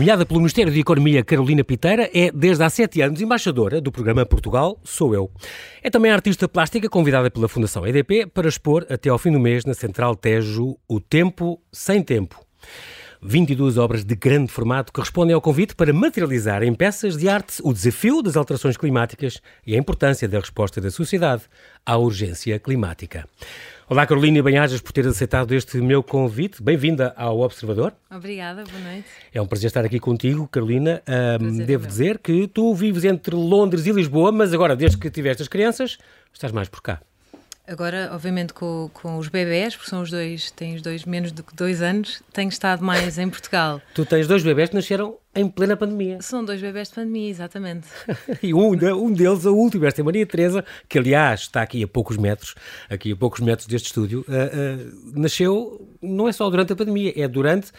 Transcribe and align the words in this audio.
Nomeada 0.00 0.24
pelo 0.24 0.40
Ministério 0.40 0.72
da 0.72 0.78
Economia 0.78 1.22
Carolina 1.22 1.62
Piteira, 1.62 2.08
é 2.14 2.32
desde 2.32 2.64
há 2.64 2.70
sete 2.70 3.02
anos 3.02 3.20
embaixadora 3.20 3.82
do 3.82 3.92
programa 3.92 4.24
Portugal 4.24 4.80
Sou 4.82 5.14
Eu. 5.14 5.30
É 5.82 5.90
também 5.90 6.10
artista 6.10 6.48
plástica 6.48 6.88
convidada 6.88 7.30
pela 7.30 7.46
Fundação 7.46 7.86
EDP 7.86 8.24
para 8.24 8.48
expor 8.48 8.86
até 8.88 9.10
ao 9.10 9.18
fim 9.18 9.30
do 9.30 9.38
mês 9.38 9.66
na 9.66 9.74
Central 9.74 10.16
Tejo 10.16 10.78
O 10.88 11.00
Tempo 11.00 11.60
Sem 11.70 12.02
Tempo. 12.02 12.42
22 13.20 13.76
obras 13.76 14.02
de 14.02 14.14
grande 14.14 14.50
formato 14.50 14.90
que 14.90 15.00
respondem 15.00 15.34
ao 15.34 15.40
convite 15.42 15.74
para 15.74 15.92
materializar 15.92 16.62
em 16.62 16.74
peças 16.74 17.18
de 17.18 17.28
arte 17.28 17.60
o 17.62 17.70
desafio 17.70 18.22
das 18.22 18.38
alterações 18.38 18.78
climáticas 18.78 19.42
e 19.66 19.74
a 19.74 19.78
importância 19.78 20.26
da 20.26 20.40
resposta 20.40 20.80
da 20.80 20.90
sociedade 20.90 21.42
à 21.84 21.98
urgência 21.98 22.58
climática. 22.58 23.28
Olá, 23.90 24.06
Carolina 24.06 24.40
Banhajas, 24.40 24.80
por 24.80 24.92
ter 24.92 25.04
aceitado 25.04 25.52
este 25.52 25.78
meu 25.78 26.00
convite. 26.00 26.62
Bem-vinda 26.62 27.12
ao 27.16 27.40
Observador. 27.40 27.92
Obrigada, 28.08 28.62
boa 28.62 28.84
noite. 28.84 29.08
É 29.34 29.42
um 29.42 29.46
prazer 29.46 29.66
estar 29.66 29.84
aqui 29.84 29.98
contigo, 29.98 30.46
Carolina. 30.46 31.02
Um, 31.42 31.56
devo 31.66 31.88
dizer 31.88 32.18
que 32.18 32.46
tu 32.46 32.72
vives 32.72 33.02
entre 33.02 33.34
Londres 33.34 33.88
e 33.88 33.90
Lisboa, 33.90 34.30
mas 34.30 34.54
agora, 34.54 34.76
desde 34.76 34.96
que 34.96 35.10
tiveste 35.10 35.42
as 35.42 35.48
crianças, 35.48 35.98
estás 36.32 36.52
mais 36.52 36.68
por 36.68 36.80
cá. 36.80 37.00
Agora, 37.70 38.10
obviamente, 38.12 38.52
com, 38.52 38.90
com 38.92 39.16
os 39.16 39.28
bebés, 39.28 39.76
porque 39.76 39.88
são 39.88 40.02
os 40.02 40.10
dois, 40.10 40.50
têm 40.50 40.74
os 40.74 40.82
dois 40.82 41.04
menos 41.04 41.30
do 41.30 41.44
que 41.44 41.54
dois 41.54 41.80
anos, 41.80 42.20
tenho 42.32 42.48
estado 42.48 42.84
mais 42.84 43.16
em 43.16 43.30
Portugal. 43.30 43.80
tu 43.94 44.04
tens 44.04 44.26
dois 44.26 44.42
bebés 44.42 44.70
que 44.70 44.74
nasceram 44.74 45.16
em 45.32 45.48
plena 45.48 45.76
pandemia. 45.76 46.20
São 46.20 46.44
dois 46.44 46.60
bebés 46.60 46.88
de 46.88 46.96
pandemia, 46.96 47.30
exatamente. 47.30 47.86
e 48.42 48.52
um, 48.52 48.72
um 48.72 49.12
deles, 49.12 49.46
a 49.46 49.52
última, 49.52 49.86
esta 49.86 50.00
é 50.00 50.04
Maria 50.04 50.26
Teresa, 50.26 50.64
que 50.88 50.98
aliás 50.98 51.42
está 51.42 51.62
aqui 51.62 51.80
a 51.80 51.86
poucos 51.86 52.16
metros, 52.16 52.56
aqui 52.88 53.12
a 53.12 53.16
poucos 53.16 53.38
metros 53.38 53.68
deste 53.68 53.86
estúdio, 53.86 54.24
uh, 54.26 54.32
uh, 54.32 55.20
nasceu, 55.20 55.88
não 56.02 56.28
é 56.28 56.32
só 56.32 56.50
durante 56.50 56.72
a 56.72 56.76
pandemia, 56.76 57.12
é 57.14 57.28
durante 57.28 57.70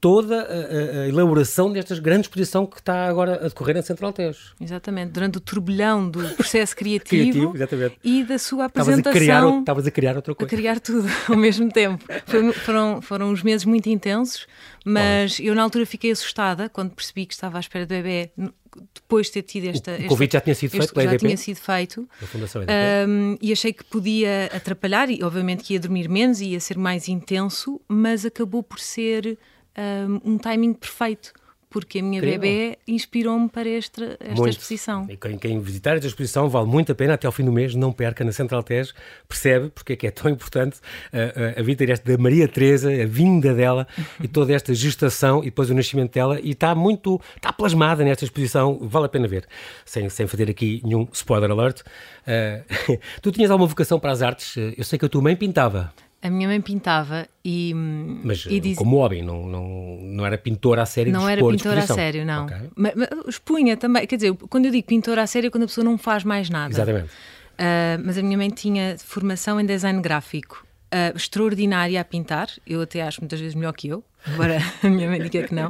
toda 0.00 0.42
a, 0.42 1.02
a, 1.02 1.08
elaboração 1.08 1.70
desta 1.70 1.94
grande 2.00 2.22
exposição 2.22 2.66
que 2.66 2.78
está 2.78 3.06
agora 3.06 3.34
a 3.44 3.48
decorrer 3.48 3.76
na 3.76 3.82
Central 3.82 4.12
Tejo. 4.12 4.54
Exatamente, 4.60 5.10
durante 5.10 5.36
o 5.38 5.40
turbilhão 5.40 6.08
do 6.08 6.26
processo 6.34 6.74
criativo, 6.74 7.52
criativo 7.52 7.92
e 8.02 8.24
da 8.24 8.38
sua 8.38 8.64
apresentação. 8.64 9.60
Estavas 9.60 9.86
a, 9.86 9.90
criar, 9.90 10.16
outra 10.16 10.34
coisa. 10.34 10.46
A 10.46 10.56
criar 10.56 10.80
tudo 10.80 11.06
ao 11.28 11.36
mesmo 11.36 11.70
tempo. 11.70 12.02
Foi, 12.26 12.52
foram, 12.52 13.02
foram 13.02 13.30
uns 13.30 13.42
meses 13.42 13.66
muito 13.66 13.88
intensos, 13.90 14.46
mas 14.84 15.38
eu 15.38 15.54
na 15.54 15.62
altura 15.62 15.84
fiquei 15.84 16.10
assustada 16.10 16.68
quando 16.68 16.90
percebi 16.92 17.26
que 17.26 17.34
estava 17.34 17.58
à 17.58 17.60
espera 17.60 17.84
do 17.84 17.90
bebê 17.90 18.30
depois 18.94 19.26
de 19.26 19.32
ter 19.34 19.42
tido 19.42 19.66
esta. 19.66 19.96
O, 19.96 20.06
convite 20.06 20.32
já 20.32 20.40
tinha 20.40 20.54
sido 20.54 20.70
feito 20.70 20.94
pela 20.94 21.12
Já 21.12 21.18
tinha 21.18 21.36
sido 21.36 21.56
feito. 21.56 22.08
Um, 23.08 23.36
e 23.40 23.52
achei 23.52 23.72
que 23.72 23.84
podia 23.84 24.46
atrapalhar, 24.54 25.10
e 25.10 25.22
obviamente 25.22 25.64
que 25.64 25.74
ia 25.74 25.80
dormir 25.80 26.08
menos, 26.08 26.40
ia 26.40 26.60
ser 26.60 26.78
mais 26.78 27.08
intenso, 27.08 27.80
mas 27.88 28.24
acabou 28.24 28.62
por 28.62 28.78
ser 28.78 29.38
um, 29.76 30.32
um 30.32 30.38
timing 30.38 30.72
perfeito 30.72 31.32
porque 31.70 32.00
a 32.00 32.02
minha 32.02 32.18
Incrível. 32.18 32.40
bebê 32.40 32.78
inspirou-me 32.86 33.48
para 33.48 33.68
esta, 33.68 34.18
esta 34.18 34.48
exposição. 34.48 35.06
E 35.08 35.16
quem, 35.16 35.38
quem, 35.38 35.60
visitar 35.60 35.94
esta 35.94 36.08
exposição 36.08 36.48
vale 36.48 36.66
muito 36.66 36.90
a 36.90 36.94
pena, 36.96 37.14
até 37.14 37.28
ao 37.28 37.32
fim 37.32 37.44
do 37.44 37.52
mês, 37.52 37.76
não 37.76 37.92
perca 37.92 38.24
na 38.24 38.32
Central 38.32 38.64
Tejo, 38.64 38.92
percebe 39.28 39.70
porque 39.70 39.92
é 39.92 39.96
que 39.96 40.06
é 40.08 40.10
tão 40.10 40.28
importante 40.28 40.78
uh, 40.78 41.56
uh, 41.56 41.60
a 41.60 41.62
vida 41.62 41.86
desta, 41.86 42.10
da 42.10 42.20
Maria 42.20 42.48
Teresa, 42.48 42.90
a 42.90 43.06
vinda 43.06 43.54
dela 43.54 43.86
e 44.20 44.26
toda 44.26 44.52
esta 44.52 44.74
gestação 44.74 45.42
e 45.42 45.44
depois 45.44 45.70
o 45.70 45.74
nascimento 45.74 46.12
dela 46.12 46.40
e 46.40 46.50
está 46.50 46.74
muito, 46.74 47.20
está 47.36 47.52
plasmada 47.52 48.02
nesta 48.02 48.24
exposição, 48.24 48.76
vale 48.82 49.06
a 49.06 49.08
pena 49.08 49.28
ver, 49.28 49.46
sem, 49.84 50.08
sem 50.08 50.26
fazer 50.26 50.50
aqui 50.50 50.82
nenhum 50.84 51.06
spoiler 51.12 51.52
alert. 51.52 51.82
Uh, 51.82 52.98
tu 53.22 53.30
tinhas 53.30 53.50
alguma 53.50 53.68
vocação 53.68 54.00
para 54.00 54.10
as 54.10 54.22
artes? 54.22 54.56
Eu 54.76 54.82
sei 54.82 54.98
que 54.98 55.06
a 55.06 55.08
tua 55.08 55.22
mãe 55.22 55.36
pintava. 55.36 55.92
A 56.22 56.28
minha 56.28 56.48
mãe 56.48 56.60
pintava 56.60 57.26
e. 57.42 57.72
Mas 57.74 58.44
e 58.46 58.60
diz... 58.60 58.76
como 58.76 58.98
hobby, 58.98 59.22
não, 59.22 59.46
não, 59.46 59.98
não 60.02 60.26
era 60.26 60.36
pintora 60.36 60.82
a 60.82 60.86
sério 60.86 61.12
Não 61.12 61.26
era 61.26 61.42
pintora 61.46 61.80
a 61.80 61.86
sério, 61.86 62.26
não. 62.26 62.44
Okay. 62.44 62.70
Mas, 62.76 62.94
mas, 62.94 63.08
expunha 63.26 63.76
também, 63.76 64.06
quer 64.06 64.16
dizer, 64.16 64.34
quando 64.50 64.66
eu 64.66 64.70
digo 64.70 64.86
pintora 64.86 65.22
a 65.22 65.26
sério 65.26 65.48
é 65.48 65.50
quando 65.50 65.64
a 65.64 65.66
pessoa 65.66 65.84
não 65.84 65.96
faz 65.96 66.22
mais 66.22 66.50
nada. 66.50 66.74
Exatamente. 66.74 67.08
Uh, 67.08 68.00
mas 68.04 68.18
a 68.18 68.22
minha 68.22 68.36
mãe 68.36 68.50
tinha 68.50 68.96
formação 68.98 69.58
em 69.58 69.64
design 69.64 70.00
gráfico, 70.02 70.64
uh, 70.86 71.16
extraordinária 71.16 71.98
a 72.00 72.04
pintar, 72.04 72.48
eu 72.66 72.82
até 72.82 73.02
acho 73.02 73.20
muitas 73.20 73.40
vezes 73.40 73.54
melhor 73.54 73.72
que 73.72 73.88
eu, 73.88 74.04
embora 74.26 74.58
a 74.82 74.88
minha 74.88 75.08
mãe 75.08 75.22
diga 75.22 75.46
que 75.46 75.54
não. 75.54 75.68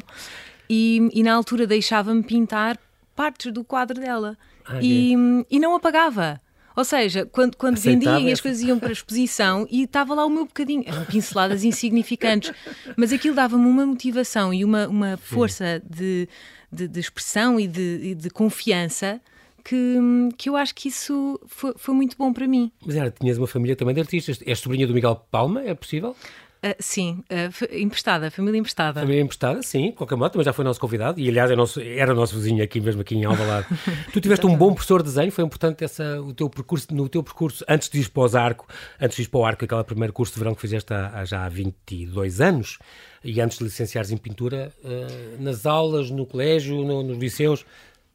E, 0.68 1.08
e 1.12 1.22
na 1.22 1.34
altura 1.34 1.66
deixava-me 1.66 2.22
pintar 2.22 2.78
partes 3.14 3.52
do 3.52 3.62
quadro 3.64 4.00
dela. 4.00 4.36
Ah, 4.64 4.78
e, 4.80 5.14
e 5.50 5.58
não 5.58 5.74
apagava. 5.74 6.40
Ou 6.76 6.84
seja, 6.84 7.26
quando, 7.26 7.56
quando 7.56 7.78
vendiam 7.78 8.20
e 8.20 8.32
as 8.32 8.40
coisas 8.40 8.62
iam 8.62 8.78
para 8.78 8.88
a 8.88 8.92
exposição 8.92 9.66
e 9.70 9.82
estava 9.82 10.14
lá 10.14 10.24
o 10.24 10.30
meu 10.30 10.46
bocadinho, 10.46 10.84
eram 10.86 11.04
pinceladas 11.04 11.64
insignificantes, 11.64 12.52
mas 12.96 13.12
aquilo 13.12 13.34
dava-me 13.34 13.66
uma 13.66 13.84
motivação 13.84 14.54
e 14.54 14.64
uma, 14.64 14.86
uma 14.88 15.16
força 15.16 15.82
de, 15.88 16.28
de, 16.72 16.88
de 16.88 17.00
expressão 17.00 17.58
e 17.58 17.66
de, 17.66 18.14
de 18.14 18.30
confiança 18.30 19.20
que, 19.62 19.96
que 20.36 20.48
eu 20.48 20.56
acho 20.56 20.74
que 20.74 20.88
isso 20.88 21.38
foi, 21.46 21.74
foi, 21.76 21.94
muito 21.94 22.16
bom 22.16 22.32
para 22.32 22.46
mim. 22.46 22.72
Mas 22.84 22.96
era, 22.96 23.10
tinhas 23.10 23.38
uma 23.38 23.46
família 23.46 23.76
também 23.76 23.94
de 23.94 24.00
artistas. 24.00 24.40
És 24.46 24.58
sobrinha 24.58 24.86
do 24.86 24.94
Miguel 24.94 25.16
Palma, 25.30 25.62
é 25.62 25.74
possível? 25.74 26.16
Uh, 26.62 26.76
sim, 26.78 27.24
uh, 27.32 27.74
emprestada, 27.74 28.30
família 28.30 28.58
emprestada. 28.58 29.00
Família 29.00 29.22
emprestada, 29.22 29.62
sim, 29.62 29.86
de 29.86 29.92
qualquer 29.92 30.16
modo, 30.16 30.32
também 30.32 30.44
já 30.44 30.52
foi 30.52 30.62
nosso 30.62 30.78
convidado 30.78 31.18
e, 31.18 31.26
aliás, 31.26 31.50
é 31.50 31.56
nosso, 31.56 31.80
era 31.80 32.12
nosso 32.12 32.34
vizinho 32.34 32.62
aqui 32.62 32.82
mesmo, 32.82 33.00
aqui 33.00 33.14
em 33.14 33.24
Alvalade. 33.24 33.66
tu 34.12 34.20
tiveste 34.20 34.44
um 34.44 34.54
bom 34.54 34.74
professor 34.74 35.02
de 35.02 35.08
desenho, 35.08 35.32
foi 35.32 35.42
importante 35.42 35.82
essa, 35.82 36.20
o 36.20 36.34
teu 36.34 36.50
percurso, 36.50 36.94
no 36.94 37.08
teu 37.08 37.22
percurso, 37.22 37.64
antes 37.66 37.88
de 37.88 38.00
ir 38.00 38.10
para 38.10 38.22
o 38.22 38.36
arco, 38.36 38.68
antes 39.00 39.16
de 39.16 39.22
ir 39.22 39.28
para 39.28 39.40
o 39.40 39.44
arco, 39.46 39.64
aquele 39.64 39.84
primeiro 39.84 40.12
curso 40.12 40.34
de 40.34 40.38
verão 40.38 40.54
que 40.54 40.60
fizeste 40.60 40.92
há, 40.92 41.10
há 41.14 41.24
já 41.24 41.46
há 41.46 41.48
22 41.48 42.42
anos, 42.42 42.78
e 43.24 43.40
antes 43.40 43.56
de 43.56 43.64
licenciares 43.64 44.10
em 44.10 44.18
pintura, 44.18 44.70
uh, 44.84 45.42
nas 45.42 45.64
aulas, 45.64 46.10
no 46.10 46.26
colégio, 46.26 46.84
no, 46.84 47.02
nos 47.02 47.16
liceus, 47.16 47.64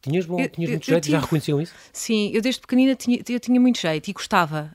Tinhas, 0.05 0.25
bom, 0.27 0.39
eu, 0.39 0.47
tinhas 0.47 0.69
muito 0.69 0.83
eu, 0.83 0.93
jeito? 0.93 1.07
Eu 1.07 1.11
já 1.11 1.19
reconheciam 1.19 1.59
isso? 1.59 1.73
Sim, 1.91 2.29
eu 2.31 2.39
desde 2.39 2.61
pequenina 2.61 2.93
tinha, 2.93 3.19
eu 3.27 3.39
tinha 3.39 3.59
muito 3.59 3.79
jeito 3.79 4.07
e 4.07 4.13
gostava. 4.13 4.71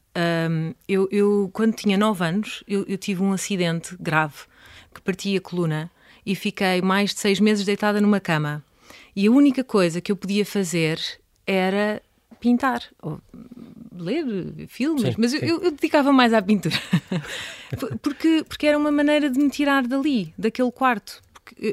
Um, 0.50 0.74
eu, 0.88 1.08
eu, 1.12 1.50
quando 1.52 1.72
tinha 1.74 1.96
9 1.96 2.24
anos, 2.24 2.64
eu, 2.66 2.84
eu 2.88 2.98
tive 2.98 3.22
um 3.22 3.32
acidente 3.32 3.96
grave 4.00 4.34
que 4.92 5.00
partia 5.00 5.38
a 5.38 5.40
coluna 5.40 5.88
e 6.26 6.34
fiquei 6.34 6.82
mais 6.82 7.14
de 7.14 7.20
seis 7.20 7.38
meses 7.38 7.64
deitada 7.64 8.00
numa 8.00 8.18
cama. 8.18 8.64
E 9.14 9.28
a 9.28 9.30
única 9.30 9.62
coisa 9.62 10.00
que 10.00 10.10
eu 10.10 10.16
podia 10.16 10.44
fazer 10.44 11.00
era 11.46 12.02
pintar, 12.40 12.82
ou 13.00 13.20
ler 13.96 14.66
filmes, 14.66 15.02
sim, 15.02 15.14
mas 15.16 15.30
sim. 15.30 15.38
Eu, 15.42 15.62
eu, 15.62 15.70
dedicava 15.70 16.12
mais 16.12 16.32
à 16.32 16.42
pintura. 16.42 16.74
porque, 18.02 18.44
porque 18.48 18.66
era 18.66 18.76
uma 18.76 18.90
maneira 18.90 19.30
de 19.30 19.38
me 19.38 19.48
tirar 19.48 19.86
dali, 19.86 20.34
daquele 20.36 20.72
quarto 20.72 21.22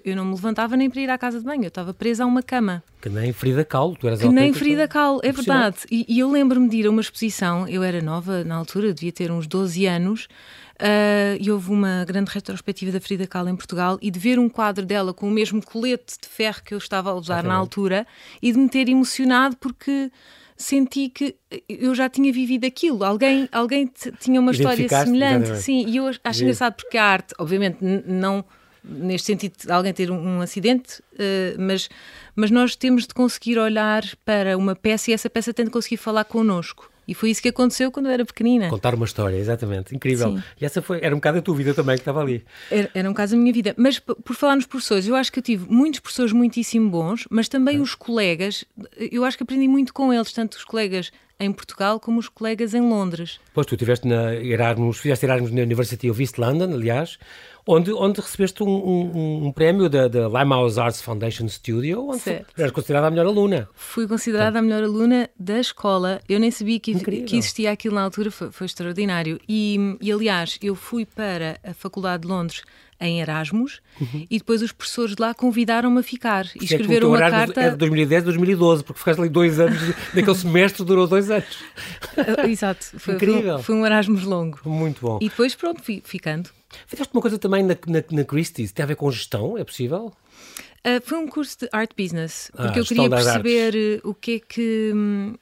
eu 0.04 0.16
não 0.16 0.26
me 0.26 0.32
levantava 0.32 0.76
nem 0.76 0.90
para 0.90 1.02
ir 1.02 1.10
à 1.10 1.18
casa 1.18 1.40
de 1.40 1.46
banho, 1.46 1.64
eu 1.64 1.68
estava 1.68 1.94
presa 1.94 2.24
a 2.24 2.28
uma 2.28 2.42
cama. 2.42 2.84
Que 3.02 3.10
nem 3.10 3.32
Frida 3.34 3.64
Kahlo, 3.64 3.96
tu 3.96 4.08
eras 4.08 4.20
Que 4.20 4.28
nem 4.28 4.54
Frida 4.54 4.88
Kahlo, 4.88 5.20
é 5.24 5.32
verdade. 5.32 5.78
E, 5.92 6.06
e 6.08 6.20
eu 6.20 6.32
lembro-me 6.32 6.70
de 6.70 6.78
ir 6.78 6.88
a 6.88 6.90
uma 6.90 7.02
exposição, 7.02 7.68
eu 7.68 7.84
era 7.84 8.02
nova 8.02 8.44
na 8.44 8.56
altura, 8.56 8.94
devia 8.94 9.12
ter 9.12 9.32
uns 9.32 9.48
12 9.48 9.86
anos, 9.86 10.28
uh, 10.76 11.38
e 11.40 11.52
houve 11.52 11.72
uma 11.72 12.06
grande 12.06 12.32
retrospectiva 12.32 12.92
da 12.92 13.00
Frida 13.00 13.28
Kahlo 13.28 13.50
em 13.50 13.56
Portugal, 13.56 13.98
e 14.02 14.10
de 14.10 14.20
ver 14.20 14.40
um 14.40 14.50
quadro 14.50 14.86
dela 14.86 15.14
com 15.14 15.28
o 15.28 15.32
mesmo 15.32 15.64
colete 15.64 16.16
de 16.22 16.28
ferro 16.28 16.62
que 16.64 16.74
eu 16.74 16.78
estava 16.78 17.12
a 17.12 17.14
usar 17.14 17.44
na 17.44 17.56
altura, 17.56 18.06
e 18.42 18.52
de 18.52 18.58
me 18.58 18.70
ter 18.70 18.90
emocionado 18.90 19.56
porque 19.58 20.12
senti 20.58 21.08
que 21.08 21.36
eu 21.70 21.94
já 21.94 22.10
tinha 22.10 22.34
vivido 22.34 22.66
aquilo. 22.66 23.04
Alguém, 23.04 23.48
alguém 23.52 23.90
tinha 24.20 24.40
uma 24.42 24.52
história 24.52 24.90
semelhante. 24.90 25.56
Sim, 25.58 25.86
e 25.88 25.98
eu 25.98 26.12
acho 26.24 26.42
engraçado 26.42 26.74
porque 26.74 26.98
a 26.98 27.06
arte, 27.06 27.34
obviamente, 27.38 27.78
não 27.82 28.44
neste 28.88 29.28
sentido 29.28 29.54
de 29.66 29.72
alguém 29.72 29.94
ter 29.94 30.12
um, 30.12 30.38
um 30.38 30.42
acidente, 30.42 31.02
uh, 31.14 31.60
mas, 31.60 31.90
mas 32.36 32.52
nós 32.52 32.76
temos 32.76 33.08
de 33.08 33.14
conseguir 33.14 33.58
olhar 33.58 34.04
para 34.26 34.58
uma 34.58 34.76
peça 34.76 35.12
e 35.12 35.14
essa 35.14 35.30
peça 35.30 35.54
tem 35.54 35.66
de 35.66 35.72
conseguir 35.72 35.98
falar 35.98 36.24
connosco. 36.24 36.92
E 37.08 37.14
foi 37.14 37.30
isso 37.30 37.42
que 37.42 37.48
aconteceu 37.48 37.90
quando 37.90 38.08
eu 38.08 38.12
era 38.12 38.26
pequenina. 38.26 38.70
Contar 38.70 38.94
uma 38.94 39.06
história, 39.06 39.38
exatamente. 39.38 39.96
Incrível. 39.96 40.36
Sim. 40.36 40.44
E 40.60 40.66
essa 40.66 40.82
foi, 40.82 41.00
era 41.02 41.16
um 41.16 41.20
bocado 41.20 41.38
a 41.38 41.42
tua 41.42 41.56
vida 41.56 41.74
também 41.74 41.96
que 41.96 42.02
estava 42.02 42.20
ali. 42.20 42.44
Era, 42.70 42.92
era 42.94 43.10
um 43.10 43.14
bocado 43.14 43.34
a 43.34 43.38
minha 43.38 43.54
vida. 43.54 43.74
Mas 43.78 43.98
por 43.98 44.36
falar 44.36 44.58
nos 44.58 44.66
professores, 44.66 45.08
eu 45.08 45.16
acho 45.16 45.32
que 45.32 45.40
eu 45.40 45.44
tive 45.44 45.72
muitos 45.72 46.02
professores 46.02 46.34
muitíssimo 46.34 46.90
bons, 46.90 47.26
mas 47.30 47.48
também 47.48 47.78
é. 47.78 47.80
os 47.80 47.96
colegas, 47.96 48.66
eu 48.98 49.24
acho 49.24 49.38
que 49.38 49.44
aprendi 49.44 49.70
muito 49.70 49.94
com 49.94 50.14
eles, 50.14 50.34
tanto 50.34 50.56
os 50.56 50.66
colegas 50.66 51.10
em 51.40 51.52
Portugal 51.52 52.00
como 52.00 52.20
os 52.20 52.28
colegas 52.28 52.74
em 52.74 52.82
Londres. 52.82 53.40
Pois 53.54 53.66
tu 53.66 53.76
estiveste 53.76 54.08
na 54.08 54.34
Erasmus, 54.36 54.98
fizeste 54.98 55.26
Erasmus 55.26 55.52
na 55.52 55.62
University 55.62 56.10
of 56.10 56.22
East 56.22 56.38
London, 56.38 56.74
aliás, 56.74 57.18
onde, 57.68 57.92
onde 57.94 58.22
recebeste 58.22 58.64
um, 58.64 58.70
um, 58.70 59.48
um 59.48 59.52
prémio 59.52 59.90
da, 59.90 60.08
da, 60.08 60.28
Limehouse 60.28 60.80
Arts 60.80 61.02
Foundation 61.02 61.48
Studio, 61.50 62.10
onde 62.10 62.46
eras 62.58 62.72
considerada 62.72 63.08
a 63.08 63.12
melhor 63.12 63.26
aluna. 63.26 63.68
Fui 63.76 64.08
considerada 64.08 64.60
a 64.60 64.62
melhor 64.62 64.84
aluna 64.84 65.30
da 65.38 65.60
escola. 65.60 66.22
Eu 66.28 66.40
nem 66.40 66.50
sabia 66.50 66.80
que, 66.80 66.96
que 67.24 67.38
existia 67.38 67.72
aquilo 67.72 67.96
na 67.96 68.02
altura, 68.02 68.32
foi, 68.32 68.52
foi 68.52 68.66
extraordinário. 68.66 69.40
E, 69.48 69.98
e, 70.00 70.12
aliás, 70.12 70.58
eu 70.62 70.76
fui 70.76 71.06
para 71.06 71.60
a 71.64 71.74
Faculdade 71.74 72.24
de 72.24 72.30
Londres 72.30 72.64
em 73.00 73.22
Erasmus 73.22 73.80
uhum. 74.02 74.26
e 74.28 74.40
depois 74.40 74.62
os 74.64 74.72
professores 74.72 75.16
de 75.16 75.22
lá 75.22 75.34
convidaram-me 75.34 76.00
a 76.00 76.04
ficar 76.04 76.48
e 76.56 76.62
é 76.62 76.64
escreveram 76.64 77.14
é 77.16 77.20
uma 77.20 77.30
carta. 77.30 77.62
É 77.62 77.70
de 77.70 77.76
2010, 77.76 78.24
2012, 78.24 78.84
porque 78.84 79.00
ficaste 79.00 79.20
ali 79.20 79.30
dois 79.30 79.60
anos, 79.60 79.80
daquele 80.16 80.36
semestre 80.36 80.84
durou 80.84 81.06
dois 81.06 81.30
anos. 81.30 81.60
Exato, 82.50 82.86
foi, 82.98 83.14
Incrível. 83.16 83.56
Foi, 83.58 83.64
foi, 83.64 83.76
um 83.76 83.86
Erasmus 83.86 84.24
longo. 84.24 84.60
Muito 84.66 85.02
bom. 85.02 85.20
E 85.22 85.30
depois, 85.30 85.54
pronto, 85.54 85.84
fui 85.84 86.02
ficando. 86.04 86.50
Fizeste 86.86 87.14
uma 87.14 87.22
coisa 87.22 87.38
também 87.38 87.64
na, 87.64 87.76
na, 87.88 88.04
na 88.12 88.24
Christie's, 88.24 88.72
tem 88.72 88.84
a 88.84 88.88
ver 88.88 88.96
com 88.96 89.10
gestão, 89.12 89.58
é 89.58 89.64
possível? 89.64 90.14
Uh, 90.86 91.02
foi 91.04 91.18
um 91.18 91.28
curso 91.28 91.60
de 91.60 91.70
art 91.72 91.92
business, 91.98 92.52
porque 92.56 92.80
ah, 92.80 92.82
eu 92.82 92.86
queria 92.86 93.10
perceber 93.10 94.02
o 94.04 94.14
que 94.14 94.36
é 94.36 94.40
que. 94.40 94.92
Um, 94.94 95.36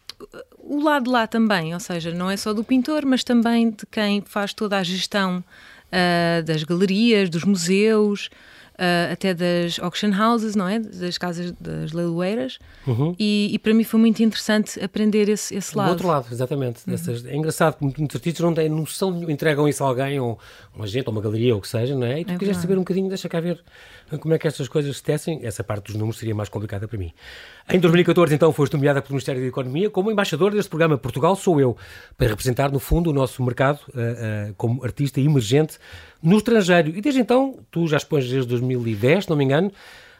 o 0.57 0.81
lado 0.81 1.11
lá 1.11 1.27
também, 1.27 1.73
ou 1.73 1.79
seja, 1.79 2.11
não 2.11 2.31
é 2.31 2.37
só 2.37 2.53
do 2.53 2.63
pintor, 2.63 3.05
mas 3.05 3.23
também 3.23 3.69
de 3.69 3.85
quem 3.85 4.21
faz 4.21 4.53
toda 4.53 4.77
a 4.77 4.83
gestão 4.83 5.43
uh, 5.91 6.43
das 6.43 6.63
galerias, 6.63 7.29
dos 7.29 7.43
museus, 7.43 8.29
uh, 8.75 9.13
até 9.13 9.33
das 9.33 9.79
auction 9.79 10.11
houses, 10.11 10.55
não 10.55 10.67
é? 10.67 10.79
Das 10.79 11.17
casas 11.17 11.51
das 11.59 11.91
leiloeiras. 11.91 12.59
Uhum. 12.85 13.15
E, 13.17 13.49
e, 13.53 13.59
para 13.59 13.73
mim 13.73 13.83
foi 13.83 13.99
muito 13.99 14.21
interessante 14.21 14.83
aprender 14.83 15.29
esse, 15.29 15.55
esse 15.55 15.75
lado. 15.75 15.87
Do 15.87 15.91
outro 15.91 16.07
lado, 16.07 16.27
exatamente. 16.31 16.81
Uhum. 16.85 16.91
Dessas, 16.91 17.25
é 17.25 17.35
engraçado 17.35 17.77
que 17.77 17.83
muitos 17.83 18.15
artistas 18.15 18.43
não 18.43 18.53
têm 18.53 18.69
noção, 18.69 19.29
entregam 19.29 19.67
isso 19.67 19.83
a 19.83 19.87
alguém, 19.87 20.19
ou 20.19 20.37
uma 20.75 20.87
gente, 20.87 21.07
ou 21.07 21.13
uma 21.13 21.21
galeria, 21.21 21.53
ou 21.53 21.59
o 21.59 21.61
que 21.61 21.67
seja, 21.67 21.95
não 21.95 22.05
é? 22.05 22.21
E 22.21 22.25
tu 22.25 22.33
é 22.33 22.37
queres 22.37 22.57
saber 22.57 22.75
um 22.75 22.81
bocadinho, 22.81 23.07
deixa 23.07 23.29
cá 23.29 23.39
ver 23.39 23.63
como 24.19 24.33
é 24.33 24.37
que 24.37 24.47
estas 24.47 24.67
coisas 24.67 24.97
se 24.97 25.03
tecem. 25.03 25.39
Essa 25.43 25.63
parte 25.63 25.85
dos 25.85 25.95
números 25.95 26.17
seria 26.17 26.35
mais 26.35 26.49
complicada 26.49 26.87
para 26.87 26.97
mim. 26.97 27.11
Em 27.69 27.79
2014, 27.79 28.33
então, 28.33 28.51
foste 28.51 28.73
nomeada 28.73 29.01
pelo 29.01 29.13
Ministério 29.13 29.41
da 29.41 29.47
Economia 29.47 29.89
como 29.89 30.11
embaixador 30.11 30.51
deste 30.51 30.69
programa 30.69 30.97
Portugal 30.97 31.35
Sou 31.35 31.59
Eu, 31.59 31.75
para 32.17 32.27
representar, 32.27 32.71
no 32.71 32.79
fundo, 32.79 33.09
o 33.09 33.13
nosso 33.13 33.43
mercado 33.43 33.79
uh, 33.89 34.51
uh, 34.51 34.53
como 34.55 34.83
artista 34.83 35.19
emergente 35.19 35.77
no 36.21 36.37
estrangeiro. 36.37 36.89
E 36.89 37.01
desde 37.01 37.19
então, 37.19 37.59
tu 37.71 37.87
já 37.87 37.97
expões 37.97 38.29
desde 38.29 38.47
2010, 38.49 39.23
se 39.23 39.29
não 39.29 39.37
me 39.37 39.43
engano, 39.43 39.71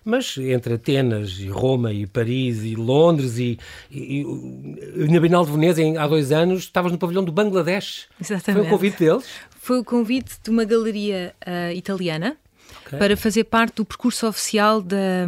mas 0.04 0.38
entre 0.38 0.76
Atenas 0.76 1.40
e 1.40 1.48
Roma 1.48 1.92
e 1.92 2.06
Paris 2.06 2.64
e 2.64 2.76
Londres 2.76 3.40
e, 3.40 3.58
e, 3.90 4.22
e 4.22 5.08
na 5.08 5.20
Bienal 5.20 5.44
de 5.44 5.52
Veneza 5.52 5.82
há 6.00 6.08
dois 6.08 6.32
anos 6.32 6.60
estavas 6.60 6.92
no 6.92 6.98
pavilhão 6.98 7.24
do 7.24 7.32
Bangladesh. 7.32 8.08
Exatamente. 8.22 8.62
Foi 8.62 8.68
o 8.68 8.70
convite 8.70 9.00
deles? 9.00 9.26
Foi 9.50 9.80
o 9.80 9.84
convite 9.84 10.36
de 10.44 10.52
uma 10.52 10.64
galeria 10.64 11.34
uh, 11.42 11.74
italiana 11.74 12.38
okay. 12.86 13.00
para 13.00 13.16
fazer 13.18 13.44
parte 13.45 13.75
do 13.75 13.86
percurso 13.86 14.27
oficial 14.27 14.81
da, 14.81 15.27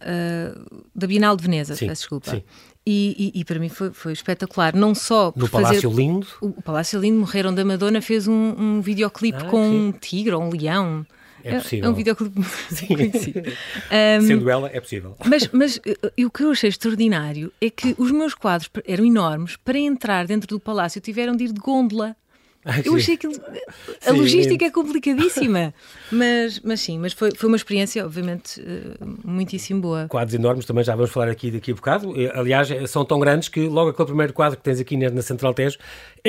uh, 0.00 0.84
da 0.94 1.06
Bienal 1.06 1.36
de 1.36 1.42
Veneza, 1.42 1.74
sim, 1.74 1.86
peço 1.86 2.02
desculpa. 2.02 2.30
Sim. 2.30 2.42
E, 2.86 3.32
e, 3.34 3.40
e, 3.40 3.44
para 3.44 3.58
mim 3.58 3.68
foi, 3.68 3.92
foi, 3.92 4.12
espetacular, 4.14 4.74
não 4.74 4.94
só 4.94 5.30
no 5.36 5.46
Palácio 5.46 5.90
Lindo. 5.90 6.26
O, 6.40 6.62
Palácio 6.62 6.98
Lindo, 6.98 7.20
Morreram 7.20 7.54
da 7.54 7.62
Madonna, 7.62 8.00
fez 8.00 8.26
um, 8.26 8.54
um 8.58 8.80
videoclipe 8.80 9.42
ah, 9.42 9.44
com 9.44 9.62
sim. 9.62 9.78
um 9.78 9.92
tigre 9.92 10.34
ou 10.34 10.42
um 10.42 10.50
leão. 10.50 11.04
É 11.44 11.58
possível. 11.58 11.86
É 11.86 11.88
um 11.90 11.94
videoclipe 11.94 12.40
conhecido. 12.86 13.42
um, 14.20 14.26
Sendo 14.26 14.50
ela, 14.50 14.70
é 14.72 14.80
possível. 14.80 15.14
Mas, 15.24 15.48
mas 15.48 15.80
eh, 15.84 16.24
o 16.24 16.30
que 16.30 16.44
eu 16.44 16.50
achei 16.50 16.68
extraordinário 16.68 17.52
é 17.60 17.70
que 17.70 17.94
os 17.98 18.10
meus 18.10 18.34
quadros 18.34 18.70
eram 18.86 19.04
enormes. 19.04 19.56
Para 19.56 19.78
entrar 19.78 20.26
dentro 20.26 20.48
do 20.48 20.60
palácio 20.60 21.00
tiveram 21.00 21.36
de 21.36 21.44
ir 21.44 21.52
de 21.52 21.60
gôndola. 21.60 22.16
Eu 22.84 22.94
achei 22.96 23.16
que 23.16 23.26
a 23.26 24.12
logística 24.12 24.64
é 24.64 24.70
complicadíssima, 24.70 25.72
mas, 26.12 26.60
mas 26.60 26.80
sim, 26.80 26.98
mas 26.98 27.12
foi, 27.12 27.30
foi 27.34 27.48
uma 27.48 27.56
experiência, 27.56 28.04
obviamente, 28.04 28.60
eh, 28.60 28.96
muitíssimo 29.24 29.80
boa. 29.80 30.06
Quadros 30.08 30.34
enormes, 30.34 30.66
também 30.66 30.84
já 30.84 30.94
vamos 30.94 31.10
falar 31.10 31.28
aqui 31.28 31.50
daqui 31.50 31.72
a 31.72 31.74
bocado. 31.74 32.12
Aliás, 32.34 32.68
são 32.90 33.04
tão 33.04 33.18
grandes 33.18 33.48
que 33.48 33.66
logo 33.68 33.90
aquele 33.90 34.06
primeiro 34.06 34.32
quadro 34.32 34.58
que 34.58 34.62
tens 34.62 34.80
aqui 34.80 34.96
na 34.96 35.22
Central 35.22 35.54
Tejo 35.54 35.78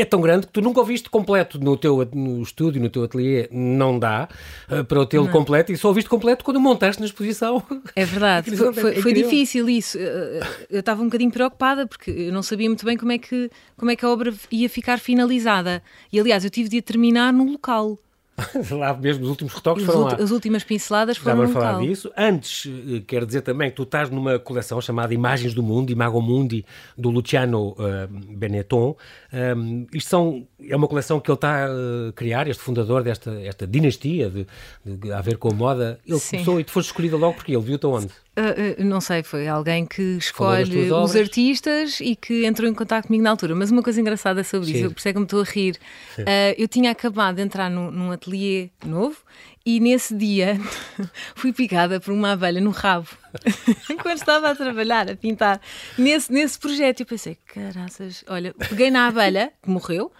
é 0.01 0.05
tão 0.05 0.21
grande 0.21 0.47
que 0.47 0.53
tu 0.53 0.61
nunca 0.61 0.81
o 0.81 0.83
viste 0.83 1.09
completo 1.09 1.59
no 1.59 1.77
teu 1.77 2.07
no 2.13 2.41
estúdio, 2.41 2.81
no 2.81 2.89
teu 2.89 3.03
ateliê, 3.03 3.47
não 3.51 3.97
dá 3.97 4.27
uh, 4.69 4.83
para 4.83 4.99
o 4.99 5.05
tê-lo 5.05 5.29
completo 5.29 5.71
e 5.71 5.77
só 5.77 5.89
o 5.89 5.93
viste 5.93 6.09
completo 6.09 6.43
quando 6.43 6.57
o 6.57 6.61
montaste 6.61 7.01
na 7.01 7.05
exposição. 7.05 7.63
É 7.95 8.05
verdade, 8.05 8.51
foi, 8.55 8.73
foi, 8.73 9.01
foi 9.01 9.13
difícil 9.13 9.69
isso. 9.69 9.97
Eh, 9.99 10.39
eu 10.69 10.79
estava 10.79 11.01
um 11.01 11.05
bocadinho 11.05 11.31
preocupada 11.31 11.87
porque 11.87 12.11
eu 12.11 12.33
não 12.33 12.41
sabia 12.41 12.69
muito 12.69 12.85
bem 12.85 12.97
como 12.97 13.11
é 13.11 13.17
que, 13.17 13.49
como 13.77 13.91
é 13.91 13.95
que 13.95 14.05
a 14.05 14.09
obra 14.09 14.33
ia 14.51 14.69
ficar 14.69 14.99
finalizada. 14.99 15.81
E 16.11 16.19
aliás, 16.19 16.43
eu 16.43 16.49
tive 16.49 16.69
de 16.69 16.81
terminar 16.81 17.33
no 17.33 17.51
local. 17.51 17.97
lá 18.71 18.93
mesmo, 18.93 19.23
os 19.23 19.29
últimos 19.29 19.53
retoques 19.53 19.85
foram 19.85 20.01
lá. 20.01 20.15
As 20.15 20.31
últimas 20.31 20.63
pinceladas 20.63 21.17
foram 21.17 21.37
vamos 21.37 21.53
falar 21.53 21.71
local. 21.71 21.87
disso. 21.87 22.11
Antes, 22.17 22.65
eh, 22.67 23.03
quero 23.05 23.25
dizer 23.25 23.41
também 23.41 23.69
que 23.69 23.75
tu 23.75 23.83
estás 23.83 24.09
numa 24.09 24.39
coleção 24.39 24.79
chamada 24.81 25.13
Imagens 25.13 25.53
do 25.53 25.63
Mundo, 25.63 25.91
Imago 25.91 26.21
Mundi, 26.21 26.65
do 26.97 27.09
Luciano 27.09 27.69
uh, 27.71 28.07
Benetton. 28.35 28.95
Um, 29.31 29.87
isto 29.93 30.09
são, 30.09 30.47
é 30.67 30.75
uma 30.75 30.87
coleção 30.87 31.19
que 31.19 31.29
ele 31.29 31.35
está 31.35 31.65
a 31.65 32.11
criar, 32.13 32.47
este 32.47 32.61
fundador 32.61 33.03
desta 33.03 33.31
esta 33.41 33.65
dinastia 33.65 34.29
de, 34.29 34.47
de, 34.85 35.11
a 35.11 35.21
ver 35.21 35.37
com 35.37 35.49
a 35.49 35.53
moda. 35.53 35.99
Ele 36.05 36.19
Sim. 36.19 36.37
começou 36.37 36.59
e 36.59 36.63
tu 36.63 36.71
foste 36.71 36.87
escolhida 36.87 37.17
logo 37.17 37.35
porque 37.35 37.53
ele 37.53 37.63
viu-te 37.63 37.85
onde? 37.85 38.09
Uh, 38.39 38.81
uh, 38.81 38.85
não 38.85 39.01
sei, 39.01 39.21
foi 39.21 39.49
alguém 39.49 39.85
que 39.85 40.01
escolhe 40.17 40.89
os 40.89 41.13
artistas 41.13 41.99
e 41.99 42.15
que 42.15 42.45
entrou 42.45 42.69
em 42.69 42.73
contato 42.73 43.07
comigo 43.07 43.21
na 43.21 43.31
altura. 43.31 43.53
Mas 43.53 43.69
uma 43.69 43.83
coisa 43.83 43.99
engraçada 43.99 44.43
sobre 44.45 44.67
Sim. 44.67 44.73
isso, 44.77 44.91
por 44.91 44.99
isso 44.99 45.09
é 45.09 45.13
que 45.13 45.19
me 45.19 45.25
estou 45.25 45.41
a 45.41 45.43
rir. 45.43 45.75
Uh, 46.17 46.55
eu 46.57 46.67
tinha 46.67 46.91
acabado 46.91 47.35
de 47.35 47.41
entrar 47.41 47.69
num, 47.69 47.91
num 47.91 48.11
ateliê 48.11 48.69
novo 48.85 49.17
e 49.65 49.81
nesse 49.81 50.15
dia 50.15 50.57
fui 51.35 51.51
picada 51.51 51.99
por 51.99 52.13
uma 52.13 52.31
abelha 52.31 52.61
no 52.61 52.69
rabo. 52.69 53.09
Quando 54.01 54.17
estava 54.17 54.49
a 54.49 54.55
trabalhar, 54.55 55.11
a 55.11 55.15
pintar 55.17 55.59
nesse, 55.97 56.31
nesse 56.31 56.57
projeto, 56.57 57.01
eu 57.01 57.05
pensei, 57.05 57.37
caraças, 57.45 58.23
olha, 58.27 58.53
peguei 58.53 58.89
na 58.89 59.07
abelha, 59.07 59.51
que 59.61 59.69
morreu, 59.69 60.11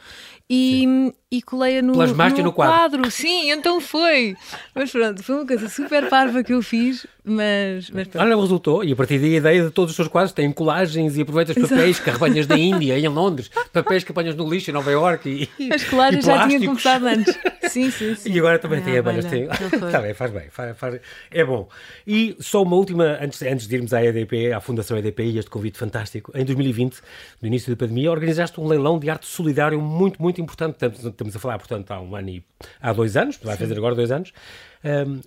e, 0.52 1.14
e 1.32 1.44
colei-a 1.44 1.82
no, 1.82 1.94
no, 1.94 2.44
no, 2.44 2.54
quadro. 2.54 3.12
Sim, 3.12 3.52
então 3.52 3.80
foi. 3.80 4.36
Mas 4.74 4.92
pronto, 4.92 5.22
foi 5.22 5.36
uma 5.36 5.46
coisa 5.46 5.70
super 5.70 6.10
parva 6.10 6.44
que 6.44 6.54
eu 6.54 6.62
fiz, 6.64 7.06
mas, 7.24 7.92
mas 7.92 8.08
pronto. 8.08 8.24
Olha, 8.24 8.36
resultou, 8.36 8.84
e 8.84 8.92
a 8.92 8.96
partir 8.96 9.20
daí 9.20 9.36
a 9.36 9.38
ideia 9.38 9.64
de 9.66 9.70
todos 9.70 9.92
os 9.92 9.96
seus 9.96 10.08
quadros 10.08 10.34
têm 10.34 10.52
colagens 10.52 11.18
e 11.18 11.22
aproveitas 11.22 11.56
papéis 11.56 11.98
Exato. 11.98 12.04
que 12.04 12.10
arrebanhas 12.10 12.48
da 12.48 12.58
Índia 12.58 12.98
em 12.98 13.08
Londres, 13.08 13.52
papéis 13.72 14.04
que 14.04 14.12
apanhas 14.12 14.36
no 14.36 14.50
lixo 14.50 14.72
em 14.72 14.74
Nova 14.74 14.90
Iorque 14.90 15.48
e 15.60 15.72
As 15.72 15.84
colagens 15.84 16.26
já 16.26 16.48
tinha 16.48 16.60
começado 16.66 17.06
antes. 17.06 17.38
Sim, 17.70 17.92
sim, 17.92 18.16
sim. 18.16 18.32
E 18.32 18.40
agora 18.40 18.58
também 18.58 18.80
é, 18.80 18.82
tem 18.82 18.98
abelhas. 18.98 19.26
Tem... 19.26 19.44
Está 19.44 20.02
bem, 20.02 20.14
faz 20.16 20.32
bem, 20.32 20.50
faz, 20.50 20.76
faz... 20.76 21.00
é 21.30 21.46
bom. 21.46 21.70
E 22.06 22.36
só 22.40 22.64
uma 22.64 22.76
última, 22.76 23.20
antes, 23.22 23.42
antes 23.44 23.68
de 23.68 23.76
irmos 23.76 23.94
à 23.94 24.04
EDP, 24.04 24.52
à 24.52 24.60
Fundação 24.60 24.98
EDP 24.98 25.24
e 25.26 25.38
este 25.38 25.52
convite 25.52 25.78
fantástico, 25.78 26.32
em 26.34 26.44
2020, 26.44 27.00
no 27.40 27.48
início 27.48 27.72
da 27.72 27.78
pandemia, 27.78 28.10
organizaste 28.10 28.60
um 28.60 28.68
leilão 28.68 28.98
de 28.98 29.08
arte 29.08 29.28
solidário 29.28 29.80
muito, 29.80 30.20
muito 30.20 30.42
importante. 30.42 30.74
Estamos, 30.74 31.06
estamos 31.20 31.36
a 31.36 31.40
falar, 31.40 31.58
portanto, 31.58 31.92
há 31.92 32.00
um 32.00 32.16
ano 32.16 32.30
e 32.30 32.44
há 32.82 32.94
dois 32.94 33.18
anos, 33.18 33.38
vai 33.44 33.58
fazer 33.58 33.78
agora 33.78 33.94
dois 33.94 34.10
anos, 34.10 34.32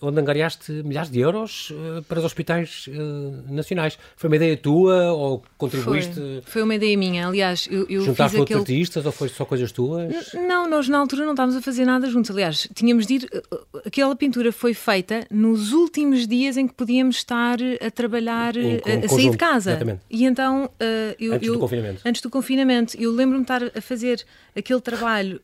onde 0.01 0.21
angariaste 0.21 0.73
milhares 0.83 1.11
de 1.11 1.21
euros 1.21 1.71
uh, 1.71 2.03
para 2.09 2.19
os 2.19 2.25
hospitais 2.25 2.87
uh, 2.89 3.53
nacionais. 3.53 3.99
Foi 4.17 4.29
uma 4.29 4.37
ideia 4.37 4.57
tua 4.57 5.13
ou 5.13 5.43
contribuíste? 5.59 6.15
Foi, 6.15 6.43
foi 6.45 6.63
uma 6.63 6.75
ideia 6.75 6.97
minha. 6.97 7.29
Aliás, 7.29 7.69
eu, 7.71 7.87
eu 7.89 8.01
Juntaste 8.03 8.33
fiz 8.33 8.41
outros 8.41 8.61
aquele... 8.61 8.79
artistas 8.79 9.06
ou 9.06 9.13
foi 9.13 9.29
só 9.29 9.44
coisas 9.44 9.71
tuas? 9.71 10.32
não, 10.35 10.69
nós 10.69 10.89
na 10.89 10.99
altura 10.99 11.25
não 11.25 11.32
estávamos 11.32 11.56
a 11.56 11.63
fazer 11.63 11.85
nada 11.85 12.09
juntos. 12.09 12.31
Aliás, 12.31 12.69
tínhamos 12.75 13.06
de 13.06 13.15
ir. 13.15 13.29
Eh, 13.32 13.43
aquela 13.87 14.17
pintura 14.17 14.53
foi 14.53 14.73
feita 14.73 15.27
nos 15.31 15.73
últimos 15.73 16.27
dias 16.27 16.56
em 16.56 16.67
que 16.67 16.75
podíamos 16.75 17.17
estar 17.17 17.59
a 17.85 17.91
trabalhar, 17.91 18.56
em, 18.56 18.77
a, 18.77 19.05
a 19.05 19.09
sair 19.09 19.31
de 19.31 19.37
casa. 19.37 19.73
Exatamente. 19.73 20.01
E 20.11 20.25
então. 20.25 20.71
Eu, 21.19 21.35
antes 21.35 21.49
eu, 21.49 21.55
do 21.55 21.61
confinamento. 21.61 22.01
Antes 22.05 22.23
do 22.23 22.31
confinamento. 22.31 22.97
Eu 22.99 23.11
lembro-me 23.13 23.44
de 23.44 23.53
estar 23.53 23.79
a 23.79 23.81
fazer 23.81 24.25
aquele 24.56 24.81
trabalho 24.81 25.41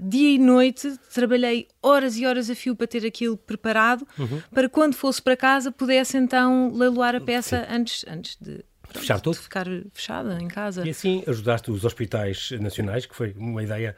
dia 0.00 0.30
e 0.30 0.38
noite. 0.38 0.92
Trabalhei 1.12 1.66
horas 1.88 2.16
e 2.16 2.26
horas 2.26 2.50
a 2.50 2.54
fio 2.54 2.76
para 2.76 2.86
ter 2.86 3.06
aquilo 3.06 3.36
preparado. 3.36 4.06
Uhum 4.18 4.42
para 4.58 4.68
quando 4.68 4.94
fosse 4.94 5.20
para 5.20 5.36
casa 5.36 5.70
pudesse 5.70 6.16
então 6.16 6.72
leiloar 6.74 7.14
a 7.14 7.20
peça 7.20 7.66
antes, 7.70 8.04
antes 8.08 8.36
de, 8.40 8.64
pronto, 8.82 8.98
Fechar 8.98 9.20
tudo? 9.20 9.36
ficar 9.36 9.66
fechada 9.92 10.36
em 10.40 10.48
casa. 10.48 10.86
E 10.86 10.90
assim 10.90 11.22
ajudaste 11.26 11.70
os 11.70 11.84
hospitais 11.84 12.50
nacionais, 12.60 13.06
que 13.06 13.14
foi 13.14 13.34
uma 13.36 13.62
ideia 13.62 13.94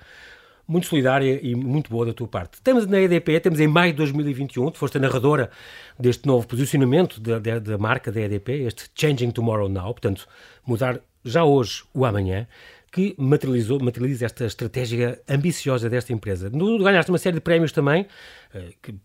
muito 0.67 0.87
solidária 0.87 1.41
e 1.43 1.55
muito 1.55 1.91
boa 1.91 2.07
da 2.07 2.13
tua 2.13 2.29
parte. 2.29 2.61
Temos 2.63 2.87
na 2.87 3.01
EDP, 3.01 3.41
temos 3.41 3.59
em 3.59 3.67
maio 3.67 3.93
de 3.93 3.97
2021, 3.97 4.71
tu 4.71 4.79
foste 4.79 4.99
a 4.99 5.01
narradora 5.01 5.51
deste 5.99 6.27
novo 6.27 6.47
posicionamento 6.47 7.21
da, 7.21 7.39
da, 7.39 7.59
da 7.59 7.79
marca 7.79 8.13
da 8.13 8.21
EDP, 8.21 8.67
este 8.67 8.85
Changing 8.95 9.31
Tomorrow 9.31 9.69
Now, 9.69 9.93
portanto, 9.95 10.29
mudar 10.65 11.01
já 11.25 11.45
hoje 11.45 11.85
o 11.93 12.05
amanhã 12.05 12.47
que 12.91 13.15
materializou, 13.17 13.79
materializa 13.81 14.27
esta 14.27 14.45
estratégia 14.45 15.21
ambiciosa 15.29 15.89
desta 15.89 16.13
empresa. 16.13 16.51
Ganhaste 16.51 17.11
uma 17.11 17.19
série 17.19 17.37
de 17.37 17.41
prémios 17.41 17.73
também, 17.73 18.07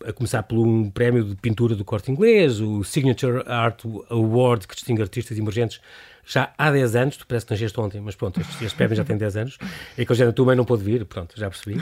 a 0.06 0.14
começar 0.14 0.44
por 0.44 0.58
um 0.58 0.90
prémio 0.90 1.24
de 1.24 1.36
pintura 1.36 1.75
do 1.75 1.86
corte 1.86 2.12
inglês, 2.12 2.60
o 2.60 2.84
Signature 2.84 3.44
Art 3.46 3.84
Award, 4.10 4.68
que 4.68 4.75
distingue 4.75 5.02
artistas 5.02 5.38
emergentes 5.38 5.80
já 6.25 6.52
há 6.58 6.72
10 6.72 6.96
anos, 6.96 7.18
tu 7.18 7.28
parece 7.28 7.46
que 7.46 7.54
nasceste 7.54 7.80
ontem, 7.80 8.02
mas 8.02 8.16
pronto, 8.16 8.42
este, 8.42 8.66
este 8.66 8.75
prémio 8.75 8.96
já 8.96 9.04
tem 9.04 9.16
10 9.16 9.38
anos, 9.38 9.58
e 9.96 10.06
que 10.06 10.24
a 10.24 10.32
tua 10.32 10.46
mãe 10.48 10.56
não 10.56 10.66
pôde 10.66 10.84
vir, 10.84 11.06
pronto, 11.06 11.36
já 11.38 11.50
percebi. 11.50 11.80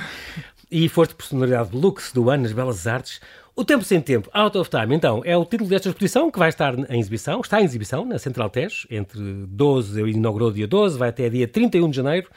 E 0.69 0.89
foste 0.89 1.15
personalidade 1.15 1.69
de 1.69 1.77
Lux 1.77 2.11
do 2.11 2.29
ano 2.29 2.43
nas 2.43 2.51
Belas 2.51 2.85
Artes, 2.85 3.21
o 3.55 3.63
Tempo 3.63 3.85
Sem 3.85 4.01
Tempo, 4.01 4.29
Out 4.33 4.57
of 4.57 4.69
Time, 4.69 4.95
então, 4.95 5.21
é 5.23 5.37
o 5.37 5.45
título 5.45 5.69
desta 5.69 5.87
exposição 5.87 6.29
que 6.29 6.39
vai 6.39 6.49
estar 6.49 6.77
em 6.91 6.99
exibição, 6.99 7.39
está 7.39 7.61
em 7.61 7.63
exibição 7.63 8.03
na 8.03 8.19
Central 8.19 8.49
Tejo, 8.49 8.87
entre 8.89 9.19
12, 9.47 10.01
eu 10.01 10.07
inaugurou 10.07 10.51
dia 10.51 10.67
12, 10.67 10.97
vai 10.97 11.09
até 11.09 11.29
dia 11.29 11.47
31 11.47 11.89
de 11.89 11.95
janeiro, 11.95 12.29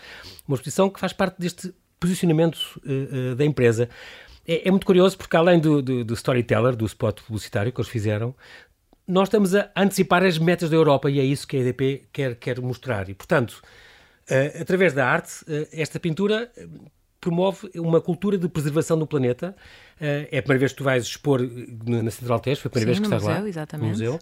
uma 0.47 0.55
exposição 0.55 0.89
que 0.89 1.01
faz 1.01 1.13
parte 1.13 1.37
deste 1.39 1.75
posicionamento 1.99 2.59
uh, 2.85 3.33
uh, 3.33 3.35
da 3.35 3.45
empresa. 3.45 3.89
É, 4.47 4.69
é, 4.69 4.71
muito 4.71 4.87
curioso 4.87 5.19
porque, 5.19 5.37
além 5.37 5.59
do, 5.59 5.83
do, 5.83 6.05
do, 6.05 6.15
storyteller, 6.15 6.77
do 6.77 6.87
spot 6.87 7.21
publicitário 7.23 7.73
que 7.73 7.81
eles 7.81 7.91
fizeram, 7.91 8.35
nós 9.07 9.29
estamos 9.29 9.55
a 9.55 9.71
antecipar 9.77 10.25
as 10.25 10.39
metas 10.39 10.71
da 10.71 10.77
Europa 10.77 11.11
e 11.11 11.19
é 11.19 11.25
isso 11.25 11.47
que 11.47 11.57
a 11.57 11.61
EDP 11.61 12.09
quer, 12.13 12.37
quer 12.37 12.61
mostrar. 12.61 13.09
E, 13.09 13.15
portanto, 13.15 13.63
uh, 14.31 14.61
através 14.61 14.93
da 14.93 15.07
arte, 15.07 15.45
esta 15.73 15.99
pintura 15.99 16.51
promove 17.27 17.69
uma 17.75 18.01
cultura 18.01 18.39
de 18.39 18.49
preservação 18.49 18.97
do 18.97 19.05
planeta. 19.05 19.57
Uh, 20.01 20.29
é 20.31 20.39
a 20.39 20.43
primeira 20.43 20.61
vez 20.61 20.71
que 20.71 20.79
tu 20.79 20.85
vais 20.85 21.03
expor 21.03 21.41
na 21.85 22.09
Central 22.09 22.39
Teste, 22.39 22.63
foi 22.63 22.69
a 22.69 22.71
primeira 22.71 22.95
Sim, 22.95 23.01
vez 23.01 23.11
que 23.11 23.17
estás 23.17 23.23
museu, 23.23 23.43
lá. 23.43 23.49
Exatamente. 23.49 23.85
No 23.85 23.91
museu. 23.91 24.19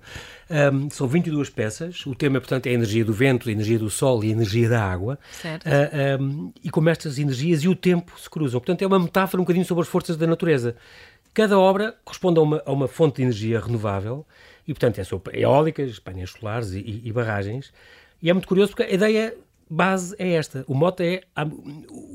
Um, 0.73 0.91
são 0.91 1.07
22 1.07 1.51
peças. 1.51 2.07
O 2.07 2.15
tema, 2.15 2.41
portanto, 2.41 2.67
é 2.67 2.71
a 2.71 2.73
energia 2.73 3.05
do 3.05 3.13
vento, 3.13 3.51
a 3.51 3.53
energia 3.53 3.79
do 3.79 3.91
sol 3.91 4.25
e 4.25 4.29
a 4.29 4.31
energia 4.31 4.71
da 4.71 4.83
água. 4.83 5.19
Certo. 5.33 5.67
Uh, 5.67 6.23
um, 6.23 6.53
e 6.63 6.71
como 6.71 6.89
estas 6.89 7.19
energias 7.19 7.63
e 7.63 7.69
o 7.69 7.77
tempo 7.77 8.19
se 8.19 8.31
cruzam. 8.31 8.59
Portanto, 8.59 8.81
é 8.81 8.87
uma 8.87 8.99
metáfora 8.99 9.39
um 9.43 9.45
bocadinho 9.45 9.67
sobre 9.67 9.83
as 9.83 9.89
forças 9.89 10.17
da 10.17 10.27
natureza. 10.27 10.75
Cada 11.35 11.59
obra 11.59 11.95
corresponde 12.05 12.39
a 12.39 12.43
uma, 12.43 12.63
a 12.65 12.73
uma 12.73 12.89
fonte 12.89 13.17
de 13.17 13.23
energia 13.23 13.61
renovável 13.61 14.25
e, 14.67 14.73
portanto, 14.73 14.99
é 14.99 15.05
sobre 15.05 15.39
eólicas, 15.39 15.99
painéis 15.99 16.31
solares 16.31 16.73
e, 16.73 16.79
e, 16.79 17.03
e 17.05 17.13
barragens. 17.13 17.71
E 18.23 18.31
é 18.31 18.33
muito 18.33 18.49
curioso 18.49 18.71
porque 18.71 18.85
a 18.85 18.95
ideia 18.95 19.37
base 19.69 20.15
é 20.19 20.33
esta. 20.33 20.65
O 20.67 20.75
mote 20.75 21.03
é 21.03 21.23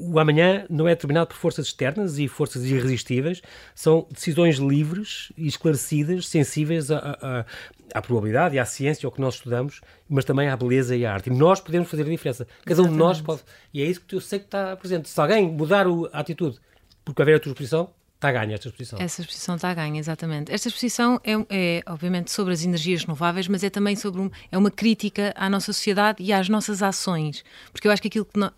o 0.10 0.20
amanhã 0.20 0.66
não 0.70 0.88
é 0.88 0.92
determinado 0.92 1.28
por 1.28 1.36
forças 1.36 1.68
externas 1.68 2.18
e 2.18 2.28
forças 2.28 2.66
irresistíveis, 2.66 3.42
são 3.76 4.08
decisões 4.12 4.58
livres 4.58 5.32
e 5.38 5.48
esclarecidas, 5.48 6.28
sensíveis 6.28 6.90
à, 6.90 6.98
à, 6.98 7.46
à 7.94 8.02
probabilidade 8.02 8.56
e 8.56 8.60
à 8.60 8.66
ciência, 8.66 9.06
ao 9.06 9.12
que 9.12 9.22
nós 9.22 9.36
estudamos, 9.36 9.82
mas 10.08 10.26
também 10.26 10.50
à 10.50 10.58
beleza 10.58 10.96
e 10.96 11.06
à 11.06 11.14
arte. 11.14 11.30
E 11.30 11.34
nós 11.34 11.60
podemos 11.60 11.90
fazer 11.90 12.04
a 12.04 12.10
diferença. 12.10 12.48
Cada 12.66 12.82
um 12.82 12.90
de 12.90 12.96
nós 12.96 13.22
pode. 13.22 13.42
E 13.74 13.82
é 13.82 13.86
isso 13.86 14.02
que 14.02 14.16
eu 14.16 14.22
sei 14.22 14.40
que 14.40 14.46
está 14.46 14.76
presente. 14.76 15.08
Se 15.10 15.20
alguém 15.20 15.48
mudar 15.48 15.86
a 16.12 16.20
atitude 16.20 16.60
porque 17.06 17.22
haver 17.22 17.36
a 17.36 17.40
tua 17.40 17.52
exposição, 17.52 17.90
Está 18.20 18.28
a 18.28 18.32
ganha 18.34 18.56
esta 18.56 18.68
exposição. 18.68 19.00
Essa 19.00 19.22
exposição 19.22 19.56
está 19.56 19.70
a 19.70 19.74
ganha, 19.74 19.98
exatamente. 19.98 20.52
Esta 20.52 20.68
exposição 20.68 21.22
é, 21.24 21.32
é, 21.50 21.84
obviamente, 21.86 22.30
sobre 22.34 22.52
as 22.52 22.66
energias 22.66 23.04
renováveis, 23.04 23.48
mas 23.48 23.64
é 23.64 23.70
também 23.70 23.96
sobre 23.96 24.20
um, 24.20 24.30
é 24.52 24.58
uma 24.58 24.70
crítica 24.70 25.34
à 25.38 25.50
nossa 25.50 25.72
sociedade 25.72 26.22
e 26.22 26.34
às 26.34 26.50
nossas 26.50 26.84
ações. 26.84 27.46
Porque 27.72 27.88
eu 27.88 27.92
acho 27.94 28.02
que 28.02 28.10
aquilo 28.10 28.26
que. 28.26 28.38
Nós, 28.38 28.52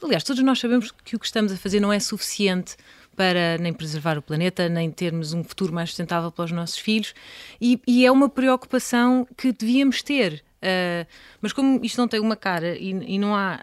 aliás, 0.00 0.22
todos 0.22 0.40
nós 0.44 0.60
sabemos 0.60 0.92
que 1.04 1.16
o 1.16 1.18
que 1.18 1.26
estamos 1.26 1.50
a 1.50 1.56
fazer 1.56 1.80
não 1.80 1.92
é 1.92 1.98
suficiente 1.98 2.76
para 3.16 3.58
nem 3.58 3.72
preservar 3.72 4.16
o 4.16 4.22
planeta, 4.22 4.68
nem 4.68 4.88
termos 4.92 5.32
um 5.32 5.42
futuro 5.42 5.72
mais 5.74 5.90
sustentável 5.90 6.30
para 6.30 6.44
os 6.44 6.52
nossos 6.52 6.78
filhos, 6.78 7.12
e, 7.60 7.80
e 7.88 8.06
é 8.06 8.12
uma 8.12 8.28
preocupação 8.28 9.26
que 9.36 9.50
devíamos 9.50 10.04
ter. 10.04 10.44
Uh, 10.62 11.04
mas 11.40 11.52
como 11.52 11.84
isto 11.84 11.98
não 11.98 12.06
tem 12.06 12.20
uma 12.20 12.36
cara 12.36 12.76
e, 12.76 12.90
e, 12.90 13.18
não 13.18 13.34
há 13.34 13.58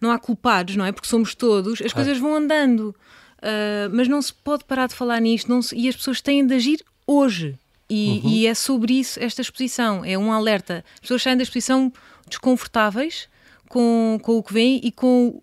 não 0.00 0.10
há 0.10 0.18
culpados, 0.18 0.76
não 0.76 0.86
é? 0.86 0.92
Porque 0.92 1.08
somos 1.08 1.34
todos, 1.34 1.82
as 1.82 1.92
coisas 1.92 2.16
vão 2.16 2.34
andando. 2.34 2.94
Uh, 3.42 3.90
mas 3.92 4.06
não 4.06 4.22
se 4.22 4.32
pode 4.32 4.64
parar 4.64 4.86
de 4.86 4.94
falar 4.94 5.20
nisto 5.20 5.62
se, 5.62 5.76
e 5.76 5.88
as 5.88 5.96
pessoas 5.96 6.20
têm 6.20 6.46
de 6.46 6.54
agir 6.54 6.84
hoje. 7.06 7.58
E, 7.90 8.20
uhum. 8.24 8.30
e, 8.30 8.46
é 8.46 8.54
sobre 8.54 8.94
isso 8.94 9.18
esta 9.20 9.42
exposição. 9.42 10.04
É 10.04 10.16
um 10.16 10.32
alerta. 10.32 10.84
As 10.94 11.00
pessoas 11.00 11.22
saem 11.22 11.36
da 11.36 11.42
exposição 11.42 11.92
desconfortáveis 12.28 13.28
com, 13.68 14.18
com 14.22 14.38
o 14.38 14.42
que 14.42 14.52
vem 14.52 14.80
e 14.82 14.92
com 14.92 15.42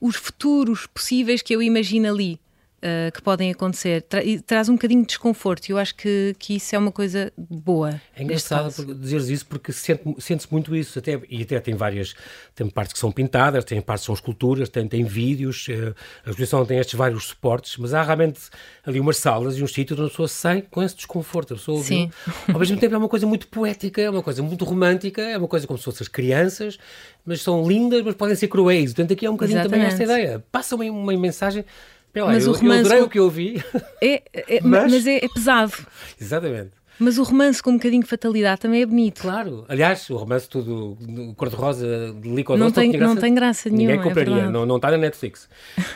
os 0.00 0.16
futuros 0.16 0.86
possíveis 0.86 1.40
que 1.40 1.54
eu 1.54 1.62
imagino 1.62 2.08
ali 2.08 2.38
uh, 2.82 3.12
que 3.12 3.22
podem 3.22 3.50
acontecer. 3.50 4.02
Tra 4.02 4.20
traz 4.46 4.68
um 4.68 4.74
bocadinho 4.74 5.02
de 5.02 5.08
desconforto 5.08 5.68
e 5.68 5.72
eu 5.72 5.78
acho 5.78 5.94
que, 5.94 6.34
que 6.38 6.56
isso 6.56 6.74
é 6.74 6.78
uma 6.78 6.92
coisa 6.92 7.32
boa. 7.36 8.00
É 8.16 8.22
engraçado 8.22 8.94
dizeres 8.94 9.28
isso 9.28 9.46
porque 9.46 9.72
sente-se 9.72 10.20
sente 10.20 10.46
muito 10.50 10.74
isso. 10.74 10.98
Até, 10.98 11.20
e 11.28 11.42
até 11.42 11.60
tem 11.60 11.74
várias. 11.74 12.14
Tem 12.54 12.68
partes 12.68 12.92
que 12.92 12.98
são 12.98 13.12
pintadas, 13.12 13.64
tem 13.64 13.80
partes 13.80 14.02
que 14.02 14.06
são 14.06 14.14
esculturas, 14.14 14.68
tem, 14.68 14.86
tem 14.88 15.04
vídeos. 15.04 15.68
Uh, 15.68 15.94
a 16.24 16.30
exposição 16.30 16.64
tem 16.64 16.78
estes 16.78 16.94
vários 16.94 17.24
suportes, 17.24 17.76
mas 17.76 17.94
há 17.94 18.02
realmente 18.02 18.40
ali 18.84 19.00
umas 19.00 19.16
salas 19.16 19.56
e 19.56 19.62
uns 19.62 19.72
sítios 19.72 19.98
onde 19.98 20.08
a 20.08 20.10
pessoa 20.10 20.28
sai 20.28 20.62
com 20.62 20.82
esse 20.82 20.96
desconforto. 20.96 21.54
A 21.54 21.56
pessoa 21.56 21.82
Sim. 21.82 22.10
Ao 22.52 22.58
mesmo 22.58 22.78
tempo 22.78 22.94
é 22.94 22.98
uma 22.98 23.08
coisa 23.08 23.26
muito 23.26 23.46
poética, 23.48 24.00
é 24.00 24.10
uma 24.10 24.22
coisa 24.22 24.42
muito 24.42 24.64
romântica, 24.64 25.22
é 25.22 25.36
uma 25.36 25.48
coisa 25.48 25.66
como 25.66 25.78
se 25.78 25.84
fossem 25.84 26.04
as 26.04 26.08
crianças, 26.08 26.78
mas 27.24 27.42
são 27.42 27.66
lindas, 27.66 28.02
mas 28.02 28.14
podem 28.14 28.34
ser 28.36 28.48
cruéis. 28.48 28.92
Portanto, 28.92 29.12
aqui 29.12 29.26
é 29.26 29.30
um 29.30 29.34
bocadinho 29.34 29.60
Exatamente. 29.60 29.90
também 29.90 30.04
esta 30.06 30.20
ideia. 30.20 30.44
Passa 30.50 30.74
uma, 30.74 30.84
uma 30.84 31.16
mensagem 31.16 31.64
Lá, 32.14 32.26
mas 32.26 32.44
eu, 32.44 32.52
o 32.52 32.56
romance. 32.56 32.80
Eu 32.80 32.86
adorei 32.86 33.02
o 33.02 33.08
que 33.08 33.18
eu 33.18 33.24
ouvi. 33.24 33.64
É, 34.02 34.22
é 34.34 34.60
mas... 34.62 34.92
mas 34.92 35.06
é, 35.06 35.24
é 35.24 35.28
pesado. 35.28 35.72
Exatamente. 36.20 36.79
Mas 37.00 37.16
o 37.16 37.22
romance 37.22 37.62
com 37.62 37.70
um 37.70 37.76
bocadinho 37.76 38.02
de 38.02 38.08
fatalidade 38.08 38.60
também 38.60 38.82
é 38.82 38.86
bonito. 38.86 39.22
Claro. 39.22 39.64
Aliás, 39.68 40.08
o 40.10 40.16
romance 40.16 40.46
todo 40.48 40.96
cor-de-rosa, 41.34 42.14
de 42.20 42.28
licor 42.28 42.58
não, 42.58 42.70
tem, 42.70 42.92
não 42.92 43.16
tem 43.16 43.34
graça 43.34 43.70
nenhuma. 43.70 43.96
Ninguém 43.96 44.04
compraria, 44.06 44.42
é 44.42 44.50
não, 44.50 44.66
não 44.66 44.76
está 44.76 44.90
na 44.90 44.98
Netflix. 44.98 45.48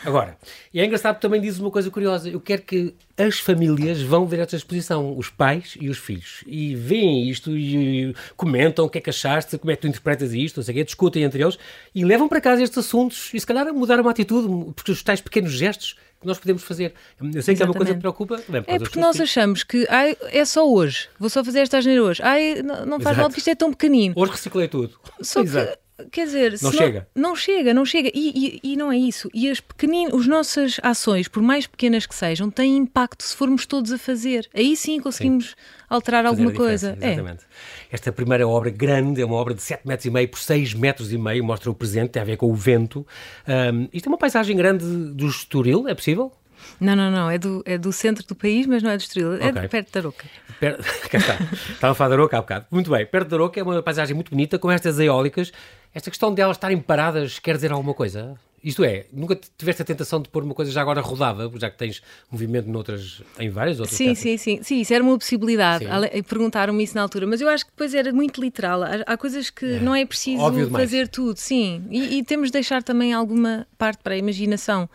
Agora, 0.04 0.38
e 0.72 0.80
é 0.80 0.84
engraçado 0.84 1.20
também 1.20 1.40
diz 1.40 1.58
uma 1.58 1.70
coisa 1.70 1.90
curiosa. 1.90 2.30
Eu 2.30 2.40
quero 2.40 2.62
que 2.62 2.94
as 3.18 3.38
famílias 3.38 4.00
vão 4.00 4.26
ver 4.26 4.40
esta 4.40 4.56
exposição, 4.56 5.16
os 5.16 5.28
pais 5.28 5.76
e 5.78 5.88
os 5.88 5.98
filhos, 5.98 6.42
e 6.46 6.74
veem 6.74 7.28
isto 7.28 7.50
e, 7.50 8.08
e 8.08 8.14
comentam 8.36 8.86
o 8.86 8.88
que 8.88 8.98
é 8.98 9.00
que 9.00 9.10
achaste, 9.10 9.58
como 9.58 9.70
é 9.70 9.76
que 9.76 9.82
tu 9.82 9.88
interpretas 9.88 10.32
isto, 10.32 10.56
não 10.56 10.64
sei 10.64 10.72
o 10.72 10.76
quê, 10.78 10.84
discutem 10.84 11.22
entre 11.22 11.42
eles 11.42 11.58
e 11.94 12.04
levam 12.04 12.28
para 12.28 12.40
casa 12.40 12.62
estes 12.62 12.78
assuntos 12.78 13.30
e 13.32 13.38
se 13.38 13.46
calhar 13.46 13.72
mudar 13.72 14.00
uma 14.00 14.10
atitude, 14.10 14.72
porque 14.72 14.90
os 14.90 15.02
tais 15.02 15.20
pequenos 15.20 15.52
gestos 15.52 15.96
que 16.24 16.28
nós 16.28 16.38
podemos 16.38 16.62
fazer. 16.62 16.94
Eu 17.32 17.42
sei 17.42 17.54
que 17.54 17.62
é 17.62 17.66
uma 17.66 17.74
coisa 17.74 17.94
que 17.94 18.00
preocupa. 18.00 18.42
Bem, 18.48 18.64
é 18.66 18.78
porque 18.78 18.98
nós 18.98 19.20
achamos 19.20 19.62
que 19.62 19.86
ai, 19.88 20.16
é 20.32 20.44
só 20.44 20.68
hoje, 20.68 21.08
vou 21.18 21.30
só 21.30 21.44
fazer 21.44 21.60
esta 21.60 21.78
asneira 21.78 22.02
hoje. 22.02 22.22
Ai, 22.22 22.62
não, 22.62 22.86
não 22.86 23.00
faz 23.00 23.14
Exato. 23.14 23.20
mal 23.20 23.28
porque 23.28 23.40
isto 23.40 23.50
é 23.50 23.54
tão 23.54 23.70
pequenino. 23.70 24.14
Hoje 24.16 24.32
reciclei 24.32 24.66
tudo. 24.66 24.98
Só 25.20 25.42
Exato. 25.42 25.78
Que, 25.96 26.10
quer 26.10 26.26
dizer, 26.26 26.58
não 26.60 26.72
chega. 26.72 27.08
Não, 27.14 27.28
não, 27.28 27.36
chega, 27.36 27.74
não 27.74 27.84
chega. 27.84 28.10
E, 28.14 28.60
e, 28.64 28.72
e, 28.72 28.76
não 28.76 28.90
é 28.90 28.96
isso. 28.96 29.30
E 29.32 29.48
as 29.48 29.60
pequeninas, 29.60 30.14
as 30.14 30.26
nossas 30.26 30.80
ações, 30.82 31.28
por 31.28 31.42
mais 31.42 31.66
pequenas 31.66 32.06
que 32.06 32.14
sejam, 32.14 32.50
têm 32.50 32.76
impacto 32.76 33.22
se 33.22 33.36
formos 33.36 33.66
todos 33.66 33.92
a 33.92 33.98
fazer. 33.98 34.48
Aí 34.54 34.76
sim 34.76 35.00
conseguimos 35.00 35.50
sim. 35.50 35.54
alterar 35.88 36.24
fazer 36.24 36.36
alguma 36.36 36.52
coisa. 36.52 36.98
É. 37.00 37.06
Exatamente. 37.12 37.44
É. 37.44 37.94
Esta 37.94 38.12
primeira 38.12 38.46
obra 38.46 38.70
grande 38.70 39.20
é 39.20 39.24
uma 39.24 39.36
obra 39.36 39.54
de 39.54 39.62
7 39.62 39.86
metros 39.86 40.06
e 40.06 40.10
meio 40.10 40.28
por 40.28 40.38
6 40.38 40.74
metros 40.74 41.12
e 41.12 41.18
meio, 41.18 41.44
mostra 41.44 41.70
o 41.70 41.74
presente, 41.74 42.10
tem 42.10 42.22
a 42.22 42.24
ver 42.24 42.36
com 42.36 42.50
o 42.50 42.54
vento. 42.54 43.06
Um, 43.46 43.88
isto 43.92 44.06
é 44.06 44.08
uma 44.10 44.18
paisagem 44.18 44.56
grande 44.56 44.84
do 44.84 45.28
Estoril, 45.28 45.86
é 45.86 45.94
possível? 45.94 46.32
Não, 46.80 46.94
não, 46.94 47.10
não. 47.10 47.30
É 47.30 47.38
do, 47.38 47.62
é 47.64 47.78
do 47.78 47.92
centro 47.92 48.26
do 48.26 48.34
país, 48.34 48.66
mas 48.66 48.82
não 48.82 48.90
é 48.90 48.96
do 48.96 49.00
Estoril. 49.00 49.34
É 49.34 49.68
perto 49.68 49.92
da 49.92 50.00
Aroca. 50.00 50.24
Per... 50.60 50.76
Cá 51.10 51.18
está. 51.18 51.38
Estava 51.70 51.92
a 51.92 51.94
falar 51.94 52.08
da 52.10 52.14
Aroca 52.14 52.38
há 52.38 52.40
bocado. 52.40 52.66
Muito 52.70 52.90
bem. 52.90 53.06
Perto 53.06 53.28
da 53.28 53.36
Aroca 53.36 53.60
é 53.60 53.62
uma 53.62 53.82
paisagem 53.82 54.14
muito 54.14 54.30
bonita, 54.30 54.58
com 54.58 54.70
estas 54.70 54.98
eólicas. 54.98 55.52
Esta 55.94 56.10
questão 56.10 56.34
de 56.34 56.40
elas 56.40 56.56
estarem 56.56 56.78
paradas 56.78 57.38
quer 57.38 57.54
dizer 57.54 57.72
alguma 57.72 57.94
coisa? 57.94 58.36
Isto 58.64 58.82
é, 58.82 59.04
nunca 59.12 59.38
tiveste 59.58 59.82
a 59.82 59.84
tentação 59.84 60.22
de 60.22 60.30
pôr 60.30 60.42
uma 60.42 60.54
coisa 60.54 60.72
já 60.72 60.80
agora 60.80 61.02
rodada, 61.02 61.50
já 61.56 61.68
que 61.68 61.76
tens 61.76 62.02
movimento 62.30 62.66
noutras, 62.66 63.20
em 63.38 63.50
várias 63.50 63.78
outras 63.78 63.94
Sim, 63.94 64.14
sim, 64.14 64.38
sim. 64.38 64.62
Sim, 64.62 64.80
isso 64.80 64.94
era 64.94 65.04
uma 65.04 65.18
possibilidade. 65.18 65.84
Perguntaram-me 66.26 66.82
isso 66.82 66.94
na 66.94 67.02
altura, 67.02 67.26
mas 67.26 67.42
eu 67.42 67.48
acho 67.50 67.66
que 67.66 67.70
depois 67.72 67.94
era 67.94 68.10
muito 68.10 68.40
literal. 68.40 68.80
Há, 69.06 69.18
coisas 69.18 69.50
que 69.50 69.66
é. 69.66 69.80
não 69.80 69.94
é 69.94 70.06
preciso 70.06 70.70
fazer 70.70 71.08
tudo, 71.08 71.36
sim. 71.36 71.84
E, 71.90 72.16
e 72.16 72.24
temos 72.24 72.48
de 72.48 72.52
deixar 72.54 72.82
também 72.82 73.12
alguma 73.12 73.66
parte 73.76 74.02
para 74.02 74.14
a 74.14 74.16
imaginação. 74.16 74.88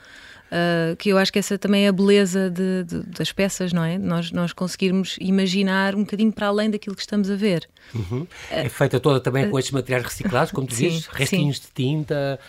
Uh, 0.50 0.96
que 0.96 1.10
eu 1.10 1.18
acho 1.18 1.32
que 1.32 1.38
essa 1.38 1.60
também 1.60 1.86
é 1.86 1.90
a 1.90 1.92
beleza 1.92 2.50
de, 2.50 2.84
de, 2.84 3.02
das 3.12 3.32
peças, 3.32 3.72
não 3.72 3.84
é? 3.84 4.00
Nós, 4.00 4.32
nós 4.32 4.52
conseguirmos 4.52 5.16
imaginar 5.20 5.94
um 5.94 6.00
bocadinho 6.00 6.32
para 6.32 6.48
além 6.48 6.72
daquilo 6.72 6.96
que 6.96 7.02
estamos 7.02 7.30
a 7.30 7.36
ver. 7.36 7.70
Uhum. 7.94 8.22
Uh, 8.22 8.28
é 8.50 8.70
feita 8.70 9.00
toda 9.00 9.20
também 9.20 9.46
uh, 9.46 9.52
com 9.52 9.60
estes 9.60 9.72
materiais 9.72 10.04
reciclados, 10.04 10.52
como 10.52 10.66
tu 10.66 10.76
dizes, 10.76 11.06
restinhos 11.06 11.58
sim. 11.58 11.64
de 11.64 11.72
tinta, 11.72 12.40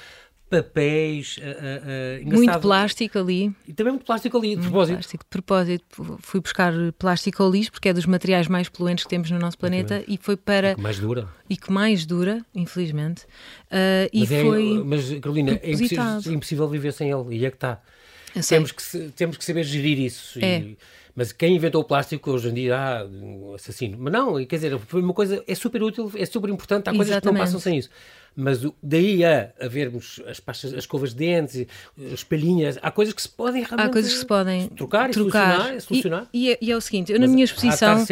papéis. 0.51 1.39
Uh, 1.39 2.27
uh, 2.27 2.37
muito 2.37 2.61
plástico 2.61 3.19
ali. 3.19 3.55
E 3.67 3.73
também 3.73 3.93
muito 3.93 4.05
plástico 4.05 4.37
ali, 4.37 4.57
de 4.57 4.63
propósito. 4.63 4.97
Plástico. 4.97 5.25
De 5.25 5.31
propósito, 5.31 5.85
fui 6.19 6.41
buscar 6.41 6.73
plástico 6.99 7.43
ao 7.43 7.51
lixo, 7.51 7.71
porque 7.71 7.89
é 7.89 7.93
dos 7.93 8.05
materiais 8.05 8.49
mais 8.49 8.69
poluentes 8.69 9.05
que 9.05 9.11
temos 9.11 9.31
no 9.31 9.39
nosso 9.39 9.57
planeta, 9.57 10.05
e 10.09 10.19
foi 10.21 10.37
para. 10.37 10.73
E 10.73 10.75
que 10.75 10.83
mais 10.83 10.99
dura. 10.99 11.29
E 11.49 11.57
que 11.57 11.73
mais 11.73 12.05
dura, 12.05 12.45
infelizmente. 12.55 13.23
Uh, 13.71 14.11
mas, 14.13 14.31
e 14.31 14.35
é, 14.35 14.43
foi 14.43 14.83
mas, 14.85 15.11
Carolina, 15.21 15.53
é 15.63 15.71
impossível, 15.71 16.05
é 16.05 16.31
impossível, 16.31 16.69
viver 16.69 16.93
sem 16.93 17.11
ele, 17.11 17.37
e 17.37 17.47
é 17.47 17.51
que 17.51 17.57
está. 17.57 17.81
Temos 18.49 18.73
que, 18.73 19.13
temos 19.17 19.37
que 19.37 19.45
saber 19.45 19.65
gerir 19.65 19.99
isso. 19.99 20.39
É. 20.39 20.59
E, 20.59 20.79
mas 21.15 21.33
quem 21.33 21.57
inventou 21.57 21.83
o 21.83 21.85
plástico 21.85 22.31
hoje 22.31 22.49
em 22.49 22.55
dia, 22.55 22.77
ah, 22.77 23.07
assassino. 23.55 23.97
Mas 23.99 24.13
não, 24.13 24.45
quer 24.47 24.57
dizer, 24.57 24.79
foi 24.79 25.03
uma 25.03 25.13
coisa, 25.13 25.43
é 25.47 25.55
super 25.55 25.83
útil, 25.83 26.11
é 26.15 26.25
super 26.25 26.49
importante, 26.49 26.89
há 26.89 26.93
coisas 26.93 27.09
Exatamente. 27.09 27.35
que 27.35 27.39
não 27.39 27.45
passam 27.45 27.61
sem 27.61 27.79
isso. 27.79 27.91
Mas 28.37 28.61
daí 28.81 29.25
a, 29.25 29.53
a 29.61 29.67
vermos 29.67 30.23
as 30.27 30.39
pastas, 30.39 30.73
as 30.73 30.81
escovas 30.81 31.11
de 31.11 31.17
dentes, 31.17 31.67
as 32.13 32.23
palhinhas, 32.23 32.79
há 32.81 32.91
coisas 32.91 33.13
que 33.13 33.21
se 33.21 33.29
podem 33.29 33.63
realmente 33.65 33.89
Há 33.89 33.93
coisas 33.93 34.13
que 34.13 34.19
se 34.21 34.25
podem 34.25 34.69
trocar, 34.69 35.11
trocar. 35.11 35.75
e 35.75 35.81
solucionar. 35.81 35.81
solucionar. 35.81 36.29
E, 36.33 36.47
e, 36.47 36.53
é, 36.53 36.59
e, 36.61 36.71
é, 36.71 36.77
o 36.77 36.81
seguinte, 36.81 37.13
eu 37.13 37.19
Mas 37.19 37.29
na 37.29 37.35
minha 37.35 37.45
exposição 37.45 38.07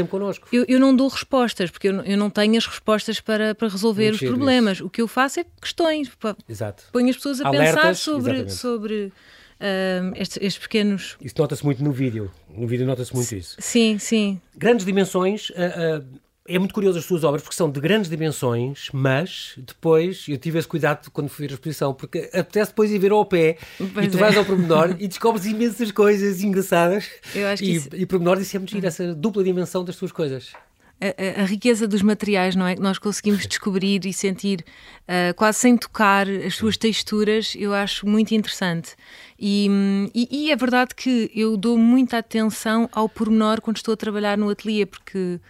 eu, 0.52 0.64
eu, 0.68 0.80
não 0.80 0.94
dou 0.94 1.08
respostas, 1.08 1.70
porque 1.70 1.88
eu, 1.88 2.02
eu 2.02 2.18
não 2.18 2.28
tenho 2.28 2.56
as 2.58 2.66
respostas 2.66 3.20
para, 3.20 3.54
para 3.54 3.68
resolver 3.68 4.10
Muito 4.10 4.24
os 4.24 4.28
problemas. 4.28 4.78
Isso. 4.78 4.86
O 4.86 4.90
que 4.90 5.00
eu 5.00 5.06
faço 5.06 5.40
é 5.40 5.46
questões. 5.62 6.10
Exato. 6.48 6.84
Ponho 6.92 7.08
as 7.08 7.16
pessoas 7.16 7.40
a 7.40 7.46
Alertas, 7.46 7.74
pensar 7.74 7.94
sobre, 7.94 8.50
sobre 8.50 9.12
uh, 9.60 10.12
estes, 10.16 10.38
estes, 10.40 10.58
pequenos. 10.58 11.16
Isso 11.20 11.34
nota-se 11.38 11.64
muito 11.64 11.82
no 11.82 11.92
vídeo. 11.92 12.30
No 12.48 12.66
vídeo 12.66 12.86
nota-se 12.86 13.14
muito 13.14 13.34
isso. 13.34 13.56
Sim, 13.58 13.98
sim. 13.98 14.40
Grandes 14.56 14.84
dimensões. 14.84 15.50
Uh, 15.50 16.18
é 16.48 16.58
muito 16.58 16.72
curioso 16.72 16.98
as 16.98 17.04
suas 17.04 17.24
obras 17.24 17.42
porque 17.42 17.54
são 17.54 17.70
de 17.70 17.78
grandes 17.78 18.08
dimensões, 18.08 18.88
mas 18.90 19.52
depois 19.58 20.24
eu 20.26 20.38
tive 20.38 20.58
esse 20.58 20.66
cuidado 20.66 21.10
quando 21.10 21.28
fui 21.28 21.46
ver 21.46 21.52
a 21.52 21.54
exposição, 21.56 21.92
porque 21.92 22.30
apetece 22.32 22.70
depois 22.70 22.90
ir 22.90 22.98
ver 22.98 23.12
ao 23.12 23.24
pé 23.26 23.58
pois 23.76 24.06
e 24.06 24.08
tu 24.08 24.16
é. 24.16 24.20
vais 24.20 24.36
ao 24.36 24.46
pormenor 24.46 24.96
e 24.98 25.06
descobres 25.06 25.44
imensas 25.44 25.90
coisas 25.90 26.42
engraçadas. 26.42 27.06
Eu 27.34 27.46
acho 27.48 27.62
que 27.62 27.70
e, 27.70 27.74
isso... 27.74 27.88
e 27.92 28.06
pormenor, 28.06 28.40
isso 28.40 28.56
é 28.56 28.86
essa 28.86 29.14
dupla 29.14 29.44
dimensão 29.44 29.84
das 29.84 29.96
tuas 29.96 30.10
coisas. 30.10 30.52
A, 31.00 31.42
a, 31.42 31.44
riqueza 31.44 31.86
dos 31.86 32.02
materiais, 32.02 32.56
não 32.56 32.66
é? 32.66 32.74
Que 32.74 32.82
nós 32.82 32.98
conseguimos 32.98 33.46
descobrir 33.46 34.04
e 34.04 34.12
sentir 34.12 34.64
uh, 35.02 35.34
quase 35.34 35.58
sem 35.58 35.76
tocar 35.76 36.28
as 36.28 36.56
suas 36.56 36.76
texturas, 36.76 37.54
eu 37.56 37.72
acho 37.72 38.06
muito 38.06 38.34
interessante. 38.34 38.96
E, 39.38 39.68
e, 40.14 40.28
e, 40.30 40.50
é 40.50 40.56
verdade 40.56 40.94
que 40.94 41.30
eu 41.34 41.56
dou 41.56 41.78
muita 41.78 42.18
atenção 42.18 42.88
ao 42.92 43.08
pormenor 43.08 43.60
quando 43.60 43.76
estou 43.76 43.94
a 43.94 43.96
trabalhar 43.96 44.36
no 44.36 44.50
ateliê, 44.50 44.84
porque 44.84 45.40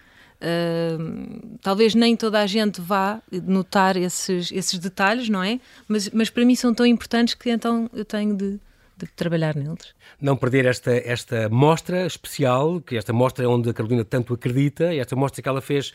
uh, 0.42 1.58
talvez 1.62 1.94
nem 1.94 2.14
toda 2.14 2.40
a 2.40 2.46
gente 2.46 2.80
vá 2.80 3.22
notar 3.44 3.96
esses, 3.96 4.52
esses 4.52 4.78
detalhes, 4.78 5.28
não 5.28 5.42
é? 5.42 5.58
Mas, 5.86 6.10
mas 6.10 6.28
para 6.28 6.44
mim 6.44 6.54
são 6.54 6.74
tão 6.74 6.84
importantes 6.84 7.34
que 7.34 7.50
então 7.50 7.88
eu 7.94 8.04
tenho 8.04 8.36
de 8.36 8.60
de 9.06 9.12
trabalhar 9.12 9.54
neles. 9.54 9.94
Não 10.20 10.36
perder 10.36 10.66
esta, 10.66 10.92
esta 10.92 11.48
mostra 11.48 12.06
especial, 12.06 12.80
que 12.80 12.96
esta 12.96 13.12
mostra 13.12 13.44
é 13.44 13.48
onde 13.48 13.70
a 13.70 13.74
Carolina 13.74 14.04
tanto 14.04 14.34
acredita, 14.34 14.94
esta 14.94 15.14
mostra 15.14 15.42
que 15.42 15.48
ela 15.48 15.60
fez 15.60 15.92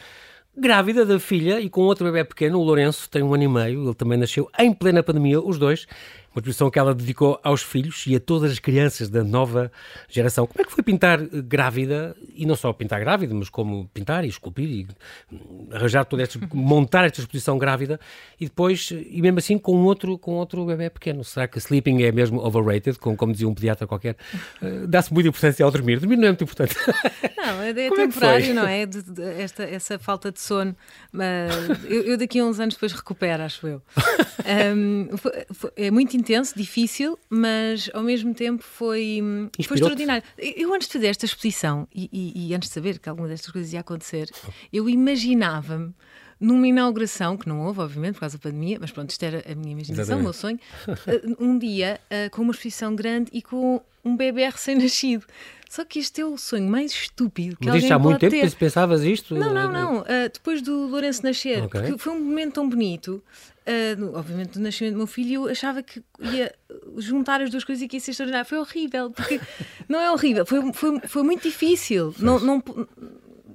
grávida 0.55 1.05
da 1.05 1.19
filha 1.19 1.59
e 1.59 1.69
com 1.69 1.81
outro 1.81 2.05
bebê 2.05 2.23
pequeno, 2.23 2.59
o 2.59 2.63
Lourenço, 2.63 3.09
tem 3.09 3.23
um 3.23 3.33
ano 3.33 3.43
e 3.43 3.47
meio, 3.47 3.85
ele 3.85 3.95
também 3.95 4.17
nasceu 4.17 4.49
em 4.59 4.71
plena 4.71 5.01
pandemia, 5.01 5.41
os 5.41 5.57
dois, 5.57 5.87
uma 6.35 6.39
exposição 6.39 6.69
que 6.69 6.79
ela 6.79 6.93
dedicou 6.95 7.39
aos 7.43 7.61
filhos 7.61 8.05
e 8.07 8.15
a 8.15 8.19
todas 8.19 8.51
as 8.51 8.59
crianças 8.59 9.09
da 9.09 9.23
nova 9.23 9.71
geração. 10.09 10.47
Como 10.47 10.61
é 10.61 10.65
que 10.65 10.71
foi 10.71 10.83
pintar 10.83 11.21
eh, 11.21 11.27
grávida, 11.33 12.15
e 12.35 12.45
não 12.45 12.55
só 12.55 12.73
pintar 12.73 12.99
grávida, 12.99 13.33
mas 13.33 13.49
como 13.49 13.87
pintar 13.93 14.25
e 14.25 14.27
esculpir 14.27 14.69
e 14.69 14.87
hum, 15.31 15.67
arranjar 15.71 16.05
toda 16.05 16.23
esta, 16.23 16.39
montar 16.53 17.05
esta 17.05 17.21
exposição 17.21 17.57
grávida 17.57 17.99
e 18.39 18.45
depois, 18.45 18.91
e 18.91 19.21
mesmo 19.21 19.39
assim 19.39 19.57
com 19.57 19.83
outro, 19.83 20.17
com 20.17 20.31
outro 20.33 20.65
bebê 20.65 20.89
pequeno. 20.89 21.23
Será 21.23 21.47
que 21.47 21.59
sleeping 21.59 22.03
é 22.03 22.11
mesmo 22.11 22.43
overrated, 22.43 22.97
como, 22.97 23.15
como 23.15 23.31
dizia 23.31 23.47
um 23.47 23.53
pediatra 23.53 23.85
qualquer? 23.85 24.15
Uh, 24.61 24.87
Dá-se 24.87 25.13
muita 25.13 25.29
importância 25.29 25.63
ao 25.63 25.71
dormir. 25.71 25.99
Dormir 25.99 26.17
não 26.17 26.25
é 26.25 26.27
muito 26.29 26.43
importante. 26.43 26.75
Não, 27.43 27.61
é, 27.61 27.71
é 27.71 27.89
temporário, 27.89 28.51
é 28.51 28.53
não 28.53 28.65
é? 28.65 28.85
De, 28.85 29.01
de, 29.01 29.21
esta, 29.21 29.63
essa 29.63 29.99
falta 29.99 30.31
de 30.31 30.39
sono. 30.39 30.73
Mas 31.11 31.51
eu, 31.83 32.03
eu, 32.03 32.17
daqui 32.17 32.39
a 32.39 32.45
uns 32.45 32.57
anos 32.57 32.75
depois 32.75 32.93
recupero, 32.93 33.43
acho 33.43 33.67
eu. 33.67 33.81
Um, 34.43 35.15
foi, 35.17 35.31
foi, 35.53 35.71
é 35.77 35.89
muito 35.89 36.17
intenso, 36.23 36.53
difícil, 36.55 37.19
mas 37.29 37.89
ao 37.93 38.01
mesmo 38.01 38.33
tempo 38.33 38.63
foi, 38.63 39.21
foi 39.65 39.75
extraordinário. 39.77 40.23
Eu, 40.37 40.73
antes 40.73 40.87
de 40.87 40.93
fazer 40.93 41.07
esta 41.07 41.25
exposição 41.25 41.85
e, 41.93 42.09
e, 42.11 42.47
e, 42.47 42.55
antes 42.55 42.69
de 42.69 42.73
saber 42.73 42.97
que 42.97 43.09
alguma 43.09 43.27
destas 43.27 43.51
coisas 43.51 43.73
ia 43.73 43.81
acontecer, 43.81 44.29
eu 44.71 44.89
imaginava-me 44.89 45.93
numa 46.39 46.67
inauguração, 46.67 47.37
que 47.37 47.47
não 47.47 47.61
houve, 47.61 47.79
obviamente, 47.79 48.15
por 48.15 48.21
causa 48.21 48.37
da 48.37 48.41
pandemia, 48.41 48.77
mas 48.79 48.91
pronto, 48.91 49.09
isto 49.09 49.23
era 49.23 49.43
a 49.49 49.55
minha 49.55 49.73
imaginação, 49.73 50.19
o 50.19 50.23
meu 50.23 50.33
sonho, 50.33 50.59
eh, 51.07 51.21
um 51.39 51.57
dia 51.57 51.99
uh, 52.05 52.29
com 52.31 52.41
uma 52.41 52.51
exposição 52.51 52.95
grande 52.95 53.29
e 53.31 53.41
com 53.41 53.81
um 54.03 54.15
bebê 54.17 54.49
recém-nascido. 54.49 55.25
Só 55.73 55.83
que 55.83 55.97
este 55.97 56.21
é 56.21 56.25
o 56.25 56.37
sonho 56.37 56.69
mais 56.69 56.91
estúpido 56.91 57.57
que 57.57 57.65
Mas 57.65 57.77
alguém 57.77 57.91
há 57.91 57.97
muito 57.97 58.19
tempo 58.19 58.39
ter. 58.39 58.55
pensavas 58.55 59.01
isto? 59.01 59.33
Não, 59.33 59.51
não, 59.51 59.71
não. 59.71 60.01
Uh, 60.01 60.29
depois 60.31 60.61
do 60.61 60.85
Lourenço 60.85 61.23
nascer, 61.23 61.63
okay. 61.63 61.81
porque 61.81 61.97
foi 61.97 62.13
um 62.13 62.19
momento 62.19 62.53
tão 62.53 62.69
bonito. 62.69 63.23
Uh, 63.65 64.13
obviamente, 64.15 64.51
do 64.51 64.59
nascimento 64.59 64.93
do 64.93 64.97
meu 64.99 65.07
filho, 65.07 65.45
eu 65.45 65.49
achava 65.49 65.81
que 65.81 66.03
ia 66.19 66.53
juntar 66.97 67.41
as 67.41 67.49
duas 67.49 67.63
coisas 67.63 67.81
e 67.81 67.87
que 67.87 67.95
ia 67.97 67.99
ser 67.99 68.11
extraordinário. 68.11 68.47
Foi 68.47 68.59
horrível, 68.59 69.09
porque 69.09 69.41
não 69.89 69.99
é 69.99 70.11
horrível, 70.11 70.45
foi, 70.45 70.71
foi, 70.73 70.99
foi 71.07 71.23
muito 71.23 71.41
difícil. 71.41 72.13
Não, 72.19 72.39
não, 72.39 72.63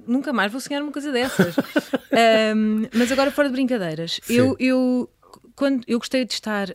nunca 0.05 0.33
mais 0.33 0.51
vou 0.51 0.59
sonhar 0.59 0.83
uma 0.83 0.91
coisa 0.91 1.13
dessas. 1.13 1.55
um, 2.53 2.85
mas 2.93 3.13
agora, 3.13 3.31
fora 3.31 3.47
de 3.47 3.53
brincadeiras, 3.53 4.19
eu, 4.27 4.57
eu, 4.59 5.09
quando, 5.55 5.85
eu 5.87 5.97
gostei 5.97 6.25
de 6.25 6.33
estar 6.33 6.67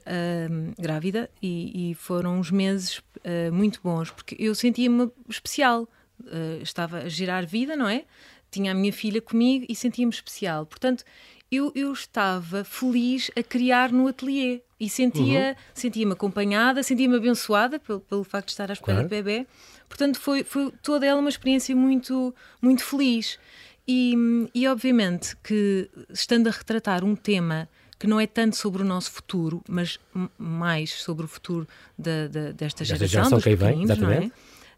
grávida 0.79 1.29
e, 1.43 1.91
e, 1.91 1.95
foram 1.97 2.39
uns 2.39 2.51
meses 2.51 3.03
uh, 3.25 3.53
muito 3.53 3.81
bons, 3.83 4.11
porque 4.11 4.37
eu 4.39 4.55
sentia-me 4.55 5.11
especial. 5.29 5.89
Uh, 6.21 6.63
estava 6.63 6.99
a 6.99 7.09
gerar 7.09 7.45
vida, 7.45 7.77
não 7.77 7.89
é? 7.89 8.05
Tinha 8.51 8.73
a 8.73 8.75
minha 8.75 8.93
filha 8.93 9.21
comigo 9.21 9.67
e 9.69 9.75
sentia-me 9.75 10.13
especial. 10.13 10.65
Portanto, 10.65 11.05
eu, 11.51 11.73
eu, 11.75 11.93
estava 11.93 12.65
feliz 12.65 13.31
a 13.37 13.43
criar 13.43 13.93
no 13.93 14.07
ateliê 14.09 14.63
e 14.79 14.89
sentia, 14.89 15.51
uhum. 15.51 15.65
sentia-me 15.75 16.13
acompanhada, 16.13 16.83
sentia-me 16.83 17.17
abençoada 17.17 17.79
pelo, 17.79 18.01
pelo 18.01 18.25
facto 18.25 18.47
de 18.47 18.53
estar 18.53 18.71
à 18.71 18.73
espera 18.73 18.99
claro. 18.99 19.09
de 19.09 19.15
bebê. 19.15 19.47
Portanto, 19.89 20.19
foi, 20.19 20.43
foi 20.45 20.73
toda 20.83 21.07
ela 21.07 21.21
uma 21.21 21.29
experiência 21.29 21.75
muito, 21.75 22.35
muito 22.61 22.85
feliz. 22.85 23.39
E, 23.87 24.15
e 24.55 24.67
obviamente 24.67 25.37
que, 25.43 25.91
estando 26.11 26.49
a 26.49 26.51
retratar 26.51 27.05
um 27.05 27.15
tema 27.15 27.69
que 27.99 28.07
não 28.07 28.21
é 28.21 28.27
tanto 28.27 28.57
sobre 28.57 28.83
o 28.83 28.85
nosso 28.85 29.11
futuro, 29.11 29.63
mas 29.69 29.99
mais 30.39 30.91
sobre 30.93 31.25
o 31.25 31.29
futuro 31.29 31.67
da, 31.99 32.29
da, 32.29 32.53
desta 32.53 32.85
geração, 32.85 33.07
geração 33.09 33.39
dos 33.39 33.45
que 33.45 33.57
vem, 33.57 33.83
exatamente. 33.83 34.33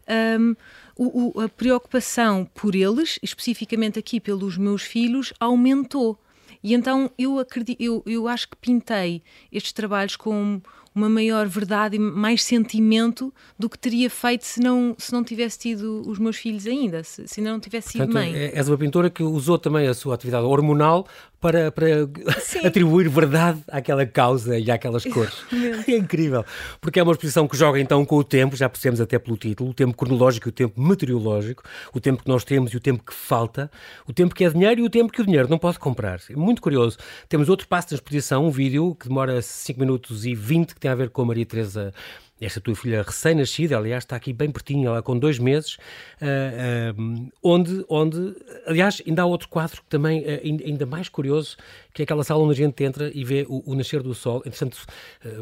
É? 0.05 0.37
Um, 0.39 0.55
o, 0.95 1.39
o, 1.39 1.41
a 1.41 1.49
preocupação 1.49 2.49
por 2.53 2.75
eles, 2.75 3.19
especificamente 3.21 3.99
aqui 3.99 4.19
pelos 4.19 4.57
meus 4.57 4.83
filhos, 4.83 5.33
aumentou. 5.39 6.17
E 6.63 6.73
então 6.73 7.11
eu, 7.17 7.39
acredito, 7.39 7.81
eu, 7.81 8.01
eu 8.05 8.27
acho 8.27 8.49
que 8.49 8.55
pintei 8.55 9.21
estes 9.51 9.71
trabalhos 9.71 10.15
com 10.15 10.61
uma 10.97 11.07
maior 11.07 11.47
verdade 11.47 11.95
e 11.95 11.99
mais 11.99 12.43
sentimento 12.43 13.31
do 13.57 13.69
que 13.69 13.77
teria 13.77 14.09
feito 14.09 14.45
se 14.45 14.59
não, 14.59 14.95
se 14.97 15.13
não 15.13 15.23
tivesse 15.23 15.59
tido 15.59 16.01
os 16.07 16.17
meus 16.17 16.37
filhos 16.37 16.65
ainda, 16.65 17.03
se, 17.03 17.27
se 17.27 17.39
ainda 17.39 17.51
não 17.51 17.59
tivesse 17.59 17.89
sido 17.89 18.05
Portanto, 18.05 18.15
mãe. 18.15 18.35
É, 18.35 18.57
és 18.57 18.67
uma 18.67 18.77
pintora 18.77 19.09
que 19.09 19.21
usou 19.21 19.59
também 19.59 19.87
a 19.87 19.93
sua 19.93 20.15
atividade 20.15 20.45
hormonal 20.45 21.07
para, 21.39 21.71
para 21.71 21.87
atribuir 22.65 23.09
verdade 23.09 23.63
àquela 23.67 24.05
causa 24.05 24.57
e 24.57 24.71
àquelas 24.71 25.05
cores. 25.05 25.35
é 25.87 25.95
incrível, 25.95 26.43
porque 26.81 26.99
é 26.99 27.03
uma 27.03 27.11
exposição 27.11 27.47
que 27.47 27.55
joga 27.55 27.79
então 27.79 28.03
com 28.03 28.15
o 28.15 28.23
tempo, 28.23 28.55
já 28.55 28.67
percebemos 28.67 28.99
até 28.99 29.19
pelo 29.19 29.37
título, 29.37 29.69
o 29.69 29.73
tempo 29.73 29.95
cronológico 29.95 30.47
e 30.47 30.49
o 30.49 30.53
tempo 30.53 30.81
meteorológico, 30.81 31.63
o 31.93 31.99
tempo 31.99 32.23
que 32.23 32.29
nós 32.29 32.43
temos 32.43 32.71
e 32.71 32.77
o 32.77 32.79
tempo 32.79 33.03
que 33.03 33.13
falta, 33.13 33.69
o 34.07 34.13
tempo 34.13 34.33
que 34.33 34.43
é 34.43 34.49
dinheiro 34.49 34.81
e 34.81 34.83
o 34.83 34.89
tempo 34.89 35.11
que 35.11 35.21
o 35.21 35.25
dinheiro 35.25 35.47
não 35.47 35.59
pode 35.59 35.77
comprar. 35.77 36.19
É 36.29 36.35
muito 36.35 36.61
curioso. 36.61 36.97
Temos 37.29 37.49
outro 37.49 37.67
passo 37.67 37.89
da 37.89 37.95
exposição, 37.95 38.45
um 38.45 38.51
vídeo 38.51 38.95
que 38.99 39.07
demora 39.07 39.41
5 39.41 39.79
minutos 39.79 40.25
e 40.25 40.33
20, 40.33 40.73
que 40.73 40.86
tem 40.87 40.91
a 40.91 40.95
ver 40.95 41.09
com 41.09 41.21
a 41.21 41.25
Maria 41.25 41.45
Teresa 41.45 41.93
esta 42.39 42.61
tua 42.61 42.75
filha 42.75 43.01
recém-nascida, 43.01 43.77
aliás, 43.77 44.03
está 44.03 44.15
aqui 44.15 44.31
bem 44.31 44.51
pertinho, 44.51 44.87
ela 44.87 45.01
com 45.01 45.17
dois 45.17 45.39
meses, 45.39 45.77
uh, 46.21 46.95
uh, 46.95 47.31
onde, 47.41 47.83
onde, 47.89 48.35
aliás, 48.65 49.01
ainda 49.07 49.23
há 49.23 49.25
outro 49.25 49.49
quadro 49.49 49.81
também 49.89 50.21
uh, 50.21 50.63
ainda 50.65 50.85
mais 50.85 51.09
curioso, 51.09 51.57
que 51.93 52.01
é 52.01 52.03
aquela 52.03 52.23
sala 52.23 52.43
onde 52.43 52.51
a 52.51 52.65
gente 52.65 52.83
entra 52.83 53.11
e 53.13 53.23
vê 53.23 53.45
o, 53.49 53.71
o 53.71 53.75
nascer 53.75 54.03
do 54.03 54.13
sol. 54.13 54.43
Entretanto, 54.45 54.77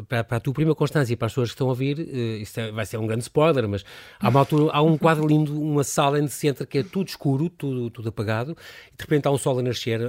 para, 0.08 0.24
para, 0.24 0.38
a 0.38 0.40
tua 0.40 0.54
prima 0.54 0.74
Constância 0.74 1.12
e 1.12 1.16
para 1.16 1.26
as 1.26 1.32
pessoas 1.32 1.50
que 1.50 1.54
estão 1.54 1.66
a 1.66 1.70
ouvir, 1.70 1.98
isso 2.40 2.58
é, 2.58 2.72
vai 2.72 2.86
ser 2.86 2.96
um 2.96 3.06
grande 3.06 3.22
spoiler, 3.22 3.68
mas 3.68 3.84
há, 4.18 4.30
uma 4.30 4.40
altura, 4.40 4.72
há 4.72 4.80
um 4.80 4.96
quadro 4.96 5.26
lindo, 5.26 5.60
uma 5.60 5.84
sala 5.84 6.18
onde 6.18 6.30
se 6.30 6.48
entra 6.48 6.64
que 6.64 6.78
é 6.78 6.82
tudo 6.82 7.08
escuro, 7.08 7.50
tudo, 7.50 7.90
tudo 7.90 8.08
apagado, 8.08 8.56
e 8.92 8.96
de 8.96 9.02
repente 9.02 9.26
há 9.26 9.30
um 9.30 9.36
sol 9.36 9.58
a 9.58 9.62
nascer 9.62 10.00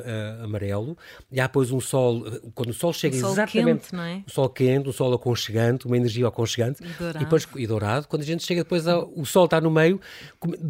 amarelo, 0.42 0.98
e 1.30 1.40
há 1.42 1.48
depois 1.48 1.70
um 1.70 1.82
sol, 1.82 2.24
quando 2.56 2.70
o 2.70 2.74
sol 2.74 2.94
chega 2.94 3.18
um 3.18 3.20
sol 3.20 3.32
exatamente, 3.34 3.82
quente, 3.82 3.96
não 3.96 4.04
é? 4.04 4.24
um 4.26 4.32
sol 4.32 4.50
quente, 4.50 4.88
um 4.88 4.94
sol 4.94 5.14
aconchegante, 5.14 5.86
uma 5.86 5.98
energia 5.98 6.28
aconchegante, 6.28 6.77
e 6.82 6.88
dourado. 6.98 7.18
E, 7.18 7.20
depois, 7.20 7.48
e 7.56 7.68
dourado. 7.68 8.08
Quando 8.08 8.22
a 8.22 8.26
gente 8.26 8.44
chega 8.44 8.64
depois, 8.64 8.88
ao, 8.88 9.12
o 9.16 9.26
sol 9.26 9.46
está 9.46 9.60
no 9.62 9.72
meio. 9.72 10.00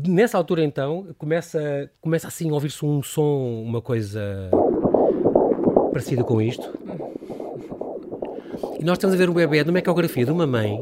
Nessa 0.08 0.38
altura, 0.38 0.64
então, 0.64 1.08
começa, 1.18 1.90
começa 2.02 2.28
assim 2.28 2.50
a 2.50 2.54
ouvir-se 2.54 2.86
um 2.86 3.02
som, 3.02 3.64
uma 3.66 3.82
coisa 3.82 4.50
parecida 5.92 6.24
com 6.24 6.42
isto. 6.42 6.78
E 8.80 8.84
nós 8.84 8.98
estamos 8.98 9.16
a 9.16 9.18
ver 9.18 9.30
um 9.30 9.34
bebê 9.34 9.64
numa 9.64 9.80
ecografia 9.80 10.26
de 10.26 10.32
uma 10.32 10.46
mãe 10.46 10.80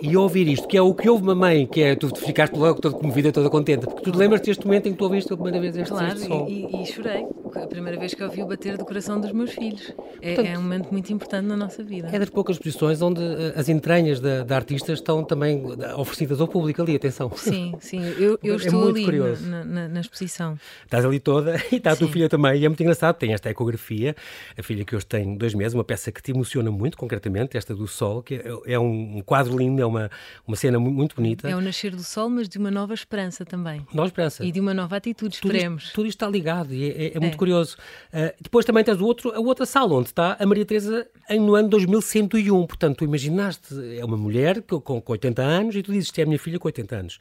e 0.00 0.16
ouvir 0.16 0.46
isto, 0.48 0.68
que 0.68 0.76
é 0.76 0.82
o 0.82 0.94
que 0.94 1.08
houve 1.08 1.22
uma 1.22 1.34
mãe, 1.34 1.66
que 1.66 1.82
é 1.82 1.94
tu 1.94 2.14
ficaste 2.14 2.54
logo 2.54 2.80
toda 2.80 2.96
comovida, 2.96 3.32
toda 3.32 3.48
contente, 3.48 3.86
porque 3.86 4.02
tu 4.02 4.12
te 4.12 4.18
lembras 4.18 4.40
deste 4.40 4.66
momento 4.66 4.88
em 4.88 4.92
que 4.92 4.98
tu 4.98 5.04
ouviste 5.04 5.32
a 5.32 5.36
primeira 5.36 5.60
vez 5.60 5.76
este, 5.76 5.90
claro, 5.90 6.14
este 6.14 6.26
sol. 6.26 6.48
E, 6.48 6.82
e, 6.82 6.86
chorei, 6.86 7.26
a 7.62 7.66
primeira 7.66 7.98
vez 7.98 8.14
que 8.14 8.22
ouvi 8.22 8.42
o 8.42 8.46
bater 8.46 8.76
do 8.76 8.84
coração 8.84 9.20
dos 9.20 9.32
meus 9.32 9.52
filhos. 9.52 9.92
É, 10.20 10.34
Portanto, 10.34 10.54
é 10.54 10.58
um 10.58 10.62
momento 10.62 10.90
muito 10.90 11.12
importante 11.12 11.46
na 11.46 11.56
nossa 11.56 11.82
vida. 11.82 12.08
É 12.12 12.18
das 12.18 12.30
poucas 12.30 12.58
posições 12.58 13.00
onde 13.02 13.22
eh, 13.22 13.52
as 13.56 13.68
entranhas 13.68 14.20
da, 14.20 14.42
da 14.42 14.56
artista 14.56 14.92
estão 14.92 15.24
também 15.24 15.62
oferecidas 15.96 16.40
ao 16.40 16.48
público 16.48 16.82
ali, 16.82 16.96
atenção. 16.96 17.30
Sim, 17.34 17.74
sim, 17.80 18.00
eu, 18.18 18.38
eu 18.42 18.54
é 18.54 18.56
estou 18.56 18.88
ali 18.88 19.06
na, 19.40 19.64
na, 19.64 19.88
na, 19.88 20.00
exposição. 20.00 20.58
Estás 20.84 21.04
ali 21.04 21.20
toda 21.20 21.56
e 21.70 21.76
está 21.76 21.92
a 21.92 21.96
tua 21.96 22.08
filha 22.08 22.28
também, 22.28 22.60
e 22.60 22.64
é 22.64 22.68
muito 22.68 22.82
engraçado, 22.82 23.16
tem 23.16 23.32
esta 23.32 23.50
ecografia, 23.50 24.14
a 24.56 24.62
filha 24.62 24.84
que 24.84 24.94
hoje 24.94 25.06
tem 25.06 25.36
dois 25.36 25.54
meses, 25.54 25.74
uma 25.74 25.84
peça 25.84 26.10
que 26.12 26.22
te 26.22 26.30
emociona 26.30 26.70
muito, 26.70 26.96
concretamente, 26.96 27.56
esta 27.56 27.74
do 27.74 27.86
sol, 27.86 28.22
que 28.22 28.34
é, 28.34 28.74
é 28.74 28.78
um 28.78 29.22
quadro 29.24 29.56
lindo, 29.56 29.80
é 29.80 29.86
uma, 29.86 30.10
uma 30.46 30.56
cena 30.56 30.78
muito 30.78 31.16
bonita. 31.16 31.48
É 31.48 31.56
o 31.56 31.60
nascer 31.60 31.94
do 31.94 32.02
sol, 32.02 32.28
mas 32.28 32.48
de 32.48 32.58
uma 32.58 32.70
nova 32.70 32.94
esperança 32.94 33.44
também. 33.44 33.86
Nova 33.92 34.08
esperança. 34.08 34.44
E 34.44 34.52
de 34.52 34.60
uma 34.60 34.74
nova 34.74 34.96
atitude, 34.96 35.34
esperemos. 35.34 35.84
Tudo 35.84 35.86
isto, 35.86 35.94
tudo 35.94 36.06
isto 36.08 36.16
está 36.16 36.28
ligado 36.28 36.72
e 36.72 36.90
é, 36.90 37.06
é, 37.06 37.16
é 37.16 37.20
muito 37.20 37.34
é. 37.34 37.36
Curioso. 37.46 37.76
Uh, 38.12 38.34
depois 38.40 38.64
também 38.64 38.82
tens 38.82 39.00
o 39.00 39.04
outro, 39.04 39.30
a 39.30 39.38
outra 39.38 39.64
sala, 39.64 39.94
onde 39.94 40.08
está 40.08 40.36
a 40.38 40.44
Maria 40.44 40.64
Teresa 40.64 41.06
no 41.30 41.54
ano 41.54 41.68
2101. 41.68 42.66
Portanto, 42.66 42.98
tu 42.98 43.04
imaginaste, 43.04 43.74
é 43.96 44.04
uma 44.04 44.16
mulher 44.16 44.62
com, 44.62 45.00
com 45.00 45.12
80 45.12 45.42
anos 45.42 45.76
e 45.76 45.82
tu 45.82 45.92
dizes 45.92 46.12
é 46.16 46.22
a 46.22 46.26
minha 46.26 46.38
filha 46.38 46.58
com 46.58 46.66
80 46.66 46.96
anos. 46.96 47.18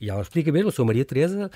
E 0.00 0.10
ela 0.10 0.22
explica 0.22 0.50
mesmo, 0.50 0.68
eu 0.68 0.72
sou 0.72 0.84
Maria 0.84 1.04
Teresa, 1.04 1.50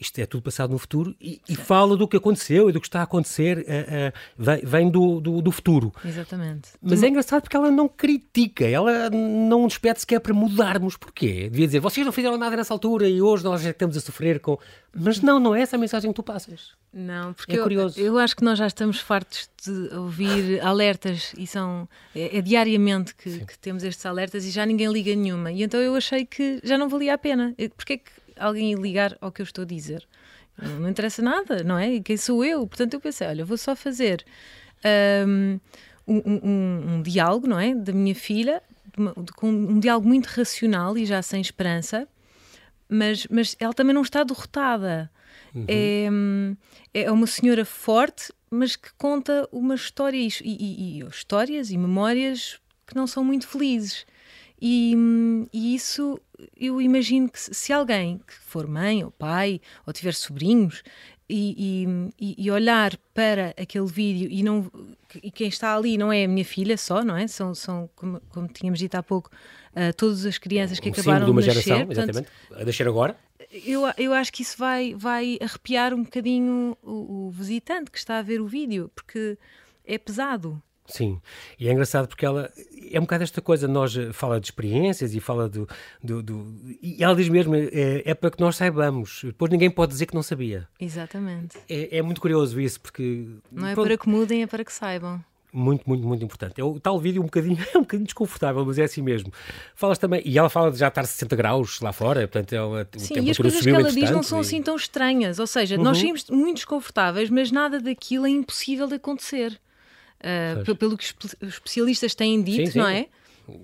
isto 0.00 0.18
é 0.18 0.26
tudo 0.26 0.42
passado 0.42 0.70
no 0.70 0.78
futuro 0.78 1.14
e, 1.20 1.40
e 1.48 1.56
fala 1.56 1.96
do 1.96 2.06
que 2.06 2.16
aconteceu 2.16 2.68
e 2.68 2.72
do 2.72 2.80
que 2.80 2.86
está 2.86 3.00
a 3.00 3.02
acontecer, 3.04 3.58
uh, 3.58 3.62
uh, 3.62 4.12
vem, 4.36 4.60
vem 4.64 4.90
do, 4.90 5.20
do, 5.20 5.42
do, 5.42 5.52
futuro. 5.52 5.92
Exatamente. 6.04 6.70
Mas 6.80 7.02
é 7.02 7.08
engraçado 7.08 7.42
porque 7.42 7.56
ela 7.56 7.70
não 7.70 7.88
critica, 7.88 8.66
ela 8.66 9.10
não 9.10 9.62
nos 9.62 9.78
pede 9.78 10.00
sequer 10.00 10.20
para 10.20 10.34
mudarmos. 10.34 10.96
Porquê? 10.96 11.48
Devia 11.50 11.66
dizer, 11.66 11.80
vocês 11.80 12.04
não 12.04 12.12
fizeram 12.12 12.36
nada 12.36 12.56
nessa 12.56 12.72
altura 12.74 13.08
e 13.08 13.20
hoje 13.20 13.44
nós 13.44 13.62
já 13.62 13.70
estamos 13.70 13.96
a 13.96 14.00
sofrer 14.00 14.40
com. 14.40 14.58
Mas 14.94 15.20
não, 15.20 15.38
não 15.38 15.54
é 15.54 15.60
essa 15.60 15.76
a 15.76 15.78
mensagem 15.78 16.10
que 16.10 16.16
tu 16.16 16.22
passas. 16.22 16.70
Não, 16.92 17.34
porque 17.34 17.52
é 17.52 17.62
curioso. 17.62 18.00
Eu, 18.00 18.06
eu 18.06 18.18
acho 18.18 18.34
que 18.34 18.42
nós 18.42 18.58
já 18.58 18.66
estamos 18.66 18.98
fartos 18.98 19.50
de 19.62 19.94
ouvir 19.94 20.60
alertas 20.64 21.34
e 21.36 21.46
são. 21.46 21.88
É, 22.14 22.38
é 22.38 22.40
diariamente 22.40 23.14
que, 23.14 23.44
que, 23.44 23.58
temos 23.58 23.84
estes 23.84 24.04
alertas 24.06 24.44
e 24.46 24.50
já 24.50 24.64
ninguém 24.64 24.90
liga 24.90 25.14
nenhuma. 25.14 25.52
E 25.52 25.62
então 25.62 25.80
eu 25.80 25.94
achei 25.94 26.24
que 26.24 26.60
já 26.64 26.78
não 26.78 26.88
valia 26.88 27.14
a 27.14 27.18
pena. 27.18 27.54
Porque 27.76 27.92
é 27.94 27.96
que 27.98 28.10
alguém 28.38 28.72
ir 28.72 28.78
ligar 28.78 29.16
ao 29.20 29.32
que 29.32 29.42
eu 29.42 29.44
estou 29.44 29.62
a 29.62 29.66
dizer? 29.66 30.06
Não 30.60 30.88
interessa 30.88 31.20
nada, 31.20 31.62
não 31.62 31.78
é? 31.78 32.00
Quem 32.00 32.16
sou 32.16 32.44
eu? 32.44 32.66
Portanto, 32.66 32.94
eu 32.94 33.00
pensei, 33.00 33.26
olha, 33.26 33.44
vou 33.44 33.58
só 33.58 33.76
fazer 33.76 34.24
um, 35.26 35.60
um, 36.06 36.22
um, 36.26 36.94
um 36.94 37.02
diálogo, 37.02 37.46
não 37.46 37.58
é? 37.58 37.74
Da 37.74 37.92
minha 37.92 38.14
filha, 38.14 38.62
com 39.36 39.48
um 39.48 39.78
diálogo 39.78 40.08
muito 40.08 40.26
racional 40.26 40.96
e 40.96 41.04
já 41.04 41.20
sem 41.20 41.40
esperança, 41.40 42.08
mas, 42.88 43.26
mas 43.30 43.56
ela 43.60 43.74
também 43.74 43.94
não 43.94 44.02
está 44.02 44.24
derrotada. 44.24 45.10
Uhum. 45.54 46.56
É, 46.94 47.02
é 47.02 47.12
uma 47.12 47.26
senhora 47.26 47.64
forte, 47.64 48.32
mas 48.50 48.76
que 48.76 48.92
conta 48.96 49.48
uma 49.52 49.74
história 49.74 50.16
e, 50.16 50.30
e, 50.42 51.00
e 51.00 51.06
histórias 51.06 51.70
e 51.70 51.76
memórias 51.76 52.58
que 52.86 52.94
não 52.94 53.06
são 53.06 53.24
muito 53.24 53.46
felizes. 53.46 54.06
E, 54.60 54.94
e, 55.52 55.74
isso 55.74 56.18
eu 56.56 56.80
imagino 56.80 57.30
que 57.30 57.38
se 57.38 57.72
alguém 57.72 58.18
que 58.18 58.34
for 58.34 58.66
mãe 58.66 59.02
ou 59.04 59.10
pai 59.10 59.60
ou 59.86 59.92
tiver 59.92 60.14
sobrinhos 60.14 60.82
e, 61.28 62.08
e, 62.20 62.44
e, 62.44 62.50
olhar 62.50 62.96
para 63.12 63.48
aquele 63.60 63.86
vídeo 63.86 64.28
e 64.30 64.42
não 64.44 64.70
e 65.22 65.30
quem 65.30 65.48
está 65.48 65.74
ali 65.74 65.98
não 65.98 66.12
é 66.12 66.24
a 66.24 66.28
minha 66.28 66.44
filha 66.44 66.76
só, 66.76 67.02
não 67.02 67.16
é? 67.16 67.26
São, 67.26 67.54
são 67.54 67.90
como, 67.96 68.20
como 68.28 68.46
tínhamos 68.46 68.78
dito 68.78 68.94
há 68.94 69.02
pouco, 69.02 69.30
uh, 69.72 69.92
todas 69.96 70.24
as 70.24 70.38
crianças 70.38 70.78
que 70.78 70.88
um 70.88 70.92
acabaram 70.92 71.24
de, 71.24 71.32
uma 71.32 71.40
nascer. 71.40 71.62
Geração, 71.62 71.86
portanto, 71.86 72.10
exatamente. 72.10 72.32
A 72.52 72.64
nascer 72.64 72.86
agora. 72.86 73.16
Eu, 73.50 73.82
eu 73.96 74.12
acho 74.12 74.32
que 74.32 74.42
isso 74.42 74.56
vai, 74.56 74.94
vai 74.94 75.38
arrepiar 75.40 75.94
um 75.94 76.02
bocadinho 76.04 76.76
o, 76.82 77.26
o 77.26 77.30
visitante 77.30 77.90
que 77.90 77.98
está 77.98 78.18
a 78.18 78.22
ver 78.22 78.40
o 78.40 78.46
vídeo, 78.46 78.90
porque 78.94 79.36
é 79.84 79.98
pesado. 79.98 80.62
Sim, 80.86 81.20
e 81.58 81.68
é 81.68 81.72
engraçado 81.72 82.06
porque 82.06 82.24
ela 82.24 82.52
é 82.92 82.98
um 82.98 83.02
bocado 83.02 83.24
esta 83.24 83.40
coisa, 83.40 83.66
nós 83.68 83.96
eh, 83.96 84.12
fala 84.12 84.40
de 84.40 84.46
experiências 84.46 85.14
e 85.14 85.20
fala 85.20 85.48
do, 85.48 85.68
do, 86.02 86.22
do 86.22 86.54
e 86.82 87.02
ela 87.02 87.14
diz 87.14 87.28
mesmo, 87.28 87.54
é, 87.54 88.02
é, 88.04 88.14
para 88.14 88.30
que 88.30 88.40
nós 88.40 88.56
saibamos, 88.56 89.20
depois 89.24 89.50
ninguém 89.50 89.70
pode 89.70 89.92
dizer 89.92 90.06
que 90.06 90.14
não 90.14 90.22
sabia. 90.22 90.68
Exatamente. 90.80 91.56
É, 91.68 91.98
é 91.98 92.02
muito 92.02 92.20
curioso 92.20 92.60
isso, 92.60 92.80
porque... 92.80 93.26
Não 93.50 93.66
é 93.66 93.74
pronto, 93.74 93.86
para 93.86 93.98
que 93.98 94.08
mudem, 94.08 94.42
é 94.42 94.46
para 94.46 94.64
que 94.64 94.72
saibam. 94.72 95.22
Muito, 95.52 95.84
muito, 95.86 96.06
muito 96.06 96.22
importante. 96.22 96.60
É 96.60 96.64
o 96.64 96.78
tal 96.78 96.98
vídeo 97.00 97.22
um 97.22 97.24
bocadinho, 97.24 97.56
é 97.74 97.78
um 97.78 97.80
bocadinho 97.80 98.04
desconfortável, 98.04 98.64
mas 98.66 98.78
é 98.78 98.84
assim 98.84 99.00
mesmo. 99.00 99.32
Falas 99.74 99.98
também, 99.98 100.20
e 100.24 100.36
ela 100.38 100.50
fala 100.50 100.70
de 100.70 100.78
já 100.78 100.88
estar 100.88 101.04
60 101.04 101.34
graus 101.34 101.80
lá 101.80 101.92
fora, 101.92 102.28
portanto, 102.28 102.52
ela, 102.52 102.86
Sim, 102.96 103.20
e 103.20 103.30
as 103.30 103.38
coisas 103.38 103.62
que 103.62 103.70
ela 103.70 103.90
diz 103.90 104.10
não 104.10 104.22
são 104.22 104.38
e... 104.38 104.40
assim 104.42 104.60
tão 104.60 104.76
estranhas, 104.76 105.38
ou 105.38 105.46
seja, 105.46 105.76
uhum. 105.76 105.82
nós 105.82 105.98
saímos 105.98 106.26
muito 106.28 106.56
desconfortáveis, 106.56 107.30
mas 107.30 107.50
nada 107.50 107.80
daquilo 107.80 108.26
é 108.26 108.30
impossível 108.30 108.86
de 108.86 108.96
acontecer 108.96 109.58
uh, 110.20 110.76
pelo 110.76 110.96
que 110.96 111.04
os 111.04 111.36
especialistas 111.42 112.14
têm 112.14 112.42
dito, 112.42 112.66
sim, 112.66 112.72
sim. 112.72 112.78
não 112.78 112.88
é? 112.88 113.06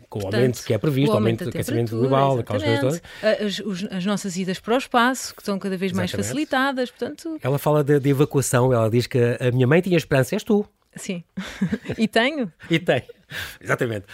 com 0.08 0.20
o 0.20 0.26
aumento 0.26 0.64
que 0.64 0.72
é 0.72 0.78
previsto, 0.78 1.12
o 1.12 1.16
aumento, 1.16 1.44
do 1.44 1.50
aquecimento 1.50 1.96
global, 1.96 2.38
aquelas 2.38 2.62
coisas 2.62 2.80
todas. 2.80 3.02
As, 3.22 3.92
as, 3.92 4.04
nossas 4.04 4.36
idas 4.36 4.60
para 4.60 4.74
o 4.74 4.78
espaço, 4.78 5.34
que 5.34 5.42
estão 5.42 5.58
cada 5.58 5.76
vez 5.76 5.92
mais 5.92 6.10
Exatamente. 6.10 6.28
facilitadas, 6.28 6.90
portanto... 6.90 7.38
Ela 7.42 7.58
fala 7.58 7.82
de, 7.82 7.98
de, 7.98 8.10
evacuação, 8.10 8.72
ela 8.72 8.88
diz 8.88 9.06
que 9.06 9.18
a 9.18 9.50
minha 9.50 9.66
mãe 9.66 9.80
tinha 9.80 9.96
esperança, 9.96 10.34
és 10.34 10.44
tu. 10.44 10.64
Sim, 10.94 11.24
e 11.96 12.06
tenho. 12.06 12.52
e 12.68 12.78
tem, 12.78 13.02
exatamente. 13.58 14.04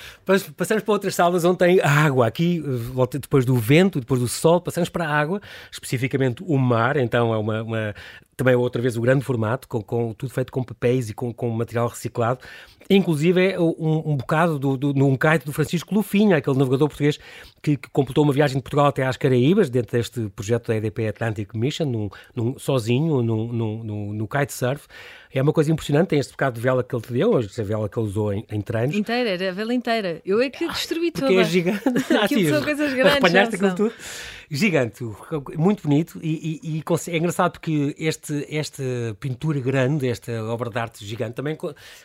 Passamos 0.56 0.84
para 0.84 0.92
outras 0.92 1.12
salas 1.12 1.44
onde 1.44 1.58
tem 1.58 1.80
água. 1.80 2.26
Aqui, 2.26 2.62
depois 3.20 3.44
do 3.44 3.56
vento, 3.56 3.98
depois 3.98 4.20
do 4.20 4.28
sol, 4.28 4.60
passamos 4.60 4.88
para 4.88 5.04
a 5.04 5.10
água, 5.10 5.40
especificamente 5.72 6.40
o 6.46 6.56
mar. 6.56 6.96
Então 6.96 7.34
é 7.34 7.36
uma, 7.36 7.62
uma 7.64 7.94
também 8.38 8.54
outra 8.54 8.80
vez 8.80 8.96
o 8.96 9.00
grande 9.00 9.24
formato, 9.24 9.66
com, 9.66 9.82
com, 9.82 10.14
tudo 10.14 10.32
feito 10.32 10.52
com 10.52 10.62
papéis 10.62 11.10
e 11.10 11.12
com, 11.12 11.34
com 11.34 11.50
material 11.50 11.88
reciclado. 11.88 12.38
Inclusive 12.88 13.52
é 13.52 13.60
um, 13.60 14.12
um 14.12 14.16
bocado 14.16 14.60
do, 14.60 14.76
do, 14.76 14.94
num 14.94 15.16
kite 15.16 15.44
do 15.44 15.52
Francisco 15.52 15.92
Lufinha, 15.92 16.36
aquele 16.36 16.56
navegador 16.56 16.88
português 16.88 17.18
que, 17.60 17.76
que, 17.76 17.90
completou 17.90 18.22
uma 18.22 18.32
viagem 18.32 18.56
de 18.56 18.62
Portugal 18.62 18.86
até 18.86 19.04
às 19.04 19.16
Caraíbas, 19.16 19.68
dentro 19.68 19.90
deste 19.90 20.28
projeto 20.36 20.68
da 20.68 20.76
EDP 20.76 21.08
Atlantic 21.08 21.52
Mission, 21.52 21.86
num, 21.86 22.08
num, 22.34 22.58
sozinho, 22.58 23.22
num, 23.22 23.52
no, 23.52 24.14
no 24.14 24.28
kitesurf. 24.28 24.86
É 25.34 25.42
uma 25.42 25.52
coisa 25.52 25.72
impressionante, 25.72 26.08
tem 26.08 26.20
este 26.20 26.30
bocado 26.30 26.54
de 26.54 26.60
vela 26.60 26.82
que 26.84 26.94
ele 26.94 27.02
te 27.02 27.12
deu, 27.12 27.36
a 27.36 27.62
vela 27.62 27.88
que 27.88 27.98
ele 27.98 28.06
usou 28.06 28.32
em, 28.32 28.46
em 28.50 28.60
treinos. 28.60 28.96
Inteira, 28.96 29.30
era 29.30 29.48
a 29.50 29.52
vela 29.52 29.74
inteira. 29.74 30.22
Eu 30.24 30.40
é 30.40 30.48
que 30.48 30.66
destruí 30.68 31.10
toda. 31.10 31.26
Porque 31.26 31.40
é 31.40 31.44
gigante. 31.44 31.82
ah, 32.18 32.28
sim, 32.28 32.48
são 32.48 32.62
coisas 32.62 32.94
grandes. 32.94 33.16
Apanhaste 33.16 33.56
aquilo 33.56 33.74
tudo. 33.74 33.92
Gigante, 34.50 35.04
muito 35.58 35.82
bonito 35.82 36.18
e, 36.22 36.60
e, 36.62 36.78
e, 36.78 36.84
é 37.10 37.16
engraçado 37.18 37.52
porque 37.52 37.94
este, 37.98 38.46
esta 38.48 38.82
pintura 39.20 39.60
grande, 39.60 40.08
esta 40.08 40.42
obra 40.44 40.70
de 40.70 40.78
arte 40.78 41.04
gigante, 41.04 41.34
também 41.34 41.56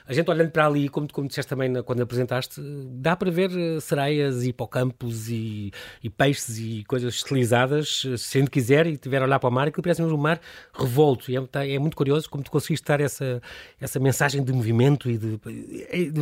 a 0.05 0.13
gente 0.13 0.29
olhando 0.29 0.51
para 0.51 0.65
ali, 0.65 0.89
como, 0.89 1.07
como 1.11 1.25
disseste 1.25 1.49
também 1.49 1.81
quando 1.83 2.01
apresentaste, 2.01 2.59
dá 2.95 3.15
para 3.15 3.31
ver 3.31 3.49
eh, 3.57 3.79
sereias, 3.79 4.43
hipocampos 4.43 5.29
e, 5.29 5.71
e 6.03 6.09
peixes 6.09 6.57
e 6.59 6.83
coisas 6.85 7.15
estilizadas, 7.15 8.03
eh, 8.05 8.17
se 8.17 8.37
a 8.37 8.41
gente 8.41 8.51
quiser 8.51 8.87
e 8.87 8.97
tiver 8.97 9.21
a 9.21 9.25
olhar 9.25 9.39
para 9.39 9.49
o 9.49 9.51
mar, 9.51 9.69
aquilo 9.69 9.81
parece 9.81 10.01
mesmo 10.01 10.17
um 10.17 10.21
mar 10.21 10.41
revolto. 10.73 11.31
E 11.31 11.37
é, 11.37 11.41
tá, 11.47 11.65
é, 11.65 11.79
muito 11.79 11.95
curioso 11.95 12.29
como 12.29 12.43
tu 12.43 12.51
conseguiste 12.51 12.85
dar 12.85 12.99
essa, 12.99 13.41
essa 13.79 14.01
mensagem 14.01 14.43
de 14.43 14.51
movimento 14.51 15.09
e 15.09 15.17
de, 15.17 15.39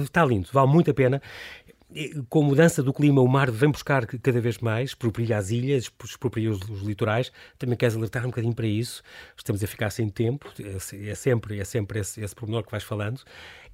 está 0.04 0.24
lindo, 0.24 0.50
vale 0.54 0.70
muito 0.70 0.92
a 0.92 0.94
pena 0.94 1.20
com 2.30 2.44
a 2.44 2.46
mudança 2.46 2.82
do 2.82 2.94
clima, 2.94 3.22
o 3.22 3.28
mar 3.28 3.52
vem 3.52 3.70
buscar 3.70 4.06
cada 4.06 4.40
vez 4.40 4.58
mais, 4.60 4.92
expropria 4.92 5.38
as 5.38 5.50
ilhas, 5.50 5.92
expropria 6.04 6.50
os, 6.50 6.62
os, 6.70 6.82
litorais. 6.82 7.32
Também 7.58 7.78
queres 7.78 7.96
alertar 7.96 8.24
um 8.24 8.30
bocadinho 8.30 8.54
para 8.54 8.68
isso? 8.68 9.04
Estamos 9.38 9.64
a 9.64 9.68
ficar 9.68 9.90
sem 9.90 10.10
tempo, 10.10 10.48
é, 10.60 11.10
é 11.10 11.16
sempre, 11.16 11.60
é 11.60 11.64
sempre 11.64 12.00
esse, 12.00 12.22
esse 12.22 12.36
pormenor 12.36 12.64
que 12.64 12.72
vais 12.72 12.84
falando. 12.84 13.22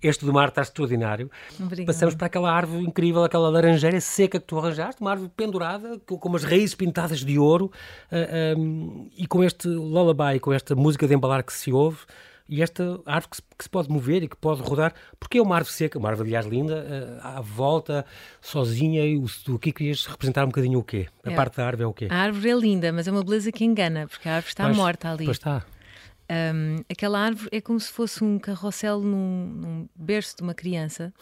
Este 0.01 0.25
do 0.25 0.33
mar 0.33 0.49
está 0.49 0.61
extraordinário. 0.61 1.29
Obrigada. 1.59 1.85
Passamos 1.85 2.15
para 2.15 2.27
aquela 2.27 2.51
árvore 2.51 2.83
incrível, 2.83 3.23
aquela 3.23 3.49
laranjeira 3.49 3.99
seca 3.99 4.39
que 4.39 4.45
tu 4.45 4.57
arranjaste, 4.59 5.01
uma 5.01 5.11
árvore 5.11 5.31
pendurada, 5.35 5.99
com, 6.05 6.17
com 6.17 6.29
umas 6.29 6.43
raízes 6.43 6.75
pintadas 6.75 7.19
de 7.19 7.39
ouro, 7.39 7.65
uh, 7.65 8.15
ah, 8.15 8.57
um, 8.57 9.09
e 9.17 9.25
com 9.25 9.43
este 9.43 9.67
lullaby, 9.67 10.39
com 10.39 10.53
esta 10.53 10.75
música 10.75 11.07
de 11.07 11.15
embalar 11.15 11.43
que 11.43 11.53
se 11.53 11.71
ouve 11.71 11.99
e 12.49 12.61
esta 12.61 12.99
árvore 13.05 13.29
que 13.29 13.35
se, 13.37 13.41
que 13.57 13.63
se, 13.63 13.69
pode 13.69 13.89
mover 13.89 14.23
e 14.23 14.27
que 14.27 14.37
pode 14.37 14.61
rodar, 14.61 14.93
porque 15.19 15.37
é 15.37 15.41
uma 15.41 15.55
árvore 15.55 15.73
seca, 15.73 15.99
uma 15.99 16.09
árvore, 16.09 16.29
aliás, 16.29 16.45
linda, 16.45 17.19
uh, 17.23 17.27
à 17.27 17.41
volta, 17.41 18.05
sozinha, 18.41 19.05
e 19.05 19.17
o, 19.17 19.25
tu 19.43 19.55
aqui 19.55 19.71
querias 19.71 20.05
representar 20.05 20.43
um 20.43 20.47
bocadinho 20.47 20.79
o 20.79 20.83
quê? 20.83 21.07
A 21.23 21.31
é. 21.31 21.35
parte 21.35 21.57
da 21.57 21.65
árvore 21.65 21.83
é 21.83 21.87
o 21.87 21.93
quê? 21.93 22.07
A 22.09 22.15
árvore 22.15 22.49
é 22.49 22.55
linda, 22.55 22.91
mas 22.93 23.07
é 23.07 23.11
uma 23.11 23.23
beleza 23.23 23.51
que 23.51 23.65
engana, 23.65 24.07
porque 24.07 24.27
a 24.29 24.35
árvore 24.35 24.49
está 24.49 24.63
pois, 24.65 24.77
morta 24.77 25.11
ali. 25.11 25.25
Pois 25.25 25.37
está. 25.37 25.65
Um, 26.29 26.83
aquela 26.89 27.19
árvore 27.19 27.49
é 27.51 27.61
como 27.61 27.79
se 27.79 27.91
fosse 27.91 28.23
um 28.23 28.37
carrossel 28.37 28.99
num, 28.99 29.45
num 29.45 29.89
berço 29.95 30.35
de 30.37 30.43
uma 30.43 30.53
criança. 30.53 31.13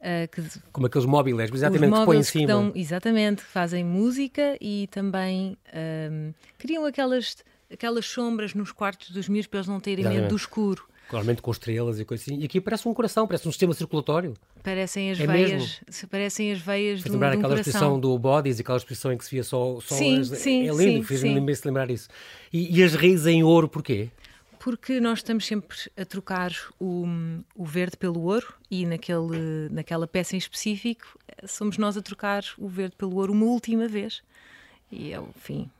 Uh, 0.00 0.26
que, 0.32 0.42
como 0.72 0.86
aqueles 0.86 1.06
móveis, 1.06 1.36
exatamente, 1.52 1.92
que 1.92 2.04
põem 2.04 2.18
em 2.18 2.22
cima. 2.22 2.46
Dão, 2.46 2.72
exatamente, 2.74 3.42
fazem 3.42 3.84
música 3.84 4.56
e 4.60 4.88
também 4.90 5.58
um, 6.10 6.32
criam 6.58 6.86
aquelas 6.86 7.36
aquelas 7.72 8.06
sombras 8.06 8.54
nos 8.54 8.72
quartos 8.72 9.10
dos 9.10 9.28
miúdos 9.28 9.46
para 9.46 9.58
eles 9.58 9.68
não 9.68 9.80
terem 9.80 10.00
Exatamente. 10.00 10.22
medo 10.22 10.30
do 10.30 10.36
escuro. 10.36 10.88
Claramente 11.08 11.42
com 11.42 11.50
estrelas 11.50 11.98
e 11.98 12.04
coisas 12.04 12.26
assim. 12.26 12.40
E 12.40 12.44
aqui 12.44 12.60
parece 12.60 12.86
um 12.86 12.94
coração, 12.94 13.26
parece 13.26 13.48
um 13.48 13.50
sistema 13.50 13.74
circulatório. 13.74 14.34
Parecem 14.62 15.10
as 15.10 15.18
é 15.18 15.26
veias, 15.26 15.50
mesmo. 15.50 16.08
parecem 16.08 16.52
as 16.52 16.60
veias 16.60 17.02
do, 17.02 17.12
lembrar 17.12 17.30
de 17.30 17.36
um 17.36 17.40
aquela 17.40 17.54
coração. 17.54 17.70
expressão 17.70 18.00
do 18.00 18.16
Bodies, 18.16 18.60
aquela 18.60 18.78
expressão 18.78 19.12
em 19.12 19.18
que 19.18 19.24
se 19.24 19.30
via 19.32 19.42
só, 19.42 19.80
só 19.80 19.96
sim, 19.96 20.20
as, 20.20 20.28
sim, 20.28 20.68
é 20.68 20.72
lindo, 20.72 21.04
fez-me 21.04 21.30
imenso 21.30 21.62
lembrar 21.66 21.90
isso. 21.90 22.08
E, 22.52 22.78
e, 22.78 22.82
as 22.82 22.94
raízes 22.94 23.26
em 23.26 23.42
ouro, 23.42 23.68
porquê? 23.68 24.08
Porque 24.60 25.00
nós 25.00 25.18
estamos 25.18 25.46
sempre 25.46 25.76
a 25.96 26.04
trocar 26.04 26.52
o, 26.78 27.06
o 27.56 27.64
verde 27.64 27.96
pelo 27.96 28.20
ouro 28.20 28.54
e 28.70 28.86
naquele, 28.86 29.68
naquela 29.70 30.06
peça 30.06 30.36
em 30.36 30.38
específico 30.38 31.18
somos 31.46 31.78
nós 31.78 31.96
a 31.96 32.02
trocar 32.02 32.44
o 32.58 32.68
verde 32.68 32.94
pelo 32.96 33.16
ouro 33.16 33.32
uma 33.32 33.46
última 33.46 33.88
vez. 33.88 34.22
E 34.92 35.12
é 35.12 35.20
o 35.20 35.28
fim, 35.34 35.70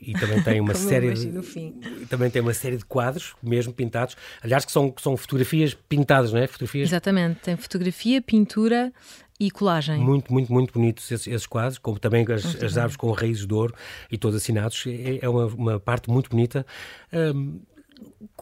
e 0.00 0.12
também 0.14 0.42
tem 0.42 0.60
uma 0.60 0.74
série 0.74 1.12
de, 1.12 2.06
também 2.08 2.30
tem 2.30 2.40
uma 2.40 2.54
série 2.54 2.76
de 2.76 2.84
quadros 2.84 3.34
mesmo 3.42 3.72
pintados. 3.72 4.16
Aliás 4.42 4.64
que 4.64 4.72
são, 4.72 4.90
que 4.90 5.02
são 5.02 5.16
fotografias 5.16 5.74
pintadas 5.74 6.32
não 6.32 6.40
é? 6.40 6.46
Fotografias. 6.46 6.88
Exatamente. 6.88 7.40
Tem 7.40 7.56
fotografia 7.56 8.22
pintura 8.22 8.92
e 9.38 9.50
colagem. 9.50 9.98
Muito 9.98 10.32
muito 10.32 10.52
muito 10.52 10.72
bonitos 10.72 11.10
esses, 11.10 11.26
esses 11.26 11.46
quadros 11.46 11.78
como 11.78 11.98
também 11.98 12.24
as, 12.32 12.44
as, 12.62 12.76
árvores 12.76 12.96
com 12.96 13.10
raízes 13.12 13.46
de 13.46 13.52
ouro 13.52 13.74
e 14.10 14.16
todos 14.16 14.36
assinados. 14.36 14.84
É, 14.86 15.18
é 15.22 15.28
uma, 15.28 15.46
uma 15.46 15.80
parte 15.80 16.10
muito 16.10 16.30
bonita. 16.30 16.64
Um, 17.12 17.60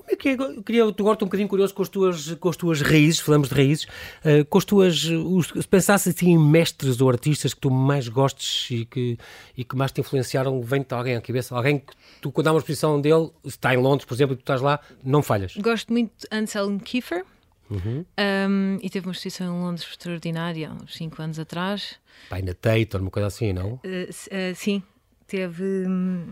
É 0.06 0.28
é? 0.28 0.34
Eu 0.34 0.62
queria, 0.62 0.92
tu 0.92 1.02
agora 1.02 1.14
estou 1.14 1.26
um 1.26 1.28
bocadinho 1.28 1.48
curioso 1.48 1.74
com 1.74 1.82
as 1.82 1.88
tuas, 1.88 2.34
com 2.34 2.48
as 2.48 2.56
tuas 2.56 2.80
raízes, 2.82 3.20
falamos 3.20 3.48
de 3.48 3.54
raízes, 3.54 3.84
uh, 3.84 4.44
com 4.48 4.58
as 4.58 4.64
tuas, 4.64 5.04
os, 5.04 5.46
se 5.46 5.68
pensasse 5.68 6.10
assim 6.10 6.30
em 6.30 6.38
mestres 6.38 7.00
ou 7.00 7.08
artistas 7.08 7.54
que 7.54 7.60
tu 7.60 7.70
mais 7.70 8.08
gostes 8.08 8.70
e 8.70 8.84
que, 8.84 9.18
e 9.56 9.64
que 9.64 9.76
mais 9.76 9.92
te 9.92 10.00
influenciaram, 10.00 10.60
vem-te 10.62 10.92
alguém 10.92 11.16
à 11.16 11.20
cabeça, 11.20 11.56
alguém 11.56 11.78
que 11.78 11.92
tu, 12.20 12.30
quando 12.30 12.48
há 12.48 12.52
uma 12.52 12.58
exposição 12.58 13.00
dele, 13.00 13.30
está 13.44 13.74
em 13.74 13.78
Londres, 13.78 14.06
por 14.06 14.14
exemplo, 14.14 14.34
e 14.34 14.36
tu 14.36 14.40
estás 14.40 14.60
lá, 14.60 14.78
não 15.02 15.22
falhas. 15.22 15.56
Gosto 15.56 15.92
muito 15.92 16.12
de 16.18 16.36
Anselm 16.36 16.78
Kiefer. 16.78 17.24
Uhum. 17.70 18.04
Um, 18.18 18.78
e 18.82 18.90
teve 18.90 19.06
uma 19.06 19.12
exposição 19.12 19.46
em 19.46 19.60
Londres 19.60 19.86
extraordinária, 19.90 20.70
uns 20.70 20.94
5 20.96 21.22
anos 21.22 21.38
atrás. 21.38 21.96
Pai 22.28 22.42
na 22.42 22.52
Tate, 22.52 22.90
ou 22.92 23.00
uma 23.00 23.10
coisa 23.10 23.28
assim, 23.28 23.52
não? 23.52 23.74
Uh, 23.74 23.78
uh, 24.10 24.54
sim, 24.54 24.82
teve 25.26 25.86
um, 25.88 26.26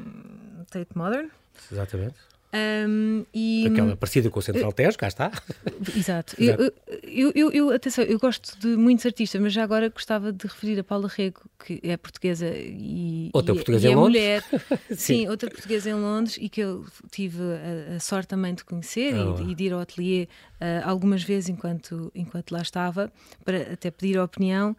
Tate 0.71 0.97
Modern. 0.97 1.29
Exatamente. 1.71 2.17
Um, 2.55 3.25
e... 3.33 3.67
Aquela 3.67 3.97
parecida 3.97 4.29
com 4.29 4.39
o 4.39 4.43
Central 4.43 4.73
Tejo, 4.73 4.99
cá 4.99 5.09
está. 5.09 5.33
Exato. 5.97 6.37
Exato. 6.39 6.73
Eu, 7.03 7.33
eu, 7.35 7.51
eu, 7.51 7.71
atenção, 7.71 8.05
eu 8.05 8.19
gosto 8.19 8.59
de 8.59 8.77
muitos 8.77 9.07
artistas, 9.07 9.41
mas 9.41 9.53
já 9.53 9.65
agora 9.65 9.89
gostava 9.89 10.31
de 10.33 10.47
referir 10.47 10.79
a 10.79 10.85
Paula 10.85 11.09
Rego, 11.09 11.41
que 11.65 11.81
é 11.83 11.97
portuguesa 11.97 12.47
e, 12.55 13.31
outra 13.33 13.55
e, 13.55 13.57
portuguesa 13.57 13.87
e 13.87 13.91
em 13.91 13.93
é 13.93 13.97
Londres. 13.97 14.13
mulher. 14.13 14.45
Sim. 14.91 14.97
Sim. 14.97 15.29
outra 15.29 15.51
portuguesa 15.51 15.91
em 15.91 15.95
Londres 15.95 16.37
e 16.39 16.49
que 16.49 16.61
eu 16.61 16.85
tive 17.11 17.41
a, 17.43 17.97
a 17.97 18.01
sorte 18.01 18.29
também 18.29 18.55
de 18.55 18.65
conhecer 18.65 19.15
oh. 19.15 19.41
e, 19.43 19.53
e, 19.53 19.55
de 19.55 19.65
ir 19.65 19.73
ao 19.73 19.81
ateliê 19.81 20.25
uh, 20.61 20.89
algumas 20.89 21.23
vezes 21.23 21.49
enquanto, 21.49 22.13
enquanto 22.15 22.53
lá 22.53 22.61
estava, 22.61 23.11
para 23.45 23.73
até 23.73 23.91
pedir 23.91 24.19
a 24.19 24.25
opinião. 24.25 24.77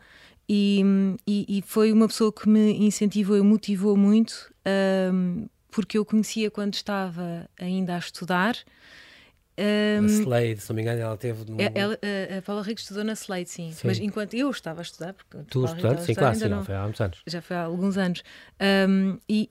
E, 0.47 0.83
e, 1.25 1.57
e, 1.57 1.61
foi 1.65 1.91
uma 1.91 2.07
pessoa 2.07 2.31
que 2.31 2.47
me 2.49 2.85
incentivou 2.85 3.37
e 3.37 3.41
motivou 3.41 3.95
muito 3.95 4.53
um, 5.13 5.47
porque 5.73 5.97
eu 5.97 6.05
conhecia 6.05 6.49
quando 6.51 6.75
estava 6.75 7.49
ainda 7.59 7.95
a 7.95 7.97
estudar. 7.97 8.55
Um, 9.57 10.05
a 10.05 10.07
Slade, 10.07 10.61
se 10.61 10.69
não 10.69 10.75
me 10.75 10.81
engano, 10.81 11.01
ela 11.01 11.17
teve. 11.17 11.51
No... 11.51 11.57
Ela, 11.59 11.99
a, 12.01 12.37
a 12.37 12.41
Paula 12.41 12.61
Rico 12.61 12.79
estudou 12.79 13.03
na 13.03 13.13
Slade, 13.13 13.49
sim. 13.49 13.71
sim. 13.71 13.87
Mas 13.87 13.99
enquanto 13.99 14.35
eu 14.35 14.49
estava 14.49 14.81
a 14.81 14.83
estudar, 14.83 15.13
porque 15.13 15.37
tu 15.49 15.65
estudante, 15.65 16.03
sim, 16.03 16.13
claro, 16.13 16.35
sim, 16.35 16.47
não, 16.47 16.63
foi 16.63 16.75
há 16.75 16.83
muitos 16.83 17.01
anos. 17.01 17.21
Já 17.27 17.41
foi 17.41 17.55
há 17.55 17.63
alguns 17.63 17.97
anos. 17.97 18.23
Um, 18.87 19.17
e, 19.27 19.47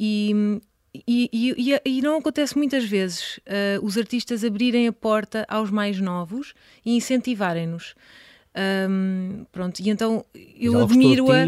e, 0.94 1.30
e, 1.56 1.80
e, 1.85 2.02
não 2.02 2.18
acontece 2.18 2.56
muitas 2.56 2.85
vezes 2.85 3.38
uh, 3.38 3.85
os 3.85 3.96
artistas 3.96 4.44
abrirem 4.44 4.87
a 4.88 4.92
porta 4.92 5.44
aos 5.48 5.70
mais 5.70 6.00
novos 6.00 6.54
e 6.85 6.96
incentivarem-nos. 6.96 7.94
Um, 8.54 9.46
pronto, 9.50 9.80
e 9.80 9.88
então 9.88 10.26
eu 10.60 10.78
admiro-a, 10.78 11.46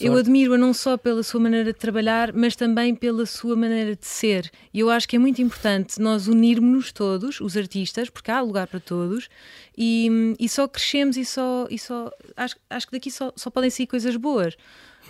eu 0.00 0.16
admiro-a 0.16 0.56
não 0.56 0.72
só 0.72 0.96
pela 0.96 1.22
sua 1.22 1.38
maneira 1.40 1.74
de 1.74 1.78
trabalhar, 1.78 2.32
mas 2.32 2.56
também 2.56 2.94
pela 2.94 3.26
sua 3.26 3.54
maneira 3.54 3.94
de 3.94 4.06
ser. 4.06 4.50
E 4.72 4.80
eu 4.80 4.88
acho 4.88 5.06
que 5.06 5.16
é 5.16 5.18
muito 5.18 5.42
importante 5.42 6.00
nós 6.00 6.26
unirmos-nos 6.26 6.90
todos, 6.90 7.38
os 7.40 7.54
artistas, 7.54 8.08
porque 8.08 8.30
há 8.30 8.40
lugar 8.40 8.66
para 8.66 8.80
todos, 8.80 9.28
e, 9.76 10.34
e 10.40 10.48
só 10.48 10.66
crescemos 10.66 11.18
e 11.18 11.24
só, 11.24 11.66
e 11.68 11.78
só 11.78 12.10
acho, 12.34 12.56
acho 12.70 12.86
que 12.86 12.92
daqui 12.92 13.10
só, 13.10 13.30
só 13.36 13.50
podem 13.50 13.68
sair 13.68 13.86
coisas 13.86 14.16
boas. 14.16 14.56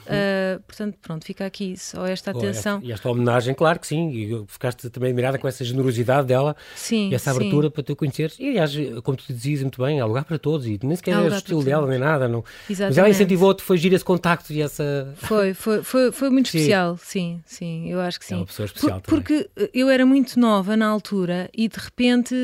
Uh, 0.08 0.62
portanto, 0.62 0.96
pronto, 1.02 1.24
fica 1.24 1.44
aqui 1.44 1.76
só 1.76 2.06
esta 2.06 2.30
atenção. 2.30 2.80
e 2.82 2.90
esta 2.90 3.10
homenagem, 3.10 3.54
claro 3.54 3.78
que 3.78 3.86
sim, 3.86 4.10
e 4.10 4.44
ficaste 4.48 4.88
também 4.88 5.10
admirada 5.10 5.38
com 5.38 5.46
essa 5.46 5.62
generosidade 5.62 6.26
dela 6.26 6.56
sim, 6.74 7.10
e 7.10 7.14
essa 7.14 7.30
abertura 7.30 7.68
sim. 7.68 7.72
para 7.72 7.82
tu 7.82 7.94
conheceres. 7.94 8.36
E 8.38 8.48
aliás, 8.48 8.72
como 9.02 9.18
tu 9.18 9.24
dizias 9.28 9.60
muito 9.60 9.82
bem, 9.82 10.00
há 10.00 10.06
lugar 10.06 10.24
para 10.24 10.38
todos 10.38 10.66
e 10.66 10.78
nem 10.82 10.96
sequer 10.96 11.14
é 11.14 11.20
o 11.20 11.28
estilo 11.28 11.62
dela 11.62 11.86
nem 11.86 11.98
nada. 11.98 12.26
Não. 12.26 12.42
Mas 12.68 12.96
ela 12.96 13.08
incentivou-te, 13.08 13.62
foi 13.62 13.76
giro 13.76 13.94
esse 13.94 14.04
contacto 14.04 14.52
e 14.52 14.62
essa. 14.62 15.12
Foi, 15.16 15.52
foi, 15.52 15.82
foi, 15.82 16.10
foi 16.10 16.30
muito 16.30 16.48
sim. 16.48 16.58
especial, 16.58 16.96
sim, 16.96 17.42
sim, 17.44 17.90
eu 17.90 18.00
acho 18.00 18.18
que 18.18 18.24
sim. 18.24 18.34
É 18.34 18.36
uma 18.38 18.46
pessoa 18.46 18.66
especial 18.66 19.00
Por, 19.00 19.14
Porque 19.14 19.50
eu 19.74 19.90
era 19.90 20.06
muito 20.06 20.40
nova 20.40 20.76
na 20.76 20.86
altura 20.86 21.50
e 21.54 21.68
de 21.68 21.78
repente 21.78 22.34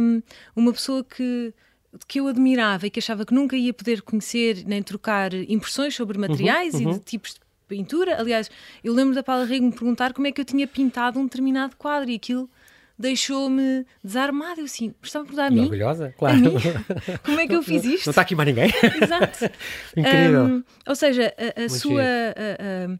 um, 0.00 0.22
uma 0.54 0.72
pessoa 0.72 1.02
que 1.02 1.52
que 2.06 2.20
eu 2.20 2.28
admirava 2.28 2.86
e 2.86 2.90
que 2.90 3.00
achava 3.00 3.24
que 3.24 3.34
nunca 3.34 3.56
ia 3.56 3.72
poder 3.72 4.02
conhecer 4.02 4.64
nem 4.66 4.82
trocar 4.82 5.32
impressões 5.34 5.94
sobre 5.94 6.16
uhum, 6.16 6.28
materiais 6.28 6.74
uhum, 6.74 6.84
uhum. 6.84 6.90
e 6.90 6.94
de 6.94 7.00
tipos 7.00 7.34
de 7.34 7.40
pintura. 7.68 8.18
Aliás, 8.18 8.50
eu 8.82 8.92
lembro 8.92 9.14
da 9.14 9.22
Paula 9.22 9.44
Rego 9.44 9.66
me 9.66 9.72
perguntar 9.72 10.12
como 10.12 10.26
é 10.26 10.32
que 10.32 10.40
eu 10.40 10.44
tinha 10.44 10.66
pintado 10.66 11.18
um 11.18 11.24
determinado 11.24 11.76
quadro 11.76 12.10
e 12.10 12.16
aquilo 12.16 12.48
deixou-me 13.00 13.86
desarmada. 14.04 14.60
Eu 14.60 14.66
assim, 14.66 14.94
estava 15.02 15.24
por 15.24 15.34
dar 15.34 15.46
a 15.46 15.50
mim. 15.50 15.62
Orgulhosa, 15.62 16.14
claro. 16.18 16.38
Como 17.24 17.40
é 17.40 17.46
que 17.46 17.54
eu 17.54 17.62
fiz 17.62 17.84
isto? 17.84 18.06
Não 18.06 18.10
está 18.10 18.22
aqui 18.22 18.34
mais 18.34 18.48
ninguém. 18.48 18.70
Exato. 19.02 19.50
Incrível. 19.96 20.44
Um, 20.44 20.64
ou 20.86 20.94
seja, 20.94 21.34
a, 21.36 21.64
a 21.64 21.68
sua. 21.68 22.02
A, 22.02 22.92
a, 22.92 22.98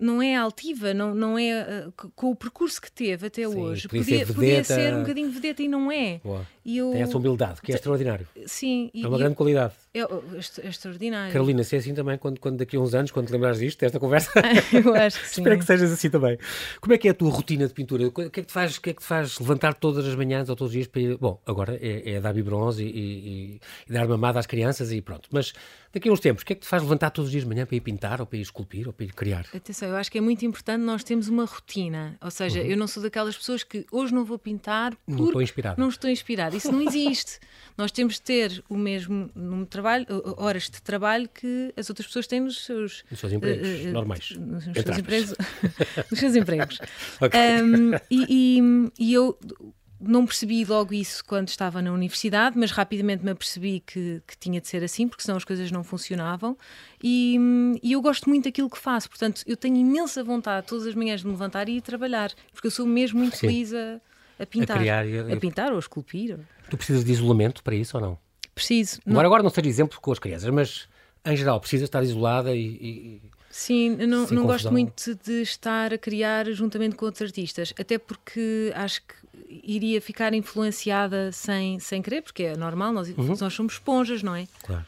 não 0.00 0.22
é 0.22 0.36
altiva, 0.36 0.94
não, 0.94 1.14
não 1.14 1.38
é. 1.38 1.88
com 2.14 2.30
o 2.30 2.36
percurso 2.36 2.80
que 2.80 2.90
teve 2.90 3.26
até 3.26 3.42
Sim, 3.42 3.56
hoje. 3.56 3.88
Podia, 3.88 4.04
podia, 4.04 4.34
podia, 4.34 4.64
ser 4.64 4.94
um 4.94 5.00
bocadinho 5.00 5.30
vedeta 5.30 5.62
e 5.62 5.68
não 5.68 5.90
é. 5.90 6.20
E 6.64 6.78
eu... 6.78 6.92
Tem 6.92 7.02
essa 7.02 7.18
humildade, 7.18 7.60
que 7.60 7.72
é 7.72 7.74
extraordinário. 7.74 8.26
Sim. 8.46 8.90
é 8.94 9.06
uma 9.06 9.18
grande 9.18 9.34
qualidade. 9.34 9.74
É, 9.96 10.68
extraordinário. 10.68 11.32
Carolina, 11.32 11.62
se 11.62 11.76
é 11.76 11.78
assim 11.78 11.94
também, 11.94 12.18
quando, 12.18 12.40
quando 12.40 12.56
daqui 12.56 12.76
a 12.76 12.80
uns 12.80 12.94
anos, 12.94 13.12
quando 13.12 13.28
te 13.28 13.32
lembrares 13.32 13.60
disto, 13.60 13.78
desta 13.78 14.00
conversa, 14.00 14.32
eu 14.74 14.92
acho 14.92 15.20
que 15.20 15.28
sim. 15.30 15.40
espero 15.40 15.56
que 15.56 15.64
sejas 15.64 15.92
assim 15.92 16.10
também. 16.10 16.36
Como 16.80 16.92
é 16.92 16.98
que 16.98 17.06
é 17.06 17.12
a 17.12 17.14
tua 17.14 17.30
rotina 17.30 17.64
de 17.68 17.72
pintura? 17.72 18.08
O 18.08 18.10
que 18.10 18.22
é 18.22 18.28
que 18.28 18.42
te 18.42 18.52
faz, 18.52 18.76
que 18.76 18.90
é 18.90 18.92
que 18.92 19.00
te 19.00 19.06
faz 19.06 19.38
levantar 19.38 19.72
todas 19.74 20.04
as 20.04 20.16
manhãs 20.16 20.48
ou 20.48 20.56
todos 20.56 20.70
os 20.70 20.74
dias 20.74 20.88
para 20.88 21.00
ir? 21.00 21.16
Bom, 21.16 21.40
agora 21.46 21.78
é, 21.80 22.14
é 22.14 22.20
dar 22.20 22.32
biberons 22.32 22.80
e, 22.80 22.84
e, 22.84 23.60
e, 23.88 23.92
dar 23.92 24.08
mamada 24.08 24.40
às 24.40 24.46
crianças 24.46 24.90
e 24.90 25.00
pronto. 25.00 25.28
Mas 25.30 25.52
daqui 25.94 26.08
a 26.08 26.12
uns 26.12 26.20
tempos, 26.20 26.42
o 26.42 26.46
que 26.46 26.52
é 26.52 26.56
que 26.56 26.62
te 26.62 26.68
faz 26.68 26.82
levantar 26.82 27.10
todos 27.10 27.28
os 27.28 27.30
dias 27.30 27.44
de 27.44 27.48
manhã 27.48 27.64
para 27.64 27.76
ir 27.76 27.80
pintar 27.80 28.20
ou 28.20 28.26
para 28.26 28.36
ir 28.36 28.42
esculpir 28.42 28.86
ou 28.86 28.92
para 28.92 29.06
ir 29.06 29.12
criar? 29.12 29.46
Atenção, 29.54 29.88
eu 29.88 29.96
acho 29.96 30.10
que 30.10 30.18
é 30.18 30.20
muito 30.20 30.44
importante 30.44 30.82
nós 30.82 31.04
termos 31.04 31.28
uma 31.28 31.44
rotina. 31.44 32.18
Ou 32.20 32.30
seja, 32.30 32.60
uhum. 32.60 32.66
eu 32.66 32.76
não 32.76 32.86
sou 32.86 33.02
daquelas 33.02 33.36
pessoas 33.36 33.62
que 33.62 33.86
hoje 33.92 34.12
não 34.12 34.24
vou 34.24 34.38
pintar 34.38 34.96
porque 34.96 35.12
não 35.12 35.26
estou 35.26 35.42
inspirado. 35.42 35.80
Não 35.80 35.88
estou 35.88 36.10
inspirado. 36.10 36.56
Isso 36.56 36.72
não 36.72 36.82
existe. 36.82 37.38
nós 37.78 37.92
temos 37.92 38.14
de 38.14 38.22
ter 38.22 38.64
o 38.68 38.76
mesmo 38.76 39.30
no 39.34 39.64
trabalho, 39.66 40.06
horas 40.36 40.64
de 40.64 40.82
trabalho 40.82 41.28
que 41.28 41.72
as 41.76 41.88
outras 41.88 42.06
pessoas 42.06 42.26
têm 42.26 42.40
nos 42.40 42.64
seus, 42.64 43.04
nos 43.10 43.20
seus 43.20 43.32
empregos 43.32 43.68
uh, 43.68 43.92
normais. 43.92 44.30
Nos, 44.36 44.64
seus 44.64 44.98
empregos, 44.98 45.34
nos 46.10 46.18
seus 46.18 46.36
empregos. 46.36 46.78
okay. 47.20 47.62
um, 47.62 47.92
e, 48.10 48.26
e, 48.58 48.92
e 48.98 49.12
eu 49.14 49.38
não 50.06 50.26
percebi 50.26 50.64
logo 50.64 50.94
isso 50.94 51.24
quando 51.24 51.48
estava 51.48 51.80
na 51.82 51.92
universidade, 51.92 52.58
mas 52.58 52.70
rapidamente 52.70 53.24
me 53.24 53.30
apercebi 53.30 53.80
que, 53.80 54.22
que 54.26 54.36
tinha 54.38 54.60
de 54.60 54.68
ser 54.68 54.82
assim, 54.82 55.08
porque 55.08 55.22
senão 55.22 55.36
as 55.36 55.44
coisas 55.44 55.70
não 55.70 55.82
funcionavam. 55.82 56.56
E, 57.02 57.36
e, 57.82 57.92
eu 57.92 58.00
gosto 58.00 58.28
muito 58.28 58.44
daquilo 58.44 58.70
que 58.70 58.78
faço, 58.78 59.08
portanto, 59.08 59.42
eu 59.46 59.56
tenho 59.56 59.76
imensa 59.76 60.22
vontade 60.22 60.66
todas 60.66 60.86
as 60.86 60.94
manhãs 60.94 61.20
de 61.20 61.26
me 61.26 61.32
levantar 61.32 61.68
e 61.68 61.76
ir 61.76 61.80
trabalhar, 61.80 62.32
porque 62.52 62.66
eu 62.66 62.70
sou 62.70 62.86
mesmo 62.86 63.18
muito 63.18 63.36
Sim. 63.36 63.46
feliz 63.46 63.74
a, 63.74 64.00
a 64.38 64.46
pintar. 64.46 64.76
A, 64.76 64.80
criar, 64.80 65.04
a 65.32 65.36
pintar 65.36 65.70
ou 65.70 65.76
a 65.76 65.80
esculpir. 65.80 66.38
Tu 66.70 66.76
precisas 66.76 67.04
de 67.04 67.12
isolamento 67.12 67.62
para 67.62 67.74
isso 67.74 67.96
ou 67.96 68.02
não? 68.02 68.18
Preciso. 68.54 69.00
Agora, 69.06 69.22
não... 69.22 69.26
agora 69.26 69.42
não 69.42 69.50
seja 69.50 69.68
exemplo 69.68 70.00
com 70.00 70.12
as 70.12 70.18
crianças, 70.18 70.48
mas 70.50 70.88
em 71.24 71.36
geral 71.36 71.60
precisas 71.60 71.84
estar 71.84 72.02
isolada 72.02 72.54
e. 72.54 72.60
e 72.60 73.22
Sim, 73.50 73.96
eu 74.00 74.08
não, 74.08 74.26
não 74.26 74.46
gosto 74.46 74.72
muito 74.72 75.14
de 75.14 75.42
estar 75.42 75.94
a 75.94 75.98
criar 75.98 76.50
juntamente 76.50 76.96
com 76.96 77.06
outros 77.06 77.22
artistas, 77.22 77.72
até 77.78 77.98
porque 77.98 78.72
acho 78.74 79.00
que 79.02 79.14
iria 79.48 80.00
ficar 80.00 80.34
influenciada 80.34 81.32
sem, 81.32 81.78
sem 81.78 82.02
querer, 82.02 82.22
porque 82.22 82.44
é 82.44 82.56
normal, 82.56 82.92
nós, 82.92 83.08
uhum. 83.08 83.34
nós 83.38 83.52
somos 83.52 83.74
esponjas, 83.74 84.22
não 84.22 84.34
é? 84.34 84.46
Claro. 84.62 84.86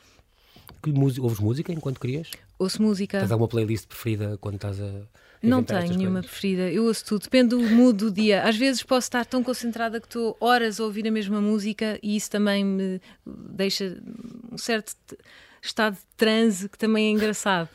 Que 0.82 0.92
música, 0.92 1.22
ouves 1.22 1.40
música 1.40 1.72
enquanto 1.72 1.98
crias? 1.98 2.30
Ouço 2.58 2.80
música. 2.80 3.18
Tens 3.18 3.30
alguma 3.30 3.48
playlist 3.48 3.86
preferida 3.86 4.38
quando 4.40 4.56
estás 4.56 4.80
a. 4.80 4.90
Não 5.42 5.62
tenho 5.62 5.88
nenhuma 5.90 6.20
coisas? 6.20 6.30
preferida, 6.30 6.70
eu 6.70 6.84
ouço 6.84 7.04
tudo, 7.04 7.22
depende 7.22 7.50
do 7.50 7.60
mood 7.60 7.98
do 7.98 8.10
dia. 8.10 8.42
Às 8.42 8.56
vezes 8.56 8.82
posso 8.82 9.06
estar 9.06 9.24
tão 9.26 9.42
concentrada 9.42 10.00
que 10.00 10.06
estou 10.06 10.36
horas 10.40 10.80
a 10.80 10.84
ouvir 10.84 11.06
a 11.06 11.10
mesma 11.10 11.40
música 11.40 11.98
e 12.02 12.16
isso 12.16 12.30
também 12.30 12.64
me 12.64 13.00
deixa 13.24 13.96
um 14.50 14.56
certo 14.56 14.94
estado 15.60 15.94
de 15.94 16.06
transe 16.16 16.68
que 16.68 16.78
também 16.78 17.08
é 17.08 17.10
engraçado. 17.10 17.68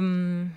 Um, 0.00 0.48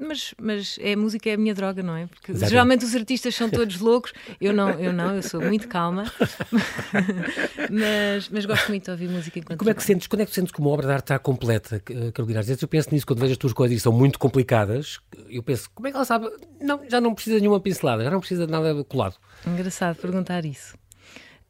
mas, 0.00 0.34
mas 0.40 0.78
é, 0.80 0.94
a 0.94 0.96
música 0.96 1.28
é 1.28 1.34
a 1.34 1.36
minha 1.36 1.54
droga, 1.54 1.82
não 1.82 1.94
é? 1.94 2.06
Porque 2.06 2.32
Exatamente. 2.32 2.50
geralmente 2.50 2.84
os 2.84 2.94
artistas 2.94 3.34
são 3.34 3.50
todos 3.50 3.78
loucos, 3.80 4.12
eu 4.40 4.52
não, 4.52 4.70
eu 4.70 4.92
não, 4.92 5.14
eu 5.14 5.22
sou 5.22 5.40
muito 5.40 5.68
calma, 5.68 6.10
mas, 7.70 8.28
mas 8.30 8.46
gosto 8.46 8.68
muito 8.68 8.84
de 8.84 8.90
ouvir 8.90 9.08
música 9.08 9.38
enquanto. 9.38 9.58
Como 9.58 9.70
é 9.70 9.74
que 9.74 9.84
sentes, 9.84 10.06
quando 10.06 10.22
é 10.22 10.26
que 10.26 10.34
sentes 10.34 10.52
que 10.52 10.58
uma 10.58 10.70
obra 10.70 10.86
de 10.86 10.92
arte 10.92 11.04
está 11.04 11.18
completa, 11.18 11.76
eh, 11.76 12.10
Carolina? 12.12 12.40
Às 12.40 12.46
vezes 12.46 12.62
eu 12.62 12.68
penso 12.68 12.88
nisso 12.92 13.06
quando 13.06 13.20
vejo 13.20 13.32
as 13.32 13.38
tuas 13.38 13.52
coisas 13.52 13.76
e 13.76 13.80
são 13.80 13.92
muito 13.92 14.18
complicadas, 14.18 14.98
eu 15.28 15.42
penso, 15.42 15.70
como 15.74 15.86
é 15.86 15.90
que 15.90 15.96
ela 15.96 16.06
sabe? 16.06 16.30
Não, 16.60 16.80
já 16.88 17.00
não 17.00 17.14
precisa 17.14 17.36
de 17.36 17.42
nenhuma 17.42 17.60
pincelada, 17.60 18.02
já 18.02 18.10
não 18.10 18.20
precisa 18.20 18.46
de 18.46 18.52
nada 18.52 18.82
colado. 18.84 19.16
Engraçado 19.46 19.96
perguntar 19.96 20.44
isso. 20.44 20.78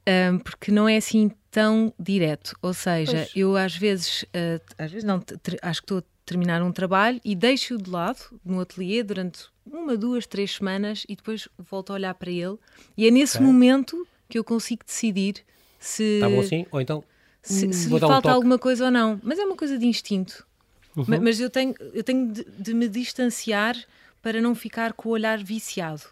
Um, 0.08 0.38
porque 0.38 0.72
não 0.72 0.88
é 0.88 0.96
assim 0.96 1.30
tão 1.50 1.92
direto, 1.98 2.56
ou 2.62 2.72
seja, 2.72 3.12
pois. 3.12 3.32
eu 3.36 3.56
às 3.56 3.76
vezes, 3.76 4.22
uh, 4.22 4.60
às 4.78 4.90
vezes 4.90 5.04
não, 5.04 5.22
acho 5.62 5.80
que 5.80 5.84
estou 5.84 6.02
terminar 6.24 6.62
um 6.62 6.72
trabalho 6.72 7.20
e 7.24 7.34
deixo-o 7.34 7.78
de 7.78 7.90
lado 7.90 8.40
no 8.44 8.60
ateliê 8.60 9.02
durante 9.02 9.46
uma, 9.66 9.96
duas, 9.96 10.26
três 10.26 10.56
semanas 10.56 11.04
e 11.08 11.16
depois 11.16 11.48
volto 11.58 11.90
a 11.90 11.94
olhar 11.94 12.14
para 12.14 12.30
ele. 12.30 12.56
E 12.96 13.06
é 13.06 13.10
nesse 13.10 13.36
okay. 13.36 13.46
momento 13.46 14.06
que 14.28 14.38
eu 14.38 14.44
consigo 14.44 14.84
decidir 14.84 15.44
se. 15.78 16.02
Está 16.02 16.28
bom 16.28 16.40
assim? 16.40 16.66
Ou 16.70 16.80
então. 16.80 17.04
Se, 17.42 17.72
se 17.72 17.88
lhe 17.88 17.98
falta 17.98 18.28
um 18.28 18.32
alguma 18.32 18.58
coisa 18.58 18.86
ou 18.86 18.90
não. 18.90 19.18
Mas 19.22 19.38
é 19.38 19.44
uma 19.44 19.56
coisa 19.56 19.78
de 19.78 19.86
instinto. 19.86 20.46
Uhum. 20.94 21.04
Mas 21.22 21.40
eu 21.40 21.48
tenho, 21.48 21.74
eu 21.94 22.04
tenho 22.04 22.32
de, 22.32 22.44
de 22.44 22.74
me 22.74 22.88
distanciar 22.88 23.76
para 24.20 24.40
não 24.40 24.54
ficar 24.54 24.92
com 24.92 25.08
o 25.08 25.12
olhar 25.12 25.42
viciado. 25.42 26.02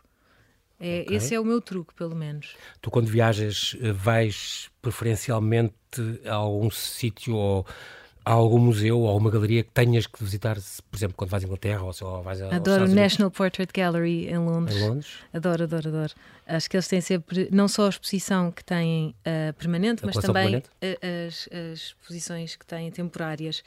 É, 0.80 1.02
okay. 1.02 1.16
Esse 1.16 1.34
é 1.34 1.40
o 1.40 1.44
meu 1.44 1.60
truque, 1.60 1.92
pelo 1.94 2.14
menos. 2.14 2.56
Tu, 2.80 2.90
quando 2.90 3.06
viajas, 3.06 3.76
vais 3.94 4.70
preferencialmente 4.80 5.74
a 6.24 6.34
algum 6.34 6.70
sítio 6.70 7.34
ou 7.34 7.66
Há 8.28 8.32
algum 8.32 8.58
museu 8.58 9.00
ou 9.00 9.08
alguma 9.08 9.30
galeria 9.30 9.62
que 9.62 9.70
tenhas 9.70 10.06
que 10.06 10.22
visitar, 10.22 10.56
por 10.90 10.98
exemplo, 10.98 11.16
quando 11.16 11.30
vais 11.30 11.42
à 11.42 11.46
Inglaterra 11.46 11.82
ou, 11.82 11.94
ou 12.02 12.22
vais 12.22 12.42
a 12.42 12.54
Adoro 12.54 12.84
o 12.84 12.88
National 12.88 13.30
Portrait 13.30 13.70
Gallery 13.72 14.28
em 14.28 14.36
Londres. 14.36 14.76
Em 14.76 14.86
Londres? 14.86 15.08
Adoro, 15.32 15.64
adoro, 15.64 15.88
adoro. 15.88 16.12
Acho 16.46 16.68
que 16.68 16.76
eles 16.76 16.86
têm 16.86 17.00
sempre, 17.00 17.48
não 17.50 17.66
só 17.68 17.86
a 17.86 17.88
exposição 17.88 18.50
que 18.50 18.62
têm 18.62 19.14
uh, 19.20 19.54
permanente, 19.54 20.04
a 20.04 20.06
mas 20.06 20.16
também 20.16 20.62
permanente? 20.62 20.70
As, 21.26 21.48
as, 21.50 21.78
exposições 21.78 22.54
que 22.54 22.66
têm 22.66 22.90
temporárias. 22.90 23.60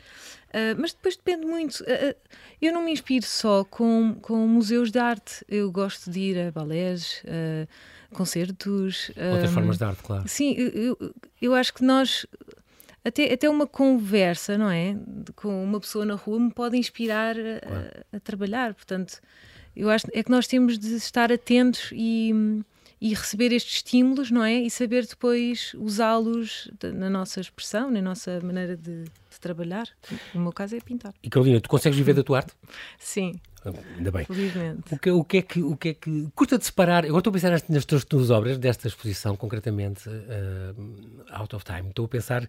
Uh, 0.50 0.78
mas 0.78 0.94
depois 0.94 1.16
depende 1.16 1.48
muito. 1.48 1.82
Uh, 1.82 2.16
eu 2.62 2.72
não 2.72 2.84
me 2.84 2.92
inspiro 2.92 3.26
só 3.26 3.64
com, 3.64 4.16
com 4.22 4.48
museus 4.48 4.92
de 4.92 5.00
arte. 5.00 5.44
Eu 5.50 5.72
gosto 5.72 6.12
de 6.12 6.20
ir 6.20 6.40
a 6.40 6.52
balés, 6.52 7.24
concertos. 8.14 9.10
Outras 9.34 9.52
formas 9.52 9.80
de 9.80 9.84
arte, 9.86 10.04
claro. 10.04 10.24
Sim, 10.28 10.54
eu, 10.56 11.16
eu 11.42 11.56
acho 11.56 11.74
que 11.74 11.84
nós 11.84 12.28
até, 13.04 13.34
até 13.34 13.50
uma 13.50 13.66
conversa, 13.66 14.58
não 14.58 14.70
é? 14.70 14.96
Com 15.36 15.64
uma 15.64 15.80
pessoa 15.80 16.06
na 16.06 16.16
rua 16.16 16.40
me 16.40 16.52
pode 16.52 16.78
inspirar 16.78 17.36
a, 17.38 17.60
claro. 17.60 17.92
a, 18.14 18.18
a 18.18 18.20
trabalhar. 18.20 18.74
Portanto, 18.74 19.20
eu 19.76 19.90
acho 19.90 20.06
é 20.14 20.24
que 20.24 20.30
nós 20.30 20.48
temos 20.48 20.78
de 20.78 20.96
estar 20.96 21.32
atentos 21.32 21.90
e, 21.94 22.32
e 23.00 23.14
receber 23.14 23.52
estes 23.52 23.76
estímulos, 23.76 24.30
não 24.30 24.44
é? 24.44 24.54
E 24.54 24.70
saber 24.70 25.06
depois 25.08 25.74
usá-los 25.78 26.70
na 26.94 27.10
nossa 27.10 27.40
expressão, 27.40 27.90
na 27.90 28.02
nossa 28.02 28.40
maneira 28.42 28.78
de, 28.78 29.06
de, 29.06 29.40
trabalhar. 29.40 29.88
No 30.36 30.42
meu 30.42 30.52
caso 30.52 30.76
é 30.76 30.80
pintar. 30.80 31.14
E 31.24 31.30
Carolina, 31.30 31.60
tu 31.60 31.70
consegues 31.70 31.98
viver 31.98 32.14
da 32.14 32.24
tua 32.24 32.38
arte? 32.38 32.54
Sim. 33.00 33.40
Ainda 33.98 34.12
bem. 34.12 34.26
Felizmente. 34.26 34.94
O 34.94 35.00
que, 35.00 35.12
o 35.12 35.24
que 35.24 35.38
é 35.38 35.42
que, 35.42 35.62
o 35.62 35.78
que, 35.78 35.90
é 35.90 35.94
que 35.94 36.28
custa 36.36 36.58
de 36.58 36.66
separar? 36.66 37.06
Agora 37.06 37.20
estou 37.20 37.32
a 37.32 37.34
pensar 37.34 37.52
nas, 37.52 37.68
nas 37.68 37.86
tuas, 37.86 38.04
tuas 38.04 38.30
obras, 38.30 38.58
desta 38.58 38.88
exposição, 38.88 39.36
concretamente, 39.36 40.10
uh, 40.10 41.26
Out 41.32 41.56
of 41.56 41.66
Time. 41.66 41.90
Estou 41.90 42.06
a 42.06 42.08
pensar 42.08 42.48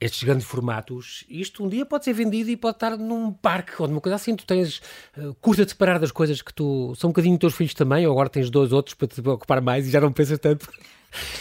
estes 0.00 0.22
grandes 0.22 0.46
formatos, 0.46 1.24
isto 1.28 1.64
um 1.64 1.68
dia 1.68 1.86
pode 1.86 2.04
ser 2.04 2.12
vendido 2.12 2.50
e 2.50 2.56
pode 2.56 2.76
estar 2.76 2.96
num 2.96 3.32
parque 3.32 3.72
ou 3.80 3.88
numa 3.88 4.00
coisa 4.00 4.16
assim. 4.16 4.36
Tu 4.36 4.44
tens 4.44 4.80
uh, 5.16 5.34
curta 5.40 5.64
de 5.64 5.70
separar 5.70 5.98
das 5.98 6.12
coisas 6.12 6.42
que 6.42 6.52
tu. 6.52 6.94
São 6.96 7.08
um 7.08 7.12
bocadinho 7.12 7.38
teus 7.38 7.54
filhos 7.54 7.74
também, 7.74 8.06
ou 8.06 8.12
agora 8.12 8.28
tens 8.28 8.50
dois 8.50 8.72
outros 8.72 8.94
para 8.94 9.08
te 9.08 9.20
ocupar 9.26 9.60
mais 9.60 9.86
e 9.86 9.90
já 9.90 10.00
não 10.00 10.12
pensas 10.12 10.38
tanto. 10.38 10.68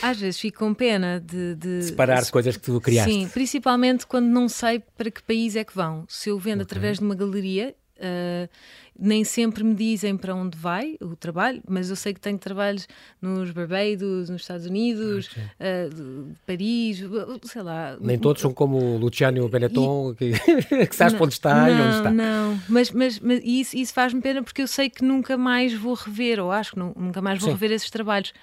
Às 0.02 0.20
vezes 0.20 0.40
fico 0.40 0.60
com 0.60 0.74
pena 0.74 1.20
de, 1.20 1.56
de 1.56 1.84
separar 1.84 2.22
de, 2.22 2.32
coisas 2.32 2.56
que 2.56 2.64
tu 2.64 2.80
criaste. 2.80 3.12
Sim, 3.12 3.28
principalmente 3.28 4.06
quando 4.06 4.28
não 4.28 4.48
sei 4.48 4.82
para 4.98 5.12
que 5.12 5.22
país 5.22 5.56
é 5.56 5.64
que 5.64 5.76
vão. 5.76 6.06
Se 6.08 6.30
eu 6.30 6.40
vendo 6.40 6.62
okay. 6.62 6.64
através 6.64 7.00
de 7.00 7.04
uma 7.04 7.16
galeria, 7.16 7.76
Uh, 7.98 8.50
nem 8.98 9.24
sempre 9.26 9.64
me 9.64 9.76
dizem 9.76 10.16
para 10.16 10.34
onde 10.34 10.58
vai 10.58 10.98
o 11.02 11.16
trabalho, 11.16 11.62
mas 11.68 11.90
eu 11.90 11.96
sei 11.98 12.14
que 12.14 12.20
tenho 12.20 12.38
trabalhos 12.38 12.88
nos 13.22 13.52
Barbados, 13.52 14.30
nos 14.30 14.42
Estados 14.42 14.66
Unidos, 14.66 15.28
uh, 15.28 16.34
Paris, 16.46 17.04
sei 17.44 17.62
lá. 17.62 17.98
Nem 18.00 18.18
todos 18.18 18.42
são 18.42 18.54
como 18.54 18.78
o 18.78 18.98
Luciano 18.98 19.48
Benetton, 19.50 20.12
e... 20.12 20.16
que, 20.16 20.88
que 20.88 20.96
sabes 20.96 21.20
onde 21.20 21.34
está 21.34 21.54
não, 21.54 21.70
e 21.70 21.82
onde 21.82 21.98
está. 21.98 22.12
Não, 22.12 22.60
mas, 22.70 22.92
mas, 22.92 23.20
mas 23.20 23.42
isso, 23.44 23.76
isso 23.76 23.94
faz-me 23.94 24.22
pena 24.22 24.42
porque 24.42 24.62
eu 24.62 24.68
sei 24.68 24.90
que 24.90 25.04
nunca 25.04 25.38
mais 25.38 25.74
vou 25.74 25.94
rever, 25.94 26.40
ou 26.40 26.52
acho 26.52 26.72
que 26.72 26.80
não, 26.80 26.94
nunca 26.96 27.22
mais 27.22 27.40
vou 27.40 27.50
Sim. 27.50 27.54
rever 27.54 27.72
esses 27.72 27.90
trabalhos. 27.90 28.34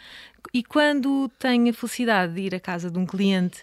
E 0.53 0.63
quando 0.63 1.31
tenho 1.39 1.71
a 1.71 1.73
felicidade 1.73 2.35
de 2.35 2.41
ir 2.43 2.55
à 2.55 2.61
casa 2.61 2.91
de 2.91 2.99
um 2.99 3.07
cliente 3.07 3.63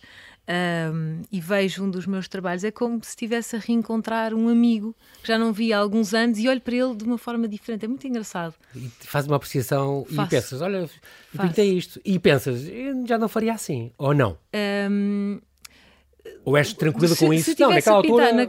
um, 0.49 1.21
e 1.31 1.39
vejo 1.39 1.83
um 1.83 1.91
dos 1.91 2.07
meus 2.07 2.27
trabalhos, 2.27 2.63
é 2.63 2.71
como 2.71 3.03
se 3.03 3.09
estivesse 3.09 3.55
a 3.55 3.59
reencontrar 3.59 4.33
um 4.33 4.49
amigo 4.49 4.95
que 5.21 5.27
já 5.27 5.37
não 5.37 5.53
vi 5.53 5.71
há 5.71 5.77
alguns 5.77 6.13
anos 6.13 6.39
e 6.39 6.47
olho 6.49 6.59
para 6.59 6.75
ele 6.75 6.95
de 6.95 7.03
uma 7.03 7.19
forma 7.19 7.47
diferente. 7.47 7.85
É 7.85 7.87
muito 7.87 8.07
engraçado. 8.07 8.55
E 8.75 8.89
faz 9.01 9.27
uma 9.27 9.35
apreciação 9.35 10.05
Faço. 10.09 10.27
e 10.27 10.29
pensas: 10.29 10.61
olha, 10.61 10.77
eu 10.77 10.89
pintei 11.39 11.77
isto. 11.77 12.01
E 12.03 12.17
pensas, 12.17 12.63
já 13.05 13.17
não 13.17 13.29
faria 13.29 13.53
assim, 13.53 13.91
ou 13.97 14.13
não? 14.13 14.37
Um, 14.89 15.39
ou 16.43 16.57
és 16.57 16.73
tranquila 16.73 17.15
com 17.15 17.33
isso? 17.33 17.55
não, 17.59 17.69
naquela 17.69 17.97
altura. 17.97 18.33
Na, 18.33 18.43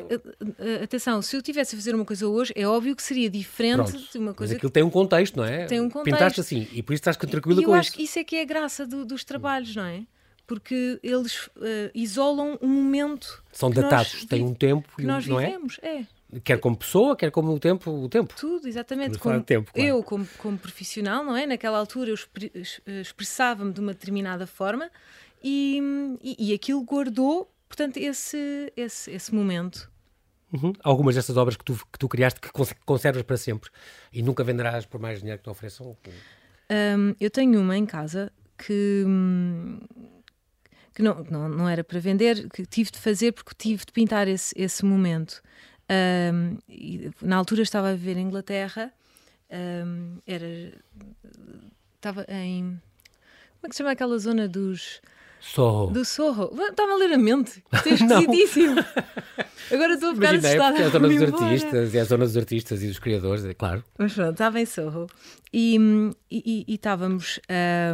atenção, 0.83 1.21
se 1.21 1.37
eu 1.37 1.43
tivesse 1.43 1.75
a 1.75 1.79
fazer 1.79 1.95
uma 1.95 2.05
coisa 2.05 2.27
hoje, 2.27 2.53
é 2.57 2.67
óbvio 2.67 2.97
que 2.97 3.03
seria 3.03 3.29
diferente 3.29 3.93
Pronto, 3.93 4.13
de 4.13 4.19
uma 4.19 4.35
coisa. 4.35 4.53
Mas 4.53 4.57
aquilo 4.57 4.71
que... 4.71 4.75
tem 4.75 4.83
um 4.83 4.91
contexto, 4.91 5.37
não 5.37 5.45
é? 5.45 5.67
Tem 5.67 5.81
um 5.81 5.91
contexto. 5.91 6.17
Pintaste 6.17 6.41
assim 6.41 6.67
e 6.73 6.83
por 6.83 6.95
isso 6.95 7.01
estás 7.01 7.17
tranquila 7.17 7.61
e 7.61 7.65
com 7.65 7.71
isso. 7.71 7.71
Eu 7.71 7.75
acho 7.75 7.93
que 7.93 8.03
isso 8.03 8.19
é 8.19 8.25
que 8.25 8.37
é 8.37 8.43
a 8.43 8.45
graça 8.45 8.87
do, 8.87 9.05
dos 9.05 9.23
trabalhos, 9.23 9.75
não 9.77 9.85
é? 9.85 10.03
Porque 10.51 10.99
eles 11.01 11.47
uh, 11.47 11.93
isolam 11.95 12.59
um 12.61 12.67
momento. 12.67 13.41
São 13.53 13.71
datados, 13.71 14.25
têm 14.25 14.43
um 14.43 14.53
tempo 14.53 14.89
que 14.97 15.05
nós 15.05 15.25
não 15.25 15.39
é? 15.39 15.47
vivemos, 15.47 15.79
é? 15.81 15.99
é? 15.99 16.41
Quer 16.43 16.59
como 16.59 16.77
pessoa, 16.77 17.15
quer 17.15 17.31
como 17.31 17.53
o 17.53 17.61
tempo. 17.61 17.89
O 17.89 18.09
tempo. 18.09 18.35
Tudo, 18.35 18.67
exatamente. 18.67 19.17
Como, 19.17 19.41
tempo, 19.45 19.73
claro. 19.73 19.89
Eu, 19.89 20.03
como, 20.03 20.27
como 20.39 20.59
profissional, 20.59 21.25
não 21.25 21.37
é? 21.37 21.47
Naquela 21.47 21.79
altura 21.79 22.11
eu 22.11 22.17
eh, 22.43 23.01
expressava-me 23.01 23.73
de 23.73 23.79
uma 23.79 23.93
determinada 23.93 24.45
forma 24.45 24.91
e, 25.41 25.81
e, 26.21 26.51
e, 26.51 26.53
aquilo 26.53 26.83
guardou, 26.83 27.49
portanto, 27.69 27.99
esse, 27.99 28.73
esse, 28.77 29.09
esse 29.09 29.33
momento. 29.33 29.89
Uhum. 30.53 30.73
Algumas 30.83 31.15
dessas 31.15 31.37
obras 31.37 31.57
que 31.57 31.65
tu, 31.65 31.75
que 31.93 31.99
tu 31.99 32.09
criaste 32.09 32.41
que 32.41 32.51
conservas 32.85 33.23
para 33.23 33.37
sempre 33.37 33.71
e 34.13 34.21
nunca 34.21 34.43
venderás 34.43 34.85
por 34.85 35.01
mais 35.01 35.21
dinheiro 35.21 35.39
que 35.39 35.45
te 35.45 35.51
ofereçam? 35.51 35.97
Um, 36.69 37.15
eu 37.21 37.31
tenho 37.31 37.61
uma 37.61 37.77
em 37.77 37.87
casa 37.87 38.33
que. 38.59 39.05
Hum, 39.07 39.79
que 41.01 41.03
não, 41.03 41.25
não, 41.31 41.49
não 41.49 41.69
era 41.69 41.83
para 41.83 41.99
vender, 41.99 42.49
que 42.51 42.67
tive 42.67 42.91
de 42.91 42.99
fazer 42.99 43.33
porque 43.33 43.55
tive 43.57 43.85
de 43.87 43.93
pintar 43.93 44.29
esse, 44.29 44.55
esse 44.57 44.85
momento. 44.85 45.43
Um, 45.91 46.59
na 47.23 47.37
altura 47.37 47.63
estava 47.63 47.89
a 47.89 47.95
viver 47.95 48.17
em 48.17 48.27
Inglaterra, 48.27 48.93
um, 49.51 50.19
era, 50.27 50.73
estava 51.97 52.25
em. 52.29 52.81
Como 53.57 53.67
é 53.67 53.69
que 53.69 53.75
se 53.75 53.79
chama 53.79 53.91
aquela 53.91 54.17
zona 54.19 54.47
dos. 54.47 55.01
Sorro. 55.41 55.91
Do 55.91 56.05
Sorro. 56.05 56.51
Está-me 56.71 56.93
a 56.93 56.97
ler 56.97 57.13
a 57.15 57.19
mente. 57.19 57.63
Isto 57.73 57.89
é 57.89 57.93
esquisitíssimo. 57.95 58.85
Agora 59.73 59.95
estou 59.95 60.11
a 60.11 60.15
ficar 60.15 60.35
Imaginei, 60.35 60.59
assustada. 60.59 60.79
É 60.79 60.85
a 60.85 60.89
zona 60.89 61.09
dos 61.09 61.23
artistas, 61.23 61.95
é 61.95 62.01
a 62.01 62.05
zona 62.05 62.25
dos 62.27 62.37
artistas 62.37 62.83
e 62.83 62.89
dos 62.89 62.99
criadores, 62.99 63.45
é 63.45 63.55
claro. 63.55 63.85
Mas 63.99 64.13
pronto, 64.13 64.33
estava 64.33 64.61
em 64.61 64.67
Sorro. 64.67 65.07
E, 65.53 65.77
e, 66.31 66.65
e 66.69 66.75
estávamos. 66.75 67.41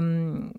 Um, 0.02 0.50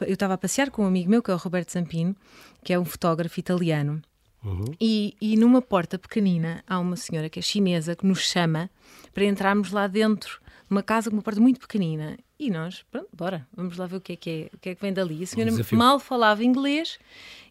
eu 0.00 0.14
estava 0.14 0.34
a 0.34 0.38
passear 0.38 0.70
com 0.70 0.82
um 0.82 0.86
amigo 0.86 1.10
meu, 1.10 1.22
que 1.22 1.30
é 1.30 1.34
o 1.34 1.36
Roberto 1.36 1.72
Zampino, 1.72 2.14
que 2.62 2.72
é 2.72 2.78
um 2.78 2.84
fotógrafo 2.84 3.38
italiano. 3.38 4.02
Uhum. 4.44 4.64
E, 4.80 5.16
e 5.20 5.36
numa 5.36 5.60
porta 5.60 5.98
pequenina 5.98 6.62
há 6.66 6.78
uma 6.78 6.96
senhora 6.96 7.28
que 7.28 7.38
é 7.38 7.42
chinesa 7.42 7.96
que 7.96 8.06
nos 8.06 8.20
chama 8.20 8.70
para 9.12 9.24
entrarmos 9.24 9.72
lá 9.72 9.88
dentro, 9.88 10.40
numa 10.70 10.82
casa 10.82 11.10
com 11.10 11.16
uma 11.16 11.22
porta 11.22 11.40
muito 11.40 11.58
pequenina. 11.58 12.16
E 12.38 12.50
nós, 12.50 12.84
pronto, 12.90 13.08
bora, 13.12 13.46
vamos 13.54 13.78
lá 13.78 13.86
ver 13.86 13.96
o 13.96 14.00
que 14.00 14.12
é 14.12 14.16
que, 14.16 14.30
é, 14.30 14.54
o 14.54 14.58
que, 14.58 14.68
é 14.70 14.74
que 14.74 14.82
vem 14.82 14.92
dali. 14.92 15.22
A 15.22 15.26
senhora 15.26 15.52
um 15.52 15.76
mal 15.76 15.98
falava 15.98 16.44
inglês 16.44 16.98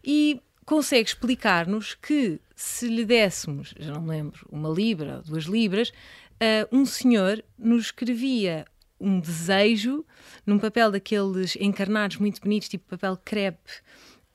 e 0.04 0.40
consegue 0.64 1.10
explicar-nos 1.10 1.96
que 1.96 2.40
se 2.56 2.88
lhe 2.88 3.04
dessemos, 3.04 3.74
já 3.78 3.94
não 3.94 4.02
me 4.02 4.10
lembro, 4.10 4.48
uma 4.52 4.70
libra, 4.70 5.22
duas 5.26 5.46
libras, 5.46 5.90
uh, 5.90 6.76
um 6.76 6.86
senhor 6.86 7.44
nos 7.58 7.86
escrevia 7.86 8.66
um 9.00 9.20
desejo 9.20 10.06
num 10.46 10.58
papel 10.58 10.92
daqueles 10.92 11.56
encarnados 11.58 12.18
muito 12.18 12.42
bonitos, 12.42 12.70
tipo 12.70 12.86
papel 12.90 13.18
crepe. 13.24 13.72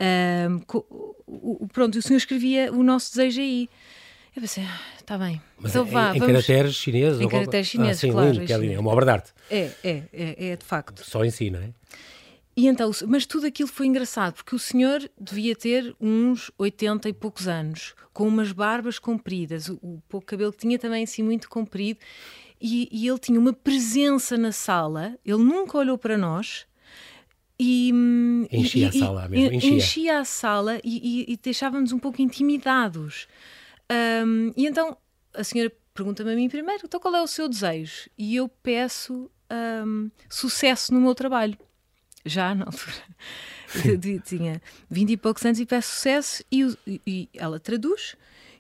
Um, 0.01 0.61
o, 1.27 1.65
o, 1.65 1.69
pronto, 1.69 1.99
o 1.99 2.03
senhor 2.03 2.19
escrevia 2.19 2.73
o 2.73 2.83
nosso 2.83 3.11
desejo 3.11 3.41
aí. 3.41 3.69
Eu 4.35 4.43
pensei, 4.43 4.65
está 4.99 5.17
ah, 5.17 5.19
bem. 5.19 5.43
Mas 5.59 5.73
então, 5.73 5.87
é, 5.87 5.91
vá, 5.91 6.15
em, 6.15 6.19
vamos... 6.21 6.27
caracteres 6.27 6.75
chineses? 6.75 7.21
Em 7.21 7.29
caracteres 7.29 7.67
chineses, 7.67 7.99
ah, 7.99 8.07
sim, 8.07 8.13
claro. 8.13 8.31
Lindo, 8.31 8.53
é, 8.53 8.57
lindo, 8.57 8.75
é 8.75 8.79
uma 8.79 8.91
obra 8.93 9.05
de 9.05 9.11
arte. 9.11 9.33
É, 9.51 9.71
é, 9.83 10.03
é, 10.13 10.47
é 10.51 10.57
de 10.57 10.65
facto. 10.65 11.05
Só 11.05 11.25
ensina, 11.25 11.59
é? 11.59 11.71
E 12.57 12.67
então, 12.67 12.91
mas 13.09 13.27
tudo 13.27 13.47
aquilo 13.47 13.69
foi 13.69 13.87
engraçado, 13.87 14.35
porque 14.35 14.55
o 14.55 14.59
senhor 14.59 15.09
devia 15.19 15.57
ter 15.57 15.95
uns 16.01 16.51
80 16.59 17.09
e 17.09 17.13
poucos 17.13 17.49
anos, 17.49 17.95
com 18.13 18.27
umas 18.27 18.53
barbas 18.53 18.99
compridas, 18.99 19.69
o, 19.69 19.79
o 19.83 20.03
pouco 20.09 20.27
cabelo 20.27 20.53
que 20.53 20.59
tinha 20.59 20.79
também 20.79 21.05
assim 21.05 21.23
muito 21.23 21.49
comprido, 21.49 21.99
e, 22.61 22.89
e, 22.93 23.09
ele 23.09 23.19
tinha 23.19 23.41
uma 23.41 23.55
presença 23.55 24.37
na 24.37 24.53
sala, 24.53 25.19
ele 25.25 25.43
nunca 25.43 25.79
olhou 25.79 25.97
para 25.97 26.19
nós. 26.19 26.67
E, 27.59 27.91
enchia 28.53 28.87
e, 28.87 28.89
a 28.89 28.93
sala 28.93 29.29
mesmo, 29.29 29.57
enchia. 29.57 29.71
enchia 29.71 30.19
a 30.19 30.25
sala 30.25 30.81
e, 30.85 31.25
e 31.33 31.37
deixava-nos 31.43 31.93
um 31.93 31.99
pouco 31.99 32.21
intimidados. 32.21 33.27
Um, 33.91 34.53
e 34.57 34.67
então 34.67 34.97
a 35.35 35.43
senhora 35.43 35.73
pergunta-me 35.95 36.33
a 36.33 36.37
mim 36.37 36.49
primeiro: 36.49 36.83
então 36.85 37.01
qual 37.01 37.15
é 37.15 37.23
o 37.23 37.27
seu 37.27 37.49
desejo? 37.49 38.09
E 38.17 38.37
eu 38.37 38.49
peço 38.49 39.31
um, 39.87 40.11
sucesso 40.29 40.95
no 40.95 41.01
meu 41.01 41.15
trabalho. 41.15 41.59
Já 42.25 42.55
na 42.55 42.67
altura. 42.67 42.93
tinha 44.25 44.61
20 44.91 45.11
e 45.11 45.17
poucos 45.17 45.45
anos 45.45 45.59
e 45.59 45.67
peço 45.67 45.95
sucesso, 45.95 46.45
e, 46.53 46.77
e 47.07 47.29
ela 47.35 47.59
traduz, 47.59 48.15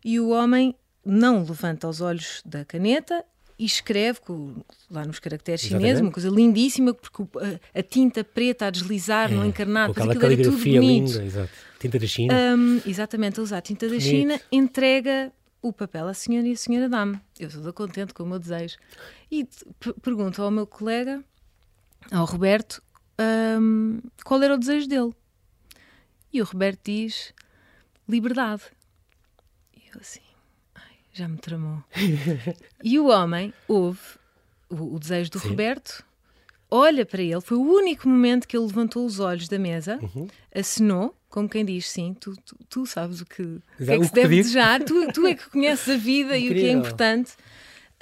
e 0.04 0.18
o 0.18 0.30
homem 0.30 0.74
não 1.04 1.44
levanta 1.44 1.88
os 1.88 2.00
olhos 2.00 2.42
da 2.44 2.64
caneta 2.64 3.24
e 3.58 3.66
escreve 3.66 4.20
com, 4.20 4.54
lá 4.90 5.04
nos 5.04 5.18
caracteres 5.18 5.60
chineses, 5.60 6.00
uma 6.00 6.10
coisa 6.10 6.30
lindíssima, 6.30 6.94
porque 6.94 7.22
a, 7.74 7.78
a 7.80 7.82
tinta 7.82 8.24
preta 8.24 8.66
a 8.66 8.70
deslizar 8.70 9.30
é, 9.30 9.34
no 9.34 9.44
encarnado, 9.44 9.92
com 9.92 10.00
aquela 10.00 10.16
caligrafia 10.18 10.80
linda, 10.80 11.22
exato. 11.22 11.69
Tinta 11.80 11.98
da 11.98 12.06
China. 12.06 12.34
Um, 12.34 12.82
exatamente, 12.86 13.40
a 13.40 13.42
usar 13.42 13.62
tinta 13.62 13.86
da 13.86 13.94
Bonito. 13.94 14.06
China, 14.06 14.40
entrega 14.52 15.32
o 15.62 15.72
papel 15.72 16.06
à 16.06 16.14
senhora 16.14 16.46
e 16.46 16.52
a 16.52 16.56
senhora 16.56 16.90
dá-me. 16.90 17.18
Eu 17.38 17.48
estou 17.48 17.72
contente 17.72 18.12
com 18.12 18.22
o 18.22 18.26
meu 18.26 18.38
desejo. 18.38 18.76
E 19.32 19.48
pergunto 20.02 20.42
ao 20.42 20.50
meu 20.50 20.66
colega 20.66 21.24
ao 22.12 22.26
Roberto 22.26 22.82
um, 23.58 23.98
qual 24.22 24.42
era 24.42 24.54
o 24.54 24.58
desejo 24.58 24.86
dele. 24.86 25.14
E 26.30 26.42
o 26.42 26.44
Roberto 26.44 26.80
diz 26.84 27.32
liberdade. 28.06 28.62
E 29.74 29.88
eu 29.94 30.00
assim, 30.00 30.20
ai, 30.74 30.96
já 31.14 31.26
me 31.26 31.38
tramou. 31.38 31.82
e 32.84 32.98
o 32.98 33.06
homem 33.06 33.54
ouve 33.66 34.00
o, 34.68 34.96
o 34.96 34.98
desejo 34.98 35.30
do 35.30 35.38
Sim. 35.38 35.48
Roberto, 35.48 36.04
olha 36.70 37.04
para 37.04 37.22
ele, 37.22 37.40
foi 37.40 37.56
o 37.56 37.62
único 37.62 38.08
momento 38.08 38.46
que 38.46 38.56
ele 38.56 38.66
levantou 38.66 39.04
os 39.04 39.18
olhos 39.18 39.48
da 39.48 39.58
mesa, 39.58 39.98
uhum. 40.00 40.28
assinou, 40.54 41.14
como 41.28 41.48
quem 41.48 41.64
diz, 41.64 41.88
sim, 41.88 42.14
tu, 42.18 42.34
tu, 42.44 42.56
tu 42.68 42.86
sabes 42.86 43.20
o 43.20 43.26
que, 43.26 43.42
o 43.42 43.62
que 43.84 43.90
é 43.90 43.98
que 43.98 44.04
se 44.04 44.12
deve 44.12 44.36
desejar, 44.36 44.82
tu, 44.82 45.12
tu 45.12 45.26
é 45.26 45.34
que 45.34 45.48
conheces 45.50 45.88
a 45.88 45.96
vida 45.96 46.36
e 46.36 46.50
o 46.50 46.54
que 46.54 46.66
é 46.66 46.72
importante. 46.72 47.32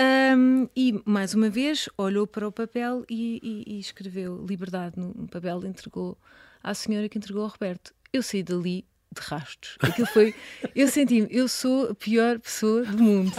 Um, 0.00 0.68
e 0.76 1.02
mais 1.04 1.34
uma 1.34 1.50
vez 1.50 1.88
olhou 1.98 2.24
para 2.24 2.46
o 2.46 2.52
papel 2.52 3.04
e, 3.10 3.40
e, 3.42 3.74
e 3.74 3.80
escreveu 3.80 4.44
liberdade 4.46 4.94
no, 4.96 5.12
no 5.12 5.26
papel, 5.26 5.64
entregou 5.64 6.16
à 6.62 6.72
senhora 6.72 7.08
que 7.08 7.18
entregou 7.18 7.42
ao 7.42 7.48
Roberto. 7.48 7.92
Eu 8.12 8.22
saí 8.22 8.42
dali 8.44 8.84
de 9.14 9.20
rastos. 9.20 9.76
Aquilo 9.80 10.06
foi. 10.08 10.34
Eu 10.74 10.88
senti-me, 10.88 11.26
eu 11.30 11.48
sou 11.48 11.90
a 11.90 11.94
pior 11.94 12.38
pessoa 12.38 12.84
do 12.84 13.02
mundo. 13.02 13.32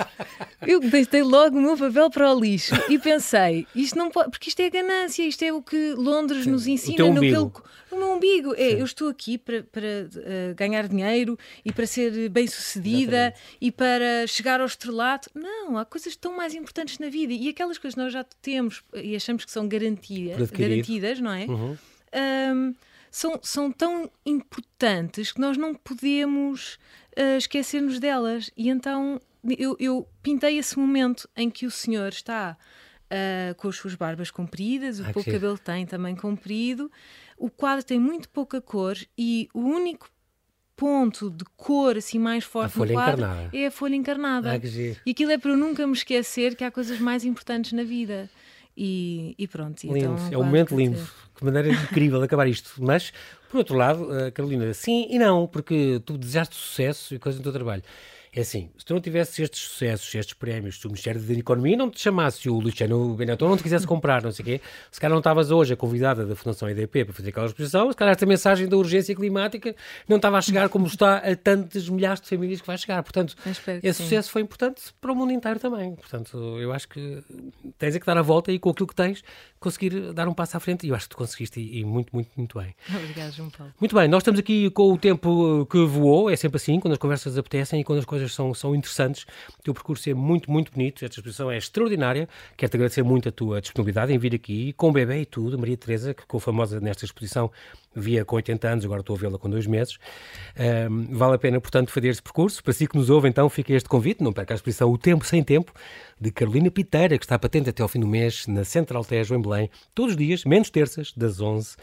Eu 0.66 0.80
deitei 0.80 1.22
logo 1.22 1.58
o 1.58 1.62
meu 1.62 1.78
papel 1.78 2.10
para 2.10 2.34
o 2.34 2.40
lixo 2.40 2.74
e 2.90 2.98
pensei, 2.98 3.68
isto 3.76 3.98
não 3.98 4.10
pode, 4.10 4.32
porque 4.32 4.50
isto 4.50 4.60
é 4.62 4.70
ganância, 4.70 5.24
isto 5.24 5.44
é 5.44 5.54
o 5.54 5.62
que 5.62 5.94
Londres 5.94 6.44
Sim, 6.44 6.52
nos 6.52 6.68
ensina 6.68 7.06
no, 7.06 7.22
meu, 7.22 7.54
no 7.92 7.98
meu 7.98 8.12
umbigo. 8.14 8.54
É, 8.56 8.74
eu 8.74 8.86
estou 8.86 9.10
aqui 9.10 9.38
para, 9.38 9.64
para 9.64 10.08
uh, 10.08 10.56
ganhar 10.56 10.88
dinheiro 10.88 11.38
e 11.64 11.72
para 11.72 11.86
ser 11.86 12.30
bem 12.30 12.48
sucedida 12.48 13.34
e 13.62 13.72
para 13.72 14.26
chegar 14.28 14.60
ao 14.60 14.66
estrelato. 14.66 15.30
Não, 15.34 15.78
há 15.78 15.86
coisas 15.86 16.16
tão 16.16 16.36
mais 16.36 16.54
importantes 16.54 17.00
na 17.00 17.10
vida 17.10 17.34
e 17.34 17.48
aquelas 17.50 17.78
coisas 17.78 17.96
que 17.96 18.02
nós 18.02 18.12
já 18.12 18.24
temos 18.42 18.84
e 18.96 19.16
achamos 19.16 19.46
que 19.46 19.52
são 19.52 19.68
garantidas, 19.68 20.50
garantidas 20.52 21.20
não 21.20 21.32
é? 21.32 21.46
Uhum. 21.46 21.78
Um, 22.12 22.76
são, 23.12 23.40
são 23.42 23.72
tão 23.72 24.10
importantes 24.26 25.32
que 25.32 25.40
nós 25.40 25.58
não 25.58 25.74
podemos 25.74 26.80
uh, 27.18 27.38
esquecer-nos 27.38 28.00
delas. 28.00 28.52
E 28.56 28.70
então 28.70 29.20
eu, 29.58 29.76
eu, 29.80 30.08
pintei 30.22 30.58
esse 30.58 30.78
momento 30.78 31.30
em 31.36 31.50
que 31.50 31.66
o 31.66 31.72
senhor 31.72 32.10
está 32.10 32.58
uh, 33.06 33.56
com 33.56 33.68
as 33.68 33.76
suas 33.76 33.96
barbas 33.96 34.30
compridas, 34.32 35.00
o 35.00 35.04
ah, 35.04 35.12
pouco 35.14 35.32
cabelo 35.32 35.58
tem 35.58 35.86
também 35.86 36.16
comprido, 36.16 36.92
o 37.38 37.50
quadro 37.50 37.84
tem 37.84 38.00
muito 38.00 38.30
pouca 38.30 38.62
cor 38.62 38.98
e 39.18 39.50
o 39.54 39.62
único 39.62 40.10
ponto 40.76 41.30
de 41.30 41.44
cor 41.58 41.98
assim 41.98 42.18
mais 42.18 42.46
forte 42.46 42.78
no 42.80 42.88
quadro 42.88 43.22
encarnada. 43.22 43.50
é 43.58 43.66
a 43.68 43.72
folha 43.72 43.96
encarnada. 43.96 44.54
Ah, 44.54 44.60
e 45.06 45.12
aquilo 45.12 45.32
é 45.32 45.38
para 45.38 45.52
eu 45.52 45.58
nunca 45.58 45.86
me 45.86 45.94
esquecer 45.94 46.56
que 46.56 46.64
há 46.64 46.72
coisas 46.72 47.00
mais 47.00 47.26
importantes 47.26 47.74
na 47.74 47.84
vida. 47.84 48.30
E, 48.82 49.36
e 49.38 49.46
pronto. 49.46 49.84
Lindo, 49.84 49.98
então, 49.98 50.16
é 50.32 50.38
um 50.38 50.44
momento 50.44 50.74
lindo. 50.74 51.06
Que 51.40 51.46
maneira 51.46 51.70
incrível 51.70 52.22
acabar 52.22 52.50
isto. 52.50 52.72
Mas, 52.78 53.14
por 53.50 53.60
outro 53.60 53.78
lado, 53.78 54.10
Carolina, 54.34 54.74
sim 54.74 55.08
e 55.10 55.18
não, 55.18 55.48
porque 55.48 56.02
tu 56.06 56.18
desejaste 56.18 56.54
sucesso 56.54 57.16
e 57.16 57.20
coisas 57.20 57.40
no 57.40 57.44
teu 57.44 57.54
trabalho. 57.54 57.82
É 58.34 58.42
assim, 58.42 58.70
se 58.78 58.86
tu 58.86 58.94
não 58.94 59.02
tivesses 59.02 59.38
estes 59.40 59.62
sucessos, 59.62 60.14
estes 60.14 60.34
prémios, 60.34 60.80
se 60.80 60.86
o 60.86 60.90
Ministério 60.90 61.20
da 61.20 61.34
Economia 61.34 61.76
não 61.76 61.90
te 61.90 62.00
chamasse 62.00 62.48
o 62.50 62.60
Luciano 62.60 63.16
Benetton, 63.16 63.50
não 63.50 63.58
te 63.58 63.64
quisesse 63.64 63.88
comprar, 63.88 64.22
não 64.22 64.32
sei 64.32 64.44
o 64.44 64.46
quê, 64.46 64.62
se 64.92 65.00
calhar 65.00 65.12
não 65.12 65.20
estavas 65.20 65.50
hoje 65.50 65.74
a 65.74 65.78
convidada 65.78 66.26
da 66.26 66.36
Fundação 66.36 66.70
EDP 66.70 67.06
para 67.06 67.14
fazer 67.14 67.30
aquela 67.30 67.48
exposição, 67.48 67.92
se 67.92 67.98
calhar 67.98 68.12
esta 68.12 68.26
mensagem 68.26 68.68
da 68.68 68.78
urgência 68.78 69.16
climática 69.16 69.76
não 70.08 70.18
estava 70.18 70.38
a 70.38 70.42
chegar 70.42 70.70
como 70.70 70.86
está 70.86 71.18
a 71.18 71.36
tantas 71.36 71.90
milhares 71.90 72.22
de 72.22 72.30
famílias 72.30 72.62
que 72.62 72.68
vai 72.68 72.78
chegar. 72.78 73.02
Portanto, 73.02 73.36
esse 73.46 73.94
sim. 73.94 74.04
sucesso 74.04 74.32
foi 74.32 74.42
importante 74.42 74.82
para 75.02 75.12
o 75.12 75.16
mundo 75.16 75.32
inteiro 75.32 75.60
também. 75.60 75.96
Portanto, 75.96 76.38
eu 76.60 76.72
acho 76.72 76.88
que 76.88 77.24
tens 77.78 77.96
é 77.96 78.00
que 78.00 78.06
dar 78.06 78.18
a 78.18 78.22
volta 78.22 78.52
e 78.52 78.60
com 78.60 78.70
aquilo 78.70 78.88
que 78.88 78.96
tens 78.96 79.24
conseguir 79.60 80.14
dar 80.14 80.28
um 80.28 80.34
passo 80.34 80.56
à 80.56 80.60
frente 80.60 80.86
e 80.86 80.90
eu 80.90 80.96
acho 80.96 81.06
que 81.06 81.16
tu 81.16 81.18
conseguiste 81.18 81.60
e, 81.60 81.84
muito, 81.84 82.14
muito, 82.14 82.30
muito 82.38 82.58
bem. 82.58 82.76
Obrigada, 82.90 83.32
João 83.32 83.50
Paulo. 83.50 83.74
Muito 83.80 83.96
bem, 83.96 84.08
nós 84.08 84.22
estamos 84.22 84.40
aqui 84.40 84.70
com 84.70 84.94
o 84.94 84.98
tempo 84.98 85.66
que 85.70 85.84
voou, 85.86 86.30
é 86.30 86.36
sempre 86.36 86.58
assim, 86.58 86.80
quando 86.80 86.94
as 86.94 87.00
conversas 87.00 87.38
apetecem 87.38 87.82
e 87.82 87.84
quando 87.84 88.00
as 88.00 88.06
coisas 88.06 88.19
coisas 88.20 88.34
são, 88.34 88.54
são 88.54 88.76
interessantes. 88.76 89.26
O 89.58 89.64
teu 89.64 89.74
percurso 89.74 90.10
é 90.10 90.14
muito, 90.14 90.52
muito 90.52 90.72
bonito. 90.72 91.04
Esta 91.04 91.20
exposição 91.20 91.50
é 91.50 91.58
extraordinária. 91.58 92.28
Quero-te 92.58 92.76
agradecer 92.76 93.04
muito 93.04 93.30
a 93.30 93.32
tua 93.32 93.62
disponibilidade 93.62 94.14
em 94.14 94.18
vir 94.18 94.36
aqui, 94.36 94.74
com 94.74 94.90
o 94.90 94.92
bebê 94.92 95.22
e 95.22 95.26
tudo. 95.26 95.58
Maria 95.58 95.78
Teresa, 95.78 96.14
que 96.14 96.22
ficou 96.22 96.40
famosa 96.40 96.80
nesta 96.80 97.06
exposição, 97.06 97.52
via 97.96 98.24
com 98.24 98.36
80 98.36 98.68
anos, 98.68 98.86
agora 98.86 99.02
estou 99.02 99.16
a 99.16 99.20
vê-la 99.20 99.38
com 99.38 99.50
dois 99.50 99.66
meses. 99.66 99.98
Um, 100.90 101.16
vale 101.16 101.36
a 101.36 101.40
pena, 101.40 101.60
portanto, 101.60 101.92
fazer 101.92 102.10
este 102.10 102.22
percurso. 102.22 102.64
Para 102.64 102.74
si 102.74 102.88
que 102.88 102.98
nos 102.98 103.10
ouve, 103.10 103.28
então, 103.28 103.50
fica 103.50 103.74
este 103.74 103.88
convite. 103.88 104.24
Não 104.24 104.34
perca 104.34 104.54
a 104.54 104.56
exposição 104.56 104.92
O 104.92 104.98
Tempo 104.98 105.26
Sem 105.26 105.44
Tempo, 105.44 105.74
de 106.20 106.32
Carolina 106.32 106.70
Piteira, 106.70 107.18
que 107.18 107.26
está 107.26 107.40
patente 107.40 107.70
até 107.70 107.82
ao 107.82 107.90
fim 107.90 108.00
do 108.00 108.08
mês, 108.08 108.46
na 108.48 108.64
Central 108.64 109.04
Tejo, 109.06 109.36
em 109.36 109.42
Belém, 109.42 109.70
todos 109.96 110.12
os 110.12 110.18
dias, 110.18 110.44
menos 110.44 110.70
terças, 110.70 111.14
das 111.14 111.40
11 111.40 111.76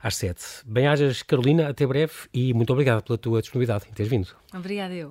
às 0.00 0.16
7. 0.16 0.42
Bem-ajas, 0.64 1.22
Carolina, 1.22 1.68
até 1.68 1.86
breve 1.86 2.12
e 2.32 2.54
muito 2.54 2.72
obrigado 2.72 3.02
pela 3.02 3.18
tua 3.18 3.40
disponibilidade 3.40 3.86
em 3.88 3.92
teres 3.92 4.10
vindo. 4.10 4.28
Obrigada, 4.54 4.94
eu. 4.94 5.10